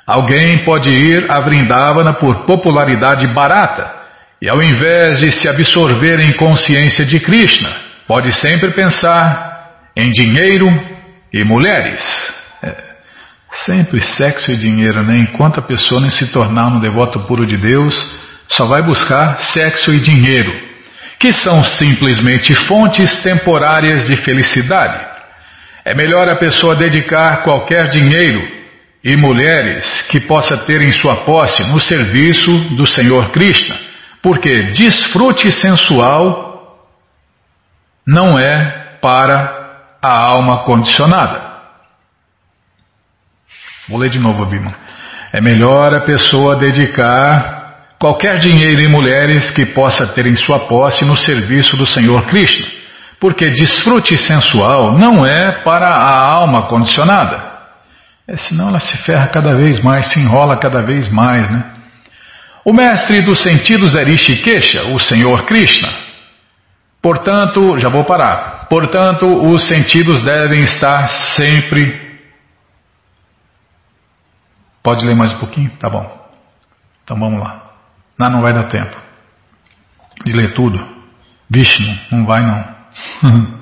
Alguém 0.06 0.64
pode 0.64 0.88
ir 0.88 1.30
a 1.30 1.40
Vrindavana 1.40 2.14
por 2.14 2.44
popularidade 2.44 3.32
barata 3.32 4.02
e, 4.40 4.50
ao 4.50 4.60
invés 4.60 5.20
de 5.20 5.30
se 5.32 5.48
absorver 5.48 6.18
em 6.18 6.32
consciência 6.32 7.06
de 7.06 7.20
Krishna, 7.20 7.70
pode 8.08 8.32
sempre 8.32 8.72
pensar 8.72 9.51
em 9.96 10.10
dinheiro 10.10 10.66
e 11.32 11.44
mulheres. 11.44 12.02
É, 12.62 12.74
sempre 13.64 14.00
sexo 14.00 14.52
e 14.52 14.56
dinheiro, 14.56 15.02
né? 15.02 15.18
Enquanto 15.18 15.60
a 15.60 15.62
pessoa 15.62 16.00
não 16.00 16.10
se 16.10 16.32
tornar 16.32 16.66
um 16.66 16.80
devoto 16.80 17.26
puro 17.26 17.46
de 17.46 17.56
Deus, 17.58 17.94
só 18.48 18.66
vai 18.66 18.82
buscar 18.82 19.40
sexo 19.40 19.92
e 19.92 20.00
dinheiro, 20.00 20.52
que 21.18 21.32
são 21.32 21.62
simplesmente 21.64 22.54
fontes 22.66 23.22
temporárias 23.22 24.06
de 24.06 24.16
felicidade. 24.18 25.12
É 25.84 25.94
melhor 25.94 26.28
a 26.28 26.36
pessoa 26.36 26.76
dedicar 26.76 27.42
qualquer 27.42 27.88
dinheiro 27.88 28.40
e 29.02 29.16
mulheres 29.16 30.02
que 30.10 30.20
possa 30.20 30.56
ter 30.58 30.82
em 30.82 30.92
sua 30.92 31.24
posse 31.24 31.62
no 31.72 31.80
serviço 31.80 32.50
do 32.76 32.86
Senhor 32.86 33.30
Krishna, 33.32 33.76
porque 34.22 34.52
desfrute 34.70 35.50
sensual 35.50 36.52
não 38.06 38.38
é 38.38 38.98
para 39.00 39.61
a 40.02 40.28
alma 40.28 40.64
condicionada. 40.64 41.52
Vou 43.88 43.98
ler 43.98 44.10
de 44.10 44.18
novo, 44.18 44.44
Bima. 44.46 44.74
É 45.32 45.40
melhor 45.40 45.94
a 45.94 46.04
pessoa 46.04 46.56
dedicar 46.56 47.94
qualquer 47.98 48.36
dinheiro 48.38 48.82
em 48.82 48.88
mulheres 48.88 49.50
que 49.52 49.64
possa 49.66 50.08
ter 50.08 50.26
em 50.26 50.34
sua 50.34 50.66
posse 50.66 51.04
no 51.04 51.16
serviço 51.16 51.76
do 51.76 51.86
Senhor 51.86 52.24
Krishna, 52.26 52.66
porque 53.20 53.46
desfrute 53.46 54.18
sensual 54.18 54.98
não 54.98 55.24
é 55.24 55.62
para 55.62 55.86
a 55.86 56.20
alma 56.20 56.68
condicionada. 56.68 57.52
É, 58.26 58.36
senão 58.36 58.68
ela 58.68 58.80
se 58.80 58.96
ferra 59.04 59.28
cada 59.28 59.56
vez 59.56 59.80
mais, 59.82 60.12
se 60.12 60.18
enrola 60.18 60.58
cada 60.58 60.82
vez 60.82 61.08
mais, 61.12 61.48
né? 61.48 61.72
O 62.64 62.72
mestre 62.72 63.20
dos 63.20 63.42
sentidos 63.42 63.94
é 63.94 64.04
Rishikesha, 64.04 64.92
o 64.92 64.98
Senhor 64.98 65.44
Krishna. 65.44 65.88
Portanto, 67.00 67.76
já 67.78 67.88
vou 67.88 68.04
parar. 68.04 68.51
Portanto, 68.72 69.26
os 69.26 69.68
sentidos 69.68 70.22
devem 70.22 70.60
estar 70.60 71.06
sempre. 71.36 72.18
Pode 74.82 75.04
ler 75.04 75.14
mais 75.14 75.30
um 75.30 75.40
pouquinho? 75.40 75.70
Tá 75.78 75.90
bom. 75.90 76.30
Então 77.04 77.18
vamos 77.20 77.38
lá. 77.38 77.70
Não, 78.18 78.30
não 78.30 78.40
vai 78.40 78.54
dar 78.54 78.70
tempo 78.70 78.96
de 80.24 80.32
ler 80.32 80.54
tudo. 80.54 80.78
Vishnu, 81.50 81.98
não 82.10 82.24
vai 82.24 82.40
não. 82.40 82.74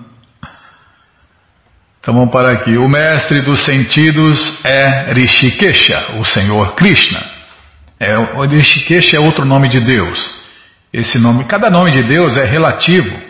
então 1.99 2.15
vamos 2.15 2.31
parar 2.31 2.61
aqui. 2.61 2.79
O 2.79 2.89
mestre 2.89 3.41
dos 3.41 3.65
sentidos 3.65 4.65
é 4.65 5.13
Rishikesha, 5.13 6.21
o 6.21 6.25
Senhor 6.25 6.77
Krishna. 6.77 7.21
É, 7.99 8.15
Rishikesha 8.47 9.17
é 9.17 9.21
outro 9.21 9.45
nome 9.45 9.67
de 9.67 9.81
Deus. 9.81 10.41
Esse 10.93 11.19
nome, 11.19 11.47
cada 11.47 11.69
nome 11.69 11.91
de 11.91 12.03
Deus 12.03 12.37
é 12.37 12.47
relativo 12.47 13.30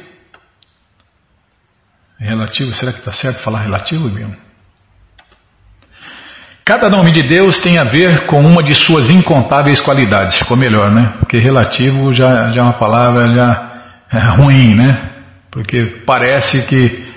Relativo, 2.21 2.75
será 2.75 2.93
que 2.93 2.99
está 2.99 3.13
certo 3.13 3.43
falar 3.43 3.63
relativo, 3.63 4.11
Bion? 4.11 4.33
Cada 6.63 6.91
nome 6.91 7.11
de 7.11 7.23
Deus 7.23 7.59
tem 7.61 7.79
a 7.79 7.85
ver 7.85 8.27
com 8.27 8.41
uma 8.41 8.63
de 8.63 8.75
suas 8.75 9.09
incontáveis 9.09 9.81
qualidades. 9.81 10.37
Ficou 10.37 10.57
melhor, 10.57 10.95
né? 10.95 11.17
Porque 11.19 11.39
relativo 11.39 12.13
já, 12.13 12.53
já 12.53 12.61
é 12.61 12.63
uma 12.63 12.79
palavra 12.79 13.25
já 13.25 13.71
é 14.13 14.43
ruim, 14.43 14.75
né? 14.75 15.23
Porque 15.51 16.03
parece 16.07 16.65
que 16.67 17.11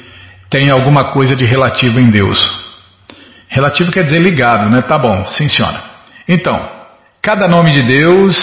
tem 0.49 0.71
alguma 0.71 1.11
coisa 1.11 1.35
de 1.35 1.45
relativo 1.45 1.99
em 1.99 2.09
Deus. 2.09 2.39
Relativo 3.49 3.91
quer 3.91 4.05
dizer 4.05 4.21
ligado, 4.21 4.69
né? 4.71 4.81
Tá 4.83 4.97
bom, 4.97 5.25
sim 5.25 5.49
senhora. 5.49 5.83
Então, 6.27 6.57
cada 7.21 7.47
nome 7.47 7.71
de 7.73 7.83
Deus 7.83 8.37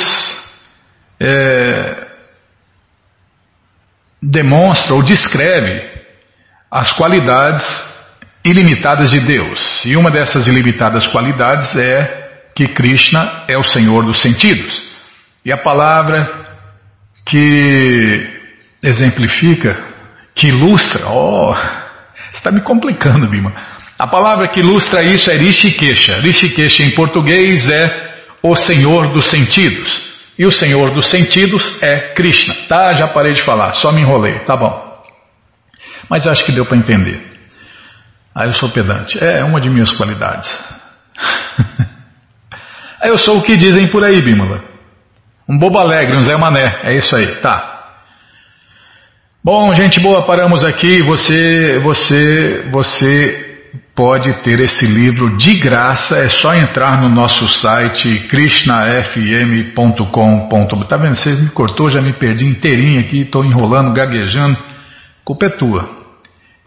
é, 1.19 2.07
demonstra 4.23 4.95
ou 4.95 5.03
descreve 5.03 5.90
as 6.71 6.93
qualidades 6.93 7.63
ilimitadas 8.45 9.11
de 9.11 9.21
Deus. 9.21 9.83
E 9.85 9.97
uma 9.97 10.11
dessas 10.11 10.47
ilimitadas 10.47 11.07
qualidades 11.09 11.75
é 11.77 12.21
que 12.55 12.69
Krishna 12.69 13.45
é 13.49 13.59
o 13.59 13.65
Senhor 13.65 14.05
dos 14.05 14.21
sentidos. 14.21 14.81
E 15.45 15.53
a 15.53 15.59
palavra 15.59 16.45
que 17.27 18.41
exemplifica, 18.83 19.77
que 20.35 20.49
ilustra, 20.49 21.09
oh, 21.09 21.55
está 22.33 22.51
me 22.51 22.63
complicando, 22.63 23.29
Bima. 23.29 23.53
A 23.99 24.07
palavra 24.07 24.49
que 24.49 24.61
ilustra 24.61 25.03
isso 25.03 25.31
é 25.31 25.35
Rishikesha. 25.35 26.21
Rishikesha 26.21 26.83
em 26.83 26.95
português 26.95 27.69
é 27.71 27.85
o 28.43 28.57
Senhor 28.57 29.13
dos 29.13 29.29
sentidos. 29.29 30.11
E 30.39 30.47
o 30.47 30.53
Senhor 30.53 30.95
dos 30.95 31.11
sentidos 31.11 31.63
é 31.83 32.15
Krishna. 32.15 32.55
Tá, 32.67 32.95
já 32.95 33.09
parei 33.09 33.33
de 33.33 33.43
falar, 33.43 33.75
só 33.75 33.93
me 33.93 34.01
enrolei, 34.01 34.39
tá 34.45 34.57
bom. 34.57 34.90
Mas 36.11 36.27
acho 36.27 36.45
que 36.45 36.53
deu 36.53 36.67
para 36.67 36.77
entender. 36.77 37.31
Ah, 38.35 38.47
eu 38.47 38.53
sou 38.55 38.71
pedante. 38.71 39.17
É, 39.23 39.43
é 39.43 39.45
uma 39.45 39.61
de 39.61 39.71
minhas 39.71 39.93
qualidades. 39.93 40.51
eu 43.05 43.17
sou 43.19 43.39
o 43.39 43.43
que 43.43 43.57
dizem 43.57 43.89
por 43.91 44.05
aí, 44.05 44.21
Bímola. 44.21 44.65
Um 45.49 45.57
bobo 45.57 45.79
alegre, 45.79 46.17
um 46.17 46.23
Zé 46.23 46.37
Mané. 46.37 46.81
É 46.83 46.95
isso 46.95 47.15
aí, 47.17 47.37
tá. 47.37 47.79
Bom, 49.43 49.75
gente 49.75 50.01
boa, 50.01 50.27
paramos 50.27 50.65
aqui. 50.65 51.03
Você, 51.05 51.79
você, 51.81 52.69
você 52.71 53.47
pode 53.95 54.43
ter 54.43 54.59
esse 54.61 54.87
livro 54.87 55.37
de 55.37 55.59
graça, 55.59 56.17
é 56.17 56.29
só 56.29 56.53
entrar 56.53 57.01
no 57.01 57.15
nosso 57.15 57.47
site 57.47 58.27
krishnafm.com.br. 58.29 60.87
Tá 60.89 60.97
vendo? 60.97 61.15
Você 61.15 61.35
me 61.35 61.51
cortou, 61.51 61.91
já 61.91 62.03
me 62.03 62.19
perdi 62.19 62.47
inteirinho 62.47 63.01
aqui, 63.01 63.21
estou 63.21 63.45
enrolando, 63.45 63.93
gaguejando. 63.93 64.59
culpa 65.25 65.47
é 65.47 65.51
tua. 65.51 66.00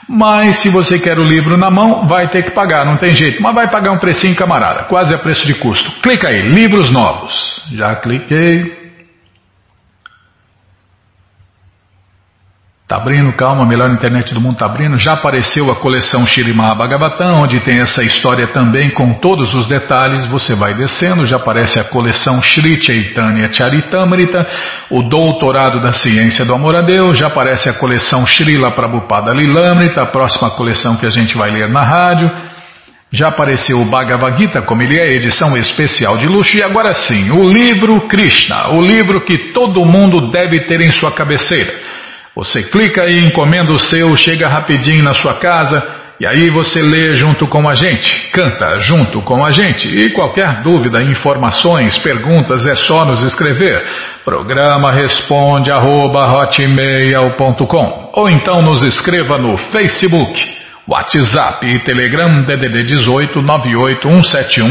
Mas 0.08 0.62
se 0.62 0.68
você 0.68 0.98
quer 0.98 1.16
o 1.16 1.22
livro 1.22 1.56
na 1.56 1.70
mão, 1.70 2.08
vai 2.08 2.28
ter 2.28 2.42
que 2.42 2.50
pagar, 2.50 2.84
não 2.84 2.96
tem 2.96 3.12
jeito. 3.12 3.40
Mas 3.40 3.54
vai 3.54 3.70
pagar 3.70 3.92
um 3.92 3.98
precinho, 3.98 4.34
camarada, 4.34 4.88
quase 4.88 5.14
a 5.14 5.18
preço 5.18 5.46
de 5.46 5.54
custo. 5.54 5.92
Clica 6.02 6.28
aí, 6.28 6.42
livros 6.48 6.90
novos. 6.90 7.32
Já 7.72 7.94
cliquei. 7.94 8.81
Tá 12.92 12.98
abrindo, 12.98 13.32
calma, 13.32 13.64
a 13.64 13.66
melhor 13.66 13.90
internet 13.90 14.34
do 14.34 14.40
mundo 14.42 14.58
tá 14.58 14.66
abrindo. 14.66 14.98
Já 14.98 15.12
apareceu 15.14 15.64
a 15.70 15.80
coleção 15.80 16.26
Shirimá 16.26 16.74
Bhagavatam, 16.74 17.40
onde 17.40 17.58
tem 17.60 17.80
essa 17.80 18.02
história 18.02 18.52
também 18.52 18.90
com 18.90 19.14
todos 19.14 19.54
os 19.54 19.66
detalhes. 19.66 20.30
Você 20.30 20.54
vai 20.54 20.74
descendo, 20.74 21.24
já 21.24 21.36
aparece 21.36 21.80
a 21.80 21.84
coleção 21.84 22.42
Shri 22.42 22.78
Chaitanya 22.84 23.50
Charitamrita, 23.50 24.46
o 24.90 25.04
Doutorado 25.04 25.80
da 25.80 25.90
Ciência 25.90 26.44
do 26.44 26.52
Amor 26.52 26.76
a 26.76 26.82
Deus, 26.82 27.18
já 27.18 27.28
aparece 27.28 27.70
a 27.70 27.72
coleção 27.72 28.26
Srila 28.26 28.74
Prabhupada 28.74 29.32
Lilamrita, 29.32 30.02
a 30.02 30.10
próxima 30.10 30.50
coleção 30.50 30.98
que 30.98 31.06
a 31.06 31.10
gente 31.10 31.34
vai 31.34 31.50
ler 31.50 31.70
na 31.70 31.80
rádio. 31.80 32.28
Já 33.10 33.28
apareceu 33.28 33.78
o 33.78 33.86
Bhagavad 33.86 34.38
Gita, 34.38 34.60
como 34.60 34.82
ele 34.82 34.98
é, 34.98 35.14
edição 35.14 35.56
especial 35.56 36.18
de 36.18 36.26
luxo, 36.26 36.58
e 36.58 36.62
agora 36.62 36.94
sim, 36.94 37.30
o 37.30 37.48
livro 37.48 38.06
Krishna, 38.06 38.68
o 38.74 38.82
livro 38.82 39.24
que 39.24 39.54
todo 39.54 39.86
mundo 39.86 40.30
deve 40.30 40.66
ter 40.66 40.82
em 40.82 40.92
sua 40.92 41.14
cabeceira. 41.14 41.91
Você 42.34 42.62
clica 42.62 43.04
e 43.10 43.24
encomenda 43.26 43.72
o 43.72 43.80
seu, 43.80 44.16
chega 44.16 44.48
rapidinho 44.48 45.04
na 45.04 45.14
sua 45.14 45.34
casa 45.34 46.00
e 46.22 46.26
aí 46.26 46.50
você 46.50 46.80
lê 46.80 47.12
junto 47.14 47.46
com 47.48 47.68
a 47.68 47.74
gente, 47.74 48.30
canta 48.30 48.80
junto 48.80 49.20
com 49.22 49.44
a 49.44 49.50
gente. 49.50 49.88
E 49.88 50.12
qualquer 50.12 50.62
dúvida, 50.62 51.04
informações, 51.04 51.98
perguntas 51.98 52.64
é 52.64 52.76
só 52.76 53.04
nos 53.04 53.22
escrever. 53.24 53.84
Programa 54.24 54.92
responde 54.92 55.70
arroba, 55.70 56.28
ou 58.14 58.30
então 58.30 58.62
nos 58.62 58.84
escreva 58.84 59.36
no 59.36 59.58
Facebook, 59.58 60.40
WhatsApp 60.86 61.66
e 61.66 61.80
Telegram 61.80 62.44
DDD 62.46 62.84
18 62.84 63.40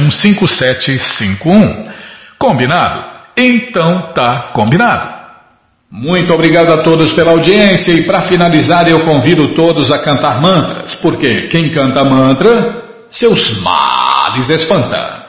5751. 0.09 1.84
Combinado? 2.39 3.03
Então 3.36 4.14
tá 4.14 4.51
combinado. 4.53 5.20
Muito 5.92 6.34
obrigado 6.34 6.72
a 6.72 6.84
todos 6.84 7.12
pela 7.12 7.32
audiência 7.32 7.92
e 7.92 8.04
para 8.04 8.22
finalizar 8.22 8.88
eu 8.88 9.02
convido 9.02 9.54
todos 9.54 9.92
a 9.92 10.00
cantar 10.00 10.42
mantras, 10.42 10.96
porque 10.96 11.50
quem 11.50 11.70
canta 11.74 12.06
mantra, 12.06 12.54
seus 13.10 13.62
males 13.62 14.48
espanta. 14.50 15.22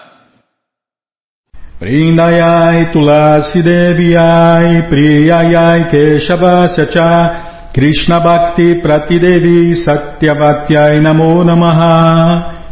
Prindayai 1.81 2.93
Tulasi 2.93 3.61
Deviai 3.61 4.89
Priyayai 4.89 5.91
Keshavasya 5.91 6.87
Cha 6.87 7.71
Krishna 7.75 8.21
Bhakti 8.21 8.81
Pratidevi 8.81 9.75
Satyavatyai 9.75 11.01
Namo 11.01 11.43
Namaha 11.43 12.63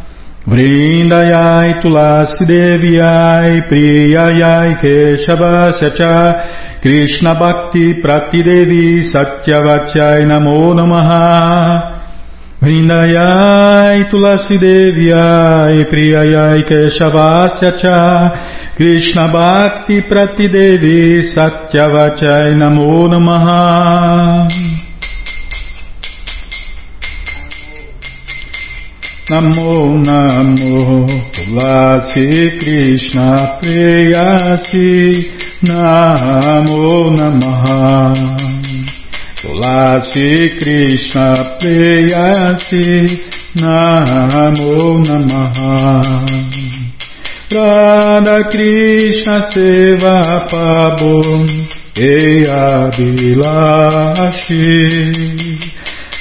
Vrindayai 0.47 1.81
Tulasi 1.81 2.45
Deviai 2.45 3.67
Priyayai 3.67 4.79
Keshavasya 4.79 5.93
Cha 5.93 6.60
Krishna 6.81 7.35
Bhakti 7.35 8.01
Pratidevi 8.01 9.03
Satyavachai 9.03 10.25
Namo 10.25 10.73
Namaha. 10.73 12.01
Vrindayai 12.59 14.09
Tulasi 14.09 14.57
Deviai 14.57 15.85
Priyayai 15.85 16.63
Keshavasya 16.65 17.77
Cha 17.77 18.73
Krishna 18.75 19.31
Bhakti 19.31 20.01
Pratidevi 20.01 21.21
Satyavachai 21.21 22.57
Namo 22.57 23.07
Namo 29.31 29.95
Namo 29.95 31.07
Tulasi 31.31 32.59
Krishna 32.59 33.59
Priyasi 33.61 34.91
Namo 35.63 37.15
Namaha 37.15 38.11
Tulasi 39.39 40.59
Krishna 40.59 41.55
Preyasi 41.57 43.23
Namo 43.55 44.99
Namaha 44.99 45.79
Radha 47.53 48.37
Krishna 48.51 49.47
Seva 49.53 50.43
Pabum 50.51 51.47
Eya 51.95 52.91
Bilashi 52.97 54.71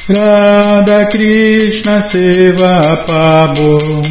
Radha 0.08 1.08
Krishna 1.10 2.00
Seva 2.10 3.04
Pabum 3.06 4.02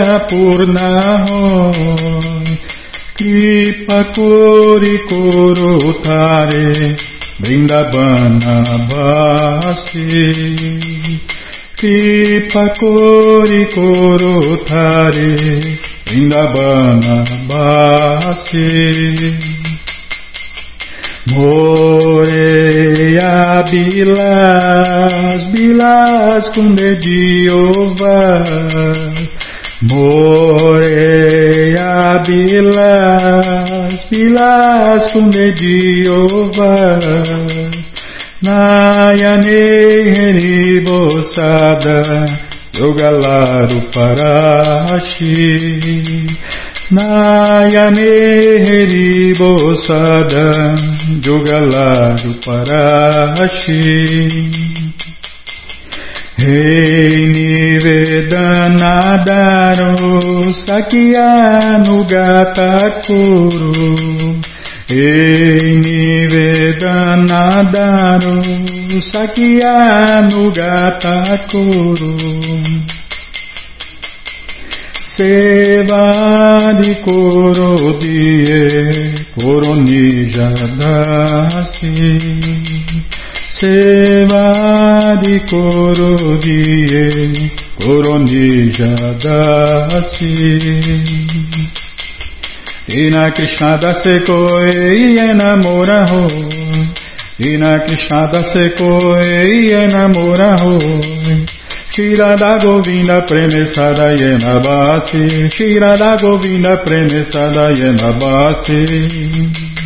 Kripa 3.16 4.04
kori 4.14 4.98
korotare 5.08 6.68
Vrindavana 7.40 8.56
vasi. 8.90 10.06
Kripa 11.76 12.72
Kori 12.80 13.66
Koro 13.66 14.56
Tare 14.64 15.76
Vrindavana 16.06 17.24
Basi 17.46 19.36
Moreia 21.26 23.34
Bilas 23.70 25.42
Bilas 25.52 26.48
Kunde 26.54 26.96
Jeová 27.04 28.24
Moreia 29.82 31.16
Bilas 32.26 34.08
Bilas 34.10 35.12
Kunde 35.12 35.52
Jeová. 35.52 36.96
Nayane 38.42 39.60
Bosada 40.80 42.00
Yogalaru 42.72 43.80
Parashi 43.92 45.36
Nayane 46.90 48.12
Bosada 49.36 50.48
Yogalaru 51.20 52.32
Parashi 52.44 53.82
Rei 56.38 57.32
Nivedanadaro 57.32 58.52
Sakyanu 60.52 62.04
Kuru 63.06 64.36
Ei 64.92 65.80
Nivedanadaru 65.80 66.60
Sakyanu 69.00 70.42
Gatakuru 70.52 72.12
Sevadi 75.16 76.92
Korodie 83.56 84.20
Koronijadasi 84.20 84.26
Sevadi 84.28 85.40
Korodie 85.48 87.04
Koronijadasi 87.80 88.52
Ina 92.88 93.30
Krishna 93.30 93.76
dase 93.78 94.20
koi 94.26 95.18
enamora 95.18 96.06
ho 96.06 96.30
Ina 97.38 97.78
Krishna 97.86 98.26
dase 98.32 98.70
koi 98.76 99.72
enamora 99.72 100.56
ho 100.60 100.78
Shirada 101.90 102.58
Govinda 102.60 103.20
Premesada 103.26 104.12
Yena 104.12 104.60
Bhati 104.60 105.50
Shirada 105.50 106.16
Govinda 106.20 106.76
Premesada 106.84 107.70
Yena 107.70 108.10
Bhati 108.20 108.76
Yani 108.76 109.85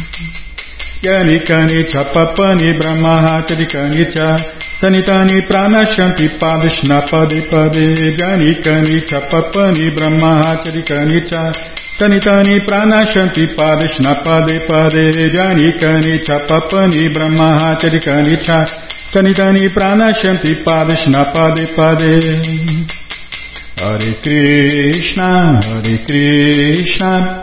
Kani 1.03 1.85
Chapapani 1.91 2.77
Brahma 2.79 3.43
Chadikani 3.47 4.13
Cha 4.13 4.37
Sanitani 4.81 5.47
Pranashanti 5.49 6.29
Padishna 6.39 7.03
Pade 7.09 7.49
Pade 7.51 7.97
Yani 8.19 8.63
Kani 8.63 9.01
Chapapani 9.09 9.95
Brahma 9.97 10.63
Chadikani 10.63 11.27
Cha 11.29 11.51
Sanitani 11.99 12.67
Pranashanti 12.67 13.55
Padishna 13.57 14.23
Pade 14.23 14.67
Pade 14.69 15.11
Yani 15.35 15.73
Kani 15.81 16.19
Chapapani 16.25 17.13
Brahma 17.15 17.77
Chadikani 17.81 18.37
Cha 18.45 18.91
Kanitani 19.13 19.69
pranashanti 19.75 20.63
padishna 20.65 21.33
pade 21.33 21.67
pade. 21.75 22.15
Hare 23.77 24.15
Krishna, 24.23 25.61
Hare 25.61 25.99
Krishna, 26.07 27.43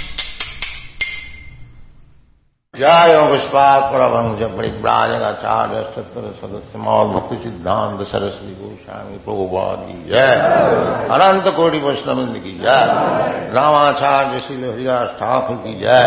जय 2.80 3.12
पुष्पात 3.28 3.82
परमहंस 3.92 4.40
परिव्राजकाचार्य 4.56 5.82
सत्तर 5.92 6.24
सदस्य 6.40 6.78
मौल 6.78 7.06
भक्ति 7.12 7.36
सिद्धांत 7.44 8.00
सरस्वती 8.08 8.52
गोस्वामी 8.56 9.16
प्रभुपाद 9.24 9.78
की 9.86 9.96
जय 10.08 10.32
अनंत 11.16 11.48
कोटि 11.56 11.78
वैष्णविंद 11.84 12.34
की 12.44 12.52
जय 12.58 12.82
रामाचार्य 13.56 14.38
श्री 14.46 14.56
हरिदास 14.62 15.14
ठाकुर 15.20 15.56
की 15.62 15.72
जय 15.78 16.04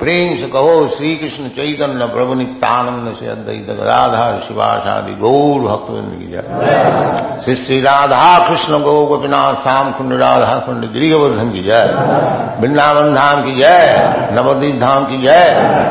प्रेम 0.00 0.34
से 0.40 0.48
कहो 0.56 0.72
श्री 0.96 1.14
कृष्ण 1.18 1.48
चैतन्य 1.58 2.06
प्रभु 2.14 2.34
नित्यानंद 2.42 3.14
से 3.20 3.28
अद्वैत 3.36 3.70
गदाधार 3.70 4.40
शिवाशादि 4.48 5.14
गौर 5.22 5.68
भक्तविंद 5.68 6.18
की 6.18 6.32
जय 6.32 7.40
श्री 7.44 7.56
श्री 7.62 7.80
राधा 7.82 8.26
कृष्ण 8.48 8.82
गौ 8.88 8.96
गोपीनाथ 9.12 9.62
श्याम 9.62 9.92
कुंड 10.00 10.18
राधा 10.24 10.58
कुंड 10.66 10.90
गिरिवर्धन 10.98 11.52
की 11.52 11.64
जय 11.70 11.86
वृंदावन 12.60 13.14
धाम 13.14 13.44
की 13.46 13.56
जय 13.62 14.30
नवदीप 14.34 14.80
धाम 14.80 15.04
की 15.06 15.22
जय 15.22 15.90